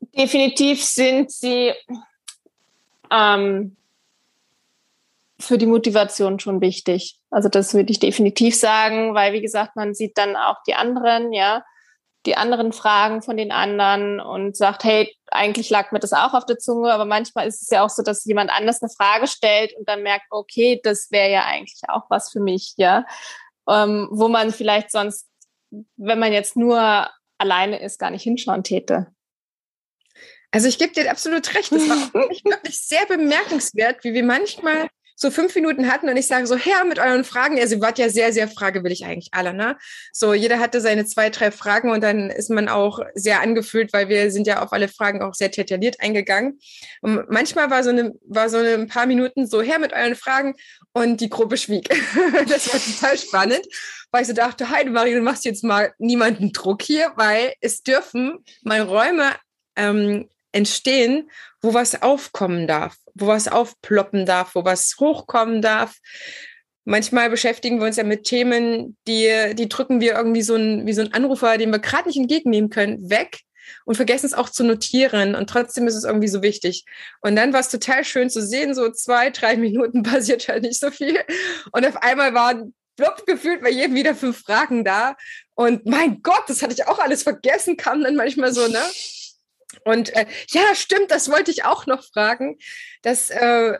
Definitiv 0.00 0.84
sind 0.84 1.32
sie 1.32 1.72
ähm, 3.10 3.76
für 5.40 5.58
die 5.58 5.66
Motivation 5.66 6.40
schon 6.40 6.60
wichtig. 6.60 7.18
Also 7.30 7.48
das 7.48 7.74
würde 7.74 7.90
ich 7.90 8.00
definitiv 8.00 8.56
sagen, 8.56 9.14
weil 9.14 9.32
wie 9.32 9.40
gesagt, 9.40 9.76
man 9.76 9.94
sieht 9.94 10.18
dann 10.18 10.36
auch 10.36 10.56
die 10.66 10.74
anderen, 10.74 11.32
ja, 11.32 11.62
die 12.26 12.36
anderen 12.36 12.72
Fragen 12.72 13.22
von 13.22 13.36
den 13.36 13.52
anderen 13.52 14.20
und 14.20 14.56
sagt, 14.56 14.84
hey, 14.84 15.14
eigentlich 15.28 15.70
lag 15.70 15.92
mir 15.92 16.00
das 16.00 16.12
auch 16.12 16.34
auf 16.34 16.44
der 16.44 16.58
Zunge, 16.58 16.92
aber 16.92 17.04
manchmal 17.04 17.46
ist 17.46 17.62
es 17.62 17.70
ja 17.70 17.84
auch 17.84 17.90
so, 17.90 18.02
dass 18.02 18.24
jemand 18.24 18.50
anders 18.50 18.82
eine 18.82 18.90
Frage 18.90 19.28
stellt 19.28 19.72
und 19.78 19.88
dann 19.88 20.02
merkt, 20.02 20.26
okay, 20.30 20.80
das 20.82 21.10
wäre 21.10 21.30
ja 21.30 21.44
eigentlich 21.44 21.80
auch 21.88 22.10
was 22.10 22.30
für 22.30 22.40
mich, 22.40 22.74
ja, 22.76 23.06
ähm, 23.68 24.08
wo 24.10 24.28
man 24.28 24.52
vielleicht 24.52 24.90
sonst, 24.90 25.28
wenn 25.96 26.18
man 26.18 26.32
jetzt 26.32 26.56
nur 26.56 27.08
alleine 27.38 27.80
ist, 27.80 27.98
gar 27.98 28.10
nicht 28.10 28.24
hinschauen 28.24 28.64
täte. 28.64 29.06
Also 30.50 30.66
ich 30.66 30.78
gebe 30.78 30.92
dir 30.92 31.10
absolut 31.10 31.54
recht. 31.54 31.72
Das 31.72 31.88
war 31.88 31.96
wirklich 32.14 32.80
sehr 32.80 33.06
bemerkenswert, 33.06 34.02
wie 34.02 34.14
wir 34.14 34.24
manchmal 34.24 34.88
so 35.20 35.32
fünf 35.32 35.52
Minuten 35.56 35.90
hatten 35.90 36.08
und 36.08 36.16
ich 36.16 36.28
sage 36.28 36.46
so, 36.46 36.56
Herr, 36.56 36.84
mit 36.84 37.00
euren 37.00 37.24
Fragen, 37.24 37.58
also 37.58 37.80
wart 37.80 37.98
ja 37.98 38.08
sehr, 38.08 38.32
sehr 38.32 38.46
fragewillig 38.46 39.04
eigentlich 39.04 39.30
alle, 39.32 39.52
ne? 39.52 39.76
So, 40.12 40.32
jeder 40.32 40.60
hatte 40.60 40.80
seine 40.80 41.06
zwei, 41.06 41.28
drei 41.28 41.50
Fragen 41.50 41.90
und 41.90 42.02
dann 42.02 42.30
ist 42.30 42.50
man 42.50 42.68
auch 42.68 43.00
sehr 43.14 43.40
angefühlt, 43.40 43.92
weil 43.92 44.08
wir 44.08 44.30
sind 44.30 44.46
ja 44.46 44.62
auf 44.62 44.72
alle 44.72 44.86
Fragen 44.86 45.20
auch 45.20 45.34
sehr 45.34 45.48
detailliert 45.48 46.00
eingegangen. 46.00 46.60
Und 47.00 47.28
manchmal 47.30 47.68
war 47.68 47.82
so 47.82 47.90
eine, 47.90 48.14
war 48.28 48.48
so 48.48 48.58
ein 48.58 48.86
paar 48.86 49.06
Minuten 49.06 49.48
so, 49.48 49.60
Herr, 49.60 49.80
mit 49.80 49.92
euren 49.92 50.14
Fragen 50.14 50.54
und 50.92 51.20
die 51.20 51.28
Gruppe 51.28 51.56
schwieg. 51.56 51.88
das 52.48 52.72
war 52.72 52.80
total 52.80 53.18
spannend, 53.18 53.66
weil 54.12 54.22
ich 54.22 54.28
so 54.28 54.34
dachte, 54.34 54.70
Heide 54.70 54.90
Marie, 54.90 55.14
du 55.14 55.20
machst 55.20 55.44
jetzt 55.44 55.64
mal 55.64 55.92
niemanden 55.98 56.52
Druck 56.52 56.82
hier, 56.82 57.12
weil 57.16 57.54
es 57.60 57.82
dürfen 57.82 58.38
mal 58.62 58.82
Räume 58.82 59.32
ähm, 59.74 60.28
entstehen, 60.58 61.30
wo 61.60 61.74
was 61.74 62.02
aufkommen 62.02 62.66
darf, 62.66 62.96
wo 63.14 63.26
was 63.26 63.48
aufploppen 63.48 64.26
darf, 64.26 64.54
wo 64.54 64.64
was 64.64 64.94
hochkommen 64.98 65.62
darf. 65.62 65.96
Manchmal 66.84 67.30
beschäftigen 67.30 67.80
wir 67.80 67.86
uns 67.86 67.96
ja 67.96 68.04
mit 68.04 68.24
Themen, 68.24 68.96
die, 69.06 69.54
die 69.54 69.68
drücken 69.68 70.00
wir 70.00 70.14
irgendwie 70.14 70.42
so 70.42 70.54
ein, 70.54 70.86
wie 70.86 70.92
so 70.92 71.02
ein 71.02 71.12
Anrufer, 71.12 71.58
den 71.58 71.70
wir 71.70 71.78
gerade 71.78 72.08
nicht 72.08 72.18
entgegennehmen 72.18 72.70
können, 72.70 73.10
weg 73.10 73.40
und 73.84 73.96
vergessen 73.96 74.26
es 74.26 74.34
auch 74.34 74.48
zu 74.48 74.64
notieren. 74.64 75.34
Und 75.34 75.50
trotzdem 75.50 75.86
ist 75.86 75.94
es 75.94 76.04
irgendwie 76.04 76.28
so 76.28 76.42
wichtig. 76.42 76.84
Und 77.20 77.36
dann 77.36 77.52
war 77.52 77.60
es 77.60 77.68
total 77.68 78.04
schön 78.04 78.30
zu 78.30 78.40
sehen, 78.40 78.74
so 78.74 78.90
zwei, 78.90 79.30
drei 79.30 79.56
Minuten 79.56 80.02
passiert 80.04 80.48
halt 80.48 80.62
nicht 80.62 80.80
so 80.80 80.90
viel. 80.90 81.20
Und 81.72 81.86
auf 81.86 81.96
einmal 81.96 82.34
waren 82.34 82.74
blub 82.96 83.24
gefühlt 83.26 83.62
bei 83.62 83.70
jedem 83.70 83.94
wieder 83.94 84.14
fünf 84.14 84.40
Fragen 84.40 84.84
da. 84.84 85.16
Und 85.54 85.86
mein 85.86 86.22
Gott, 86.22 86.44
das 86.48 86.62
hatte 86.62 86.74
ich 86.74 86.86
auch 86.86 86.98
alles 86.98 87.22
vergessen, 87.22 87.76
kam 87.76 88.02
dann 88.02 88.16
manchmal 88.16 88.52
so, 88.52 88.66
ne? 88.66 88.80
Und 89.84 90.14
äh, 90.14 90.26
ja, 90.48 90.74
stimmt, 90.74 91.10
das 91.10 91.30
wollte 91.30 91.50
ich 91.50 91.64
auch 91.64 91.86
noch 91.86 92.04
fragen. 92.04 92.58
Das, 93.02 93.30
äh, 93.30 93.78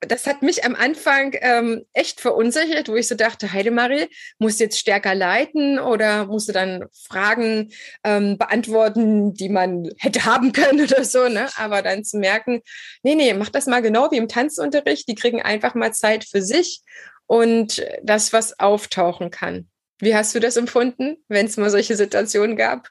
das 0.00 0.26
hat 0.26 0.42
mich 0.42 0.64
am 0.64 0.74
Anfang 0.74 1.34
ähm, 1.40 1.84
echt 1.92 2.20
verunsichert, 2.20 2.88
wo 2.88 2.96
ich 2.96 3.08
so 3.08 3.14
dachte, 3.14 3.52
Heidemarie, 3.52 4.08
musst 4.38 4.60
du 4.60 4.64
jetzt 4.64 4.78
stärker 4.78 5.14
leiten 5.14 5.78
oder 5.78 6.26
musst 6.26 6.48
du 6.48 6.52
dann 6.52 6.84
Fragen 6.92 7.72
ähm, 8.04 8.36
beantworten, 8.38 9.34
die 9.34 9.48
man 9.48 9.90
hätte 9.98 10.24
haben 10.24 10.52
können 10.52 10.80
oder 10.84 11.04
so, 11.04 11.28
ne? 11.28 11.48
Aber 11.56 11.82
dann 11.82 12.04
zu 12.04 12.18
merken, 12.18 12.60
nee, 13.02 13.14
nee, 13.14 13.32
mach 13.34 13.48
das 13.48 13.66
mal 13.66 13.82
genau 13.82 14.10
wie 14.10 14.18
im 14.18 14.28
Tanzunterricht. 14.28 15.08
Die 15.08 15.14
kriegen 15.14 15.42
einfach 15.42 15.74
mal 15.74 15.92
Zeit 15.92 16.24
für 16.24 16.42
sich 16.42 16.82
und 17.26 17.84
das, 18.02 18.32
was 18.32 18.58
auftauchen 18.60 19.30
kann. 19.30 19.68
Wie 19.98 20.14
hast 20.14 20.34
du 20.34 20.40
das 20.40 20.56
empfunden, 20.56 21.16
wenn 21.28 21.46
es 21.46 21.56
mal 21.56 21.70
solche 21.70 21.96
Situationen 21.96 22.56
gab? 22.56 22.90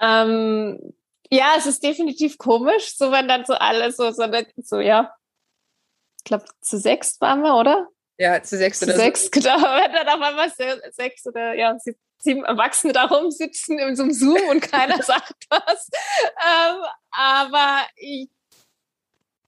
Ähm, 0.00 0.92
ja, 1.32 1.54
es 1.56 1.64
ist 1.64 1.82
definitiv 1.82 2.36
komisch, 2.36 2.94
so 2.94 3.10
wenn 3.10 3.26
dann 3.26 3.46
so 3.46 3.54
alles 3.54 3.96
so, 3.96 4.10
so, 4.10 4.24
so 4.56 4.80
ja. 4.80 5.14
Ich 6.18 6.24
glaube, 6.24 6.44
zu 6.60 6.78
sechs 6.78 7.18
waren 7.22 7.40
wir, 7.42 7.54
oder? 7.54 7.88
Ja, 8.18 8.42
zu 8.42 8.58
sechs 8.58 8.82
oder 8.82 8.92
zu 8.92 8.98
sechs, 8.98 9.24
so. 9.24 9.30
genau. 9.30 9.56
Wenn 9.62 9.92
dann 9.92 10.08
auf 10.08 10.20
einmal 10.20 10.52
sechs 10.92 11.26
oder 11.26 11.54
ja, 11.54 11.76
sieben 12.18 12.44
Erwachsene 12.44 12.92
da 12.92 13.06
rumsitzen 13.06 13.78
in 13.78 13.96
so 13.96 14.02
einem 14.02 14.12
Zoom 14.12 14.40
und 14.50 14.60
keiner 14.60 15.02
sagt 15.02 15.46
was. 15.48 15.88
Ähm, 16.14 16.82
aber 17.10 17.78
ich 17.96 18.28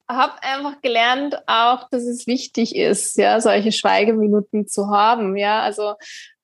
habe 0.08 0.42
einfach 0.42 0.80
gelernt 0.80 1.36
auch, 1.46 1.88
dass 1.90 2.04
es 2.04 2.26
wichtig 2.26 2.74
ist, 2.74 3.16
ja, 3.18 3.40
solche 3.40 3.72
Schweigeminuten 3.72 4.66
zu 4.66 4.88
haben. 4.88 5.36
Ja, 5.36 5.60
also 5.60 5.94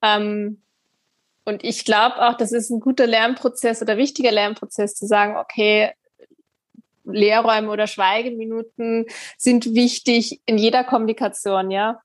ähm, 0.02 0.62
und 1.50 1.64
ich 1.64 1.84
glaube 1.84 2.16
auch, 2.26 2.36
das 2.36 2.52
ist 2.52 2.70
ein 2.70 2.80
guter 2.80 3.06
Lernprozess 3.06 3.82
oder 3.82 3.96
wichtiger 3.96 4.30
Lernprozess 4.30 4.94
zu 4.94 5.06
sagen, 5.06 5.36
okay, 5.36 5.92
Lehrräume 7.04 7.70
oder 7.70 7.86
Schweigeminuten 7.86 9.06
sind 9.36 9.74
wichtig 9.74 10.40
in 10.46 10.58
jeder 10.58 10.84
Kommunikation, 10.84 11.70
ja. 11.70 12.00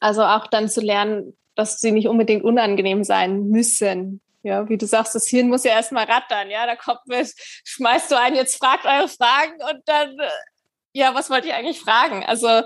Also 0.00 0.22
auch 0.22 0.46
dann 0.48 0.68
zu 0.68 0.80
lernen, 0.80 1.36
dass 1.54 1.80
sie 1.80 1.92
nicht 1.92 2.08
unbedingt 2.08 2.44
unangenehm 2.44 3.04
sein 3.04 3.48
müssen. 3.48 4.20
Ja, 4.42 4.68
wie 4.68 4.76
du 4.76 4.86
sagst, 4.86 5.14
das 5.14 5.26
Hirn 5.26 5.48
muss 5.48 5.64
ja 5.64 5.72
erstmal 5.72 6.04
rattern, 6.04 6.50
ja. 6.50 6.66
Da 6.66 6.76
kommt 6.76 7.06
mit, 7.06 7.32
schmeißt 7.64 8.10
du 8.10 8.18
einen, 8.18 8.36
jetzt 8.36 8.56
fragt 8.56 8.84
eure 8.84 9.08
Fragen 9.08 9.54
und 9.70 9.82
dann, 9.86 10.10
äh, 10.18 10.28
ja, 10.92 11.14
was 11.14 11.30
wollt 11.30 11.44
ihr 11.46 11.56
eigentlich 11.56 11.80
fragen? 11.80 12.24
Also 12.24 12.62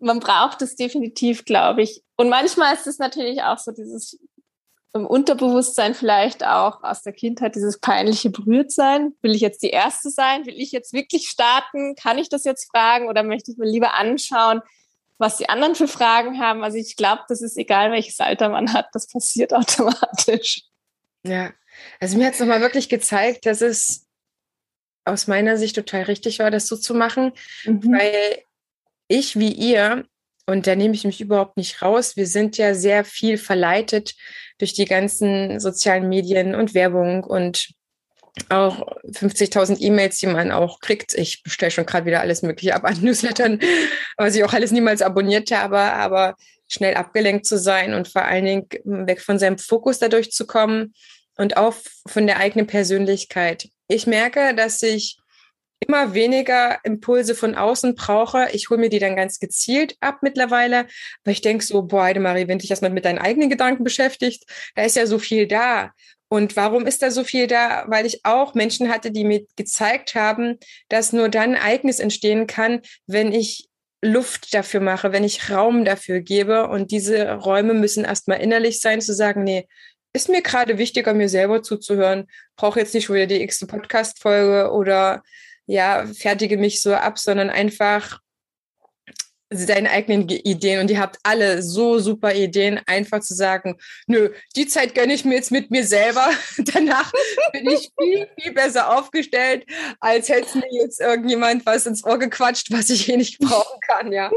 man 0.00 0.18
braucht 0.20 0.62
es 0.62 0.76
definitiv, 0.76 1.44
glaube 1.44 1.82
ich. 1.82 2.02
Und 2.16 2.28
manchmal 2.28 2.74
ist 2.74 2.86
es 2.86 2.98
natürlich 2.98 3.42
auch 3.42 3.58
so 3.58 3.72
dieses 3.72 4.18
im 4.92 5.06
Unterbewusstsein 5.06 5.94
vielleicht 5.94 6.44
auch 6.44 6.82
aus 6.82 7.02
der 7.02 7.12
Kindheit 7.12 7.54
dieses 7.54 7.78
peinliche 7.78 8.30
Berührtsein. 8.30 9.14
Will 9.22 9.34
ich 9.34 9.40
jetzt 9.40 9.62
die 9.62 9.70
Erste 9.70 10.10
sein? 10.10 10.46
Will 10.46 10.60
ich 10.60 10.72
jetzt 10.72 10.92
wirklich 10.92 11.28
starten? 11.28 11.94
Kann 11.94 12.18
ich 12.18 12.28
das 12.28 12.44
jetzt 12.44 12.70
fragen 12.70 13.08
oder 13.08 13.22
möchte 13.22 13.52
ich 13.52 13.58
mir 13.58 13.70
lieber 13.70 13.94
anschauen, 13.94 14.62
was 15.18 15.36
die 15.36 15.48
anderen 15.48 15.76
für 15.76 15.86
Fragen 15.86 16.40
haben? 16.40 16.64
Also 16.64 16.76
ich 16.76 16.96
glaube, 16.96 17.22
das 17.28 17.40
ist 17.40 17.56
egal, 17.56 17.92
welches 17.92 18.18
Alter 18.18 18.48
man 18.48 18.72
hat, 18.72 18.88
das 18.92 19.06
passiert 19.06 19.52
automatisch. 19.54 20.62
Ja, 21.22 21.52
also 22.00 22.16
mir 22.16 22.26
hat 22.26 22.34
es 22.34 22.40
nochmal 22.40 22.60
wirklich 22.60 22.88
gezeigt, 22.88 23.46
dass 23.46 23.60
es 23.60 24.06
aus 25.04 25.28
meiner 25.28 25.56
Sicht 25.56 25.76
total 25.76 26.02
richtig 26.02 26.40
war, 26.40 26.50
das 26.50 26.66
so 26.66 26.76
zu 26.76 26.94
machen, 26.94 27.32
mhm. 27.64 27.92
weil 27.92 28.42
ich 29.08 29.38
wie 29.38 29.52
ihr 29.52 30.04
und 30.50 30.66
da 30.66 30.74
nehme 30.74 30.94
ich 30.94 31.04
mich 31.04 31.20
überhaupt 31.20 31.56
nicht 31.56 31.80
raus. 31.80 32.16
Wir 32.16 32.26
sind 32.26 32.58
ja 32.58 32.74
sehr 32.74 33.04
viel 33.04 33.38
verleitet 33.38 34.14
durch 34.58 34.72
die 34.72 34.84
ganzen 34.84 35.60
sozialen 35.60 36.08
Medien 36.08 36.54
und 36.54 36.74
Werbung 36.74 37.24
und 37.24 37.68
auch 38.48 38.86
50.000 39.06 39.80
E-Mails, 39.80 40.18
die 40.18 40.26
man 40.26 40.52
auch 40.52 40.80
kriegt. 40.80 41.14
Ich 41.14 41.42
bestelle 41.42 41.70
schon 41.70 41.86
gerade 41.86 42.06
wieder 42.06 42.20
alles 42.20 42.42
Mögliche 42.42 42.74
ab 42.74 42.84
an 42.84 42.98
Newslettern, 43.02 43.60
was 44.16 44.34
ich 44.34 44.44
auch 44.44 44.52
alles 44.52 44.70
niemals 44.70 45.02
abonniert 45.02 45.50
habe, 45.50 45.78
aber 45.78 46.36
schnell 46.68 46.94
abgelenkt 46.94 47.46
zu 47.46 47.58
sein 47.58 47.94
und 47.94 48.08
vor 48.08 48.22
allen 48.22 48.44
Dingen 48.44 48.68
weg 48.84 49.20
von 49.20 49.38
seinem 49.38 49.58
Fokus 49.58 49.98
dadurch 49.98 50.30
zu 50.30 50.46
kommen 50.46 50.94
und 51.36 51.56
auch 51.56 51.74
von 52.06 52.26
der 52.26 52.38
eigenen 52.38 52.66
Persönlichkeit. 52.66 53.68
Ich 53.88 54.06
merke, 54.06 54.54
dass 54.54 54.82
ich 54.82 55.19
immer 55.80 56.14
weniger 56.14 56.78
Impulse 56.84 57.34
von 57.34 57.54
außen 57.54 57.94
brauche. 57.94 58.48
Ich 58.52 58.70
hole 58.70 58.80
mir 58.80 58.90
die 58.90 58.98
dann 58.98 59.16
ganz 59.16 59.38
gezielt 59.38 59.96
ab 60.00 60.18
mittlerweile, 60.22 60.86
weil 61.24 61.32
ich 61.32 61.40
denke 61.40 61.64
so, 61.64 61.82
boah, 61.82 62.12
Marie, 62.18 62.48
wenn 62.48 62.58
dich 62.58 62.70
erstmal 62.70 62.90
mit 62.90 63.04
deinen 63.04 63.18
eigenen 63.18 63.50
Gedanken 63.50 63.82
beschäftigt, 63.82 64.44
da 64.74 64.82
ist 64.82 64.96
ja 64.96 65.06
so 65.06 65.18
viel 65.18 65.46
da. 65.46 65.90
Und 66.28 66.54
warum 66.54 66.86
ist 66.86 67.02
da 67.02 67.10
so 67.10 67.24
viel 67.24 67.48
da? 67.48 67.84
Weil 67.88 68.06
ich 68.06 68.24
auch 68.24 68.54
Menschen 68.54 68.88
hatte, 68.88 69.10
die 69.10 69.24
mir 69.24 69.44
gezeigt 69.56 70.14
haben, 70.14 70.58
dass 70.88 71.12
nur 71.12 71.28
dann 71.28 71.54
Ereignis 71.54 71.98
entstehen 71.98 72.46
kann, 72.46 72.82
wenn 73.06 73.32
ich 73.32 73.68
Luft 74.02 74.54
dafür 74.54 74.80
mache, 74.80 75.12
wenn 75.12 75.24
ich 75.24 75.50
Raum 75.50 75.84
dafür 75.84 76.20
gebe. 76.20 76.68
Und 76.68 76.92
diese 76.92 77.32
Räume 77.32 77.74
müssen 77.74 78.04
erstmal 78.04 78.40
innerlich 78.40 78.80
sein, 78.80 79.00
zu 79.00 79.12
sagen, 79.12 79.42
nee, 79.42 79.66
ist 80.12 80.28
mir 80.28 80.42
gerade 80.42 80.78
wichtiger, 80.78 81.14
mir 81.14 81.28
selber 81.28 81.62
zuzuhören. 81.62 82.26
Brauche 82.56 82.80
jetzt 82.80 82.94
nicht 82.94 83.10
wieder 83.10 83.26
die 83.26 83.42
x 83.42 83.66
Podcast-Folge 83.66 84.72
oder 84.72 85.22
ja, 85.70 86.04
fertige 86.06 86.56
mich 86.58 86.82
so 86.82 86.94
ab, 86.94 87.18
sondern 87.18 87.48
einfach 87.48 88.18
seine 89.52 89.90
eigenen 89.90 90.28
Ideen 90.28 90.80
und 90.80 90.90
ihr 90.90 91.00
habt 91.00 91.18
alle 91.24 91.62
so 91.62 91.98
super 91.98 92.34
Ideen, 92.34 92.80
einfach 92.86 93.20
zu 93.20 93.34
sagen, 93.34 93.76
nö, 94.06 94.30
die 94.54 94.68
Zeit 94.68 94.94
gönne 94.94 95.12
ich 95.12 95.24
mir 95.24 95.34
jetzt 95.34 95.50
mit 95.50 95.72
mir 95.72 95.84
selber. 95.84 96.30
Danach 96.58 97.12
bin 97.52 97.68
ich 97.68 97.90
viel, 98.00 98.28
viel 98.38 98.52
besser 98.52 98.96
aufgestellt, 98.96 99.66
als 99.98 100.28
hätte 100.28 100.58
mir 100.58 100.82
jetzt 100.82 101.00
irgendjemand 101.00 101.66
was 101.66 101.86
ins 101.86 102.04
Ohr 102.04 102.18
gequatscht, 102.18 102.70
was 102.70 102.90
ich 102.90 103.08
eh 103.08 103.16
nicht 103.16 103.40
brauchen 103.40 103.80
kann, 103.80 104.12
ja. 104.12 104.30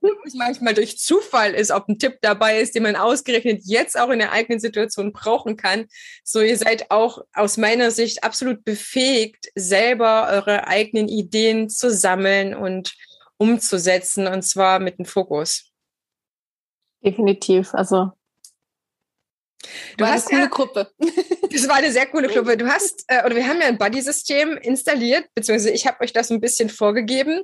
Und 0.00 0.34
manchmal 0.34 0.74
durch 0.74 0.98
Zufall 0.98 1.54
ist, 1.54 1.72
ob 1.72 1.88
ein 1.88 1.98
Tipp 1.98 2.18
dabei 2.22 2.60
ist, 2.60 2.76
den 2.76 2.84
man 2.84 2.94
ausgerechnet 2.94 3.62
jetzt 3.64 3.98
auch 3.98 4.10
in 4.10 4.20
der 4.20 4.30
eigenen 4.30 4.60
Situation 4.60 5.12
brauchen 5.12 5.56
kann. 5.56 5.86
So, 6.22 6.40
ihr 6.40 6.56
seid 6.56 6.90
auch 6.90 7.22
aus 7.34 7.56
meiner 7.56 7.90
Sicht 7.90 8.22
absolut 8.22 8.64
befähigt, 8.64 9.48
selber 9.56 10.28
eure 10.30 10.68
eigenen 10.68 11.08
Ideen 11.08 11.68
zu 11.68 11.90
sammeln 11.90 12.54
und 12.54 12.94
umzusetzen 13.42 14.26
und 14.28 14.42
zwar 14.42 14.78
mit 14.78 14.98
dem 14.98 15.04
Fokus. 15.04 15.72
Definitiv. 17.04 17.74
Also 17.74 18.12
Du 19.96 20.06
hast 20.06 20.32
eine 20.32 20.48
coole 20.48 20.70
ja, 20.74 20.84
Gruppe. 20.84 20.92
Das 21.52 21.68
war 21.68 21.76
eine 21.76 21.92
sehr 21.92 22.06
coole 22.06 22.28
Gruppe. 22.28 22.56
Du 22.56 22.66
hast, 22.66 23.04
äh, 23.08 23.24
oder 23.24 23.36
wir 23.36 23.46
haben 23.46 23.60
ja 23.60 23.66
ein 23.66 23.78
Buddy-System 23.78 24.56
installiert, 24.56 25.26
beziehungsweise 25.34 25.70
ich 25.70 25.86
habe 25.86 26.00
euch 26.00 26.12
das 26.12 26.30
ein 26.30 26.40
bisschen 26.40 26.70
vorgegeben. 26.70 27.42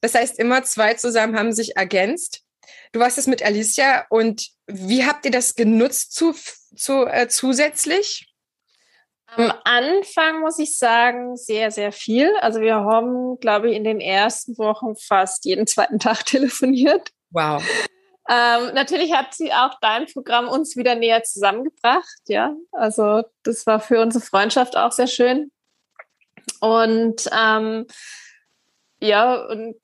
Das 0.00 0.14
heißt, 0.14 0.38
immer 0.38 0.64
zwei 0.64 0.94
zusammen 0.94 1.38
haben 1.38 1.52
sich 1.52 1.76
ergänzt. 1.76 2.42
Du 2.92 3.00
warst 3.00 3.16
es 3.16 3.26
mit 3.26 3.42
Alicia 3.42 4.06
und 4.10 4.48
wie 4.66 5.04
habt 5.04 5.24
ihr 5.24 5.30
das 5.30 5.54
genutzt 5.54 6.14
zu, 6.14 6.34
zu, 6.76 7.06
äh, 7.06 7.28
zusätzlich? 7.28 8.33
Am 9.36 9.52
Anfang 9.64 10.40
muss 10.40 10.58
ich 10.58 10.78
sagen, 10.78 11.36
sehr, 11.36 11.70
sehr 11.70 11.92
viel. 11.92 12.34
Also 12.40 12.60
wir 12.60 12.76
haben, 12.76 13.38
glaube 13.40 13.70
ich, 13.70 13.76
in 13.76 13.84
den 13.84 14.00
ersten 14.00 14.56
Wochen 14.58 14.96
fast 14.96 15.44
jeden 15.44 15.66
zweiten 15.66 15.98
Tag 16.00 16.24
telefoniert. 16.26 17.10
Wow. 17.30 17.62
Ähm, 18.28 18.72
natürlich 18.74 19.12
hat 19.12 19.34
sie 19.34 19.52
auch 19.52 19.78
dein 19.80 20.06
Programm 20.06 20.48
uns 20.48 20.76
wieder 20.76 20.94
näher 20.94 21.22
zusammengebracht, 21.24 22.20
ja. 22.26 22.54
Also 22.72 23.22
das 23.42 23.66
war 23.66 23.80
für 23.80 24.00
unsere 24.00 24.24
Freundschaft 24.24 24.76
auch 24.76 24.92
sehr 24.92 25.08
schön. 25.08 25.50
Und 26.60 27.28
ähm, 27.38 27.86
ja, 29.00 29.44
und 29.46 29.76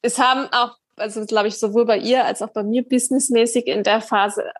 es 0.00 0.18
haben 0.18 0.48
auch, 0.52 0.76
also 0.96 1.26
glaube 1.26 1.48
ich, 1.48 1.58
sowohl 1.58 1.84
bei 1.84 1.98
ihr 1.98 2.24
als 2.24 2.40
auch 2.40 2.52
bei 2.52 2.62
mir 2.62 2.82
businessmäßig 2.82 3.66
in 3.66 3.82
der 3.82 4.00
Phase 4.00 4.50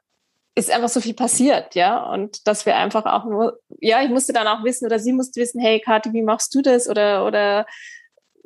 ist 0.55 0.71
einfach 0.71 0.89
so 0.89 1.01
viel 1.01 1.15
passiert, 1.15 1.75
ja. 1.75 2.03
Und 2.13 2.47
dass 2.47 2.67
wir 2.67 2.77
einfach 2.77 3.07
auch 3.07 3.25
nur, 3.25 3.61
ja, 3.81 4.03
ich 4.03 4.11
musste 4.11 4.33
dann 4.33 4.47
auch 4.47 4.65
wissen 4.65 4.87
oder 4.87 4.99
sie 4.99 5.13
musste 5.13 5.41
wissen, 5.41 5.61
hey 5.61 5.81
Kathi, 5.81 6.13
wie 6.13 6.23
machst 6.23 6.55
du 6.55 6.63
das? 6.63 6.89
Oder, 6.89 7.27
oder 7.27 7.67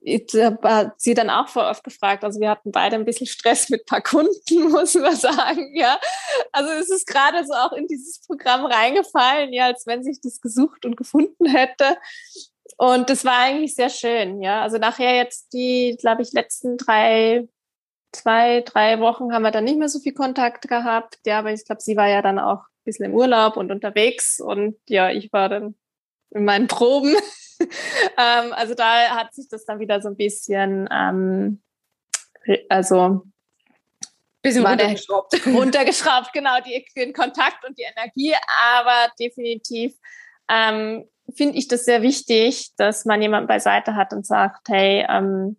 ich 0.05 0.27
habe 0.35 0.93
sie 0.99 1.15
dann 1.15 1.31
auch 1.31 1.49
voll 1.49 1.65
oft 1.65 1.83
gefragt. 1.83 2.25
Also 2.25 2.39
wir 2.39 2.51
hatten 2.51 2.73
beide 2.73 2.97
ein 2.97 3.07
bisschen 3.07 3.27
Stress 3.27 3.71
mit 3.71 3.87
paar 3.87 4.03
Kunden, 4.03 4.69
muss 4.71 4.95
man 4.95 5.17
sagen. 5.17 5.75
Ja, 5.75 5.99
also 6.53 6.71
es 6.73 6.91
ist 6.91 7.07
gerade 7.07 7.45
so 7.47 7.55
auch 7.55 7.73
in 7.73 7.87
dieses 7.87 8.21
Programm 8.21 8.67
reingefallen, 8.67 9.53
ja, 9.53 9.67
als 9.67 9.87
wenn 9.87 10.05
sich 10.05 10.21
das 10.21 10.41
gesucht 10.41 10.85
und 10.85 10.97
gefunden 10.97 11.47
hätte. 11.47 11.97
Und 12.77 13.09
das 13.09 13.25
war 13.25 13.39
eigentlich 13.39 13.75
sehr 13.75 13.91
schön. 13.91 14.43
Ja, 14.43 14.63
also 14.63 14.79
nachher 14.79 15.17
jetzt 15.17 15.53
die, 15.53 15.97
glaube 15.99 16.23
ich, 16.23 16.33
letzten 16.33 16.77
drei, 16.77 17.49
zwei, 18.15 18.61
drei 18.63 19.01
Wochen 19.01 19.33
haben 19.33 19.43
wir 19.43 19.51
dann 19.51 19.65
nicht 19.65 19.79
mehr 19.79 19.89
so 19.89 19.99
viel 19.99 20.15
Kontakt 20.15 20.69
gehabt. 20.69 21.19
Ja, 21.27 21.39
aber 21.41 21.53
ich 21.53 21.65
glaube, 21.65 21.81
sie 21.81 21.97
war 21.97 22.09
ja 22.09 22.23
dann 22.23 22.39
auch 22.39 22.61
ein 22.61 22.85
bisschen 22.85 23.07
im 23.07 23.15
Urlaub 23.15 23.57
und 23.57 23.71
unterwegs 23.71 24.41
und 24.41 24.77
ja, 24.89 25.11
ich 25.11 25.33
war 25.33 25.49
dann 25.49 25.75
in 26.31 26.45
meinen 26.45 26.67
Proben. 26.67 27.15
ähm, 27.61 28.53
also 28.53 28.75
da 28.75 29.17
hat 29.17 29.35
sich 29.35 29.49
das 29.49 29.65
dann 29.65 29.81
wieder 29.81 30.01
so 30.01 30.09
ein 30.09 30.17
bisschen, 30.17 30.89
ähm, 30.91 31.63
also 32.69 33.23
bisschen 34.43 34.67
runtergeschraubt. 34.67 35.47
runtergeschraubt, 35.47 36.33
genau, 36.33 36.61
die, 36.61 36.85
den 36.97 37.13
Kontakt 37.13 37.65
und 37.67 37.79
die 37.79 37.85
Energie, 37.85 38.35
aber 38.77 39.11
definitiv 39.19 39.95
ähm, 40.49 41.09
finde 41.35 41.57
ich 41.57 41.69
das 41.69 41.85
sehr 41.85 42.03
wichtig, 42.03 42.75
dass 42.77 43.05
man 43.05 43.23
jemanden 43.23 43.49
beiseite 43.49 43.97
hat 43.97 44.13
und 44.13 44.27
sagt, 44.27 44.69
hey, 44.69 45.07
ähm, 45.09 45.57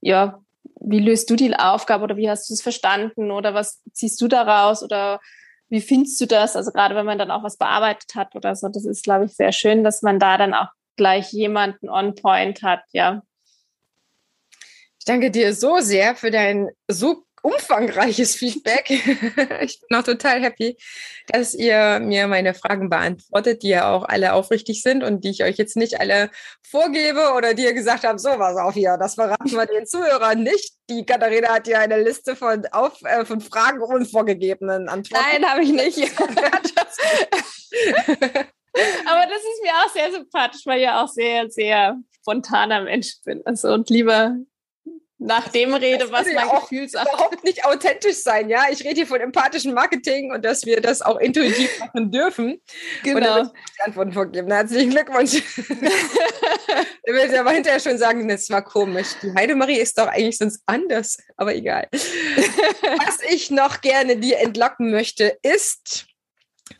ja, 0.00 0.43
wie 0.86 1.00
löst 1.00 1.30
du 1.30 1.36
die 1.36 1.54
Aufgabe 1.54 2.04
oder 2.04 2.16
wie 2.16 2.28
hast 2.28 2.48
du 2.48 2.54
es 2.54 2.62
verstanden 2.62 3.30
oder 3.30 3.54
was 3.54 3.82
ziehst 3.92 4.20
du 4.20 4.28
daraus 4.28 4.82
oder 4.82 5.20
wie 5.68 5.80
findest 5.80 6.20
du 6.20 6.26
das? 6.26 6.56
Also 6.56 6.70
gerade 6.70 6.94
wenn 6.94 7.06
man 7.06 7.18
dann 7.18 7.30
auch 7.30 7.42
was 7.42 7.56
bearbeitet 7.56 8.14
hat 8.14 8.34
oder 8.34 8.54
so, 8.54 8.68
das 8.68 8.84
ist, 8.84 9.04
glaube 9.04 9.24
ich, 9.24 9.34
sehr 9.34 9.52
schön, 9.52 9.82
dass 9.82 10.02
man 10.02 10.18
da 10.18 10.36
dann 10.36 10.54
auch 10.54 10.68
gleich 10.96 11.32
jemanden 11.32 11.88
on 11.88 12.14
point 12.14 12.62
hat, 12.62 12.82
ja. 12.92 13.22
Ich 14.98 15.04
danke 15.04 15.30
dir 15.30 15.54
so 15.54 15.78
sehr 15.80 16.14
für 16.16 16.30
dein 16.30 16.70
so 16.88 17.24
umfangreiches 17.44 18.34
Feedback. 18.34 18.90
ich 19.60 19.80
bin 19.80 19.98
auch 19.98 20.02
total 20.02 20.42
happy, 20.42 20.78
dass 21.28 21.52
ihr 21.52 22.00
mir 22.00 22.26
meine 22.26 22.54
Fragen 22.54 22.88
beantwortet, 22.88 23.62
die 23.62 23.68
ja 23.68 23.92
auch 23.92 24.04
alle 24.04 24.32
aufrichtig 24.32 24.82
sind 24.82 25.04
und 25.04 25.24
die 25.24 25.30
ich 25.30 25.44
euch 25.44 25.58
jetzt 25.58 25.76
nicht 25.76 26.00
alle 26.00 26.30
vorgebe 26.66 27.34
oder 27.36 27.52
die 27.52 27.64
ihr 27.64 27.74
gesagt 27.74 28.04
habt, 28.04 28.18
so 28.18 28.30
was 28.30 28.56
auf 28.56 28.72
hier, 28.72 28.96
das 28.98 29.16
verraten 29.16 29.50
wir 29.50 29.66
den 29.66 29.86
Zuhörern 29.86 30.42
nicht. 30.42 30.72
Die 30.88 31.04
Katharina 31.04 31.50
hat 31.50 31.68
ja 31.68 31.80
eine 31.80 32.02
Liste 32.02 32.34
von, 32.34 32.64
auf, 32.72 33.02
äh, 33.02 33.26
von 33.26 33.42
Fragen 33.42 33.82
und 33.82 34.06
vorgegebenen 34.06 34.88
Antworten. 34.88 35.24
Nein, 35.32 35.44
habe 35.50 35.62
ich 35.62 35.72
nicht. 35.72 35.98
Aber 39.06 39.26
das 39.26 39.38
ist 39.38 39.62
mir 39.62 39.72
auch 39.84 39.92
sehr 39.92 40.10
sympathisch, 40.12 40.62
weil 40.64 40.78
ich 40.78 40.84
ja 40.84 41.04
auch 41.04 41.08
sehr, 41.08 41.50
sehr 41.50 41.98
spontaner 42.20 42.82
Mensch 42.82 43.16
bin. 43.24 43.42
Also 43.44 43.72
und 43.72 43.90
lieber 43.90 44.34
nach 45.24 45.48
dem 45.48 45.72
rede, 45.72 46.10
was 46.12 46.26
mein 46.26 46.34
ja 46.34 46.60
Gefühl 46.60 46.88
sagt. 46.88 47.08
überhaupt 47.08 47.44
nicht 47.44 47.64
authentisch 47.64 48.16
sein, 48.16 48.50
ja. 48.50 48.66
Ich 48.70 48.84
rede 48.84 48.96
hier 48.96 49.06
von 49.06 49.20
empathischem 49.20 49.72
Marketing 49.72 50.30
und 50.32 50.44
dass 50.44 50.66
wir 50.66 50.82
das 50.82 51.00
auch 51.00 51.18
intuitiv 51.18 51.70
machen 51.80 52.10
dürfen. 52.10 52.60
Genau. 53.02 53.40
Und 53.40 53.52
die 53.76 53.82
Antworten 53.82 54.12
vorgeben. 54.12 54.52
Herzlichen 54.52 54.90
Glückwunsch. 54.90 55.34
ich 55.56 57.12
will 57.12 57.36
aber 57.36 57.52
hinterher 57.52 57.80
schon 57.80 57.96
sagen, 57.96 58.28
das 58.28 58.50
war 58.50 58.62
komisch. 58.62 59.08
Die 59.22 59.32
Heidemarie 59.34 59.78
ist 59.78 59.96
doch 59.98 60.08
eigentlich 60.08 60.36
sonst 60.36 60.62
anders, 60.66 61.16
aber 61.36 61.54
egal. 61.54 61.88
was 61.92 63.20
ich 63.30 63.50
noch 63.50 63.80
gerne 63.80 64.18
dir 64.18 64.38
entlocken 64.40 64.90
möchte, 64.90 65.38
ist 65.42 66.06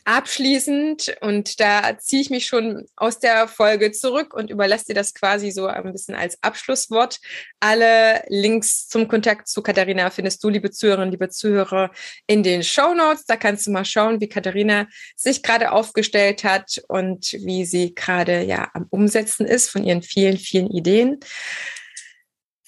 abschließend, 0.05 1.17
und 1.21 1.61
da 1.61 1.99
ziehe 1.99 2.23
ich 2.23 2.31
mich 2.31 2.47
schon 2.47 2.87
aus 2.97 3.19
der 3.19 3.49
Folge 3.49 3.93
zurück 3.93 4.35
und 4.35 4.51
überlasse 4.51 4.87
dir 4.87 4.95
das 4.95 5.15
quasi 5.15 5.51
so 5.51 5.67
ein 5.67 5.93
bisschen 5.93 6.15
als 6.15 6.43
Abschlusswort. 6.43 7.21
Alle 7.61 8.25
Links 8.29 8.89
zum 8.89 9.09
Kontakt 9.09 9.49
zu 9.49 9.63
Katharina 9.63 10.11
findest 10.11 10.43
du, 10.43 10.49
liebe 10.49 10.71
Zuhörerinnen, 10.71 11.11
liebe 11.11 11.29
Zuhörer, 11.29 11.91
in 12.27 12.43
den 12.43 12.63
Show 12.63 12.95
Notes. 12.95 13.25
Da 13.27 13.37
kannst 13.37 13.67
du 13.67 13.71
mal 13.71 13.85
schauen, 13.85 14.21
wie 14.21 14.29
Katharina 14.29 14.87
sich 15.17 15.43
gerade 15.43 15.73
aufgestellt 15.73 16.45
hat 16.45 16.83
und 16.89 17.33
wie 17.33 17.65
sie 17.65 17.95
gerade 17.95 18.43
ja 18.43 18.71
am 18.75 18.87
Umsetzen 18.91 19.47
ist 19.47 19.71
von 19.71 19.85
ihren 19.85 20.03
vielen, 20.03 20.39
vielen 20.39 20.71
Ideen. 20.71 21.21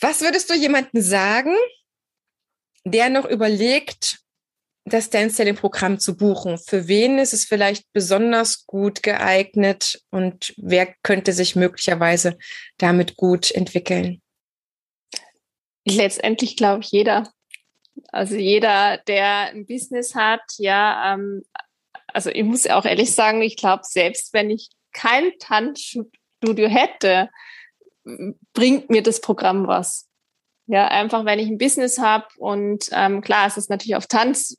Was 0.00 0.20
würdest 0.20 0.50
du 0.50 0.54
jemandem 0.54 1.00
sagen, 1.00 1.54
der 2.84 3.08
noch 3.08 3.24
überlegt, 3.24 4.18
das 4.86 5.10
Dance-Selling-Programm 5.10 5.98
zu 5.98 6.16
buchen? 6.16 6.58
Für 6.58 6.88
wen 6.88 7.18
ist 7.18 7.34
es 7.34 7.44
vielleicht 7.44 7.92
besonders 7.92 8.66
gut 8.66 9.02
geeignet 9.02 10.00
und 10.10 10.54
wer 10.56 10.94
könnte 11.02 11.32
sich 11.32 11.56
möglicherweise 11.56 12.38
damit 12.78 13.16
gut 13.16 13.50
entwickeln? 13.50 14.22
Letztendlich 15.84 16.56
glaube 16.56 16.82
ich 16.82 16.90
jeder. 16.90 17.30
Also 18.12 18.36
jeder, 18.36 18.98
der 19.06 19.50
ein 19.50 19.66
Business 19.66 20.14
hat, 20.14 20.42
ja, 20.58 21.14
ähm, 21.14 21.42
also 22.08 22.30
ich 22.30 22.44
muss 22.44 22.66
auch 22.66 22.84
ehrlich 22.84 23.12
sagen, 23.14 23.42
ich 23.42 23.56
glaube, 23.56 23.82
selbst 23.84 24.32
wenn 24.32 24.50
ich 24.50 24.70
kein 24.92 25.32
Tanzstudio 25.38 26.68
hätte, 26.68 27.30
bringt 28.52 28.90
mir 28.90 29.02
das 29.02 29.20
Programm 29.20 29.66
was. 29.66 30.05
Ja, 30.66 30.88
einfach 30.88 31.24
wenn 31.24 31.38
ich 31.38 31.48
ein 31.48 31.58
Business 31.58 31.98
habe 31.98 32.26
und 32.38 32.88
ähm, 32.92 33.20
klar, 33.20 33.46
es 33.46 33.56
ist 33.56 33.70
natürlich 33.70 33.96
auf 33.96 34.06
Tanz 34.06 34.58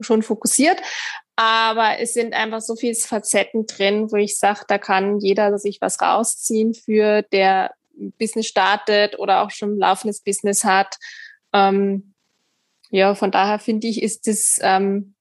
schon 0.00 0.22
fokussiert, 0.22 0.80
aber 1.34 1.98
es 1.98 2.14
sind 2.14 2.32
einfach 2.32 2.60
so 2.60 2.76
viele 2.76 2.94
Facetten 2.94 3.66
drin, 3.66 4.10
wo 4.12 4.16
ich 4.16 4.38
sage, 4.38 4.60
da 4.68 4.78
kann 4.78 5.18
jeder 5.18 5.58
sich 5.58 5.80
was 5.80 6.00
rausziehen 6.00 6.74
für 6.74 7.22
der 7.22 7.72
Business 8.18 8.46
startet 8.46 9.18
oder 9.18 9.42
auch 9.42 9.50
schon 9.50 9.74
ein 9.74 9.78
laufendes 9.78 10.20
Business 10.20 10.64
hat. 10.64 10.96
Ähm, 11.52 12.14
ja, 12.90 13.14
von 13.14 13.30
daher 13.30 13.58
finde 13.58 13.88
ich, 13.88 14.02
ist 14.02 14.26
das 14.26 14.58
ähm, 14.62 15.14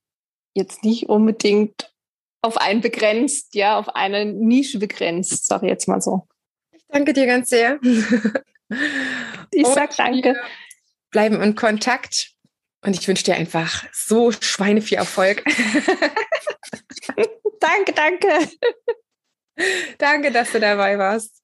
jetzt 0.54 0.84
nicht 0.84 1.10
unbedingt 1.10 1.94
auf 2.42 2.58
einen 2.58 2.82
begrenzt, 2.82 3.56
ja, 3.56 3.78
auf 3.78 3.96
eine 3.96 4.26
Nische 4.26 4.80
begrenzt, 4.80 5.48
sage 5.48 5.66
ich 5.66 5.72
jetzt 5.72 5.88
mal 5.88 6.02
so. 6.02 6.28
Ich 6.72 6.84
danke 6.88 7.14
dir 7.14 7.26
ganz 7.26 7.50
sehr. 7.50 7.80
Ich 9.52 9.68
sag 9.68 9.95
danke. 9.95 10.36
Bleiben 11.12 11.41
in 11.41 11.56
Kontakt 11.56 12.32
und 12.82 12.95
ich 12.95 13.08
wünsche 13.08 13.24
dir 13.24 13.36
einfach 13.36 13.86
so 13.93 14.32
Schweine 14.32 14.82
viel 14.82 14.98
Erfolg. 14.98 15.43
danke, 17.60 17.93
danke. 17.93 18.50
danke, 19.98 20.32
dass 20.32 20.52
du 20.52 20.60
dabei 20.60 20.98
warst. 20.98 21.41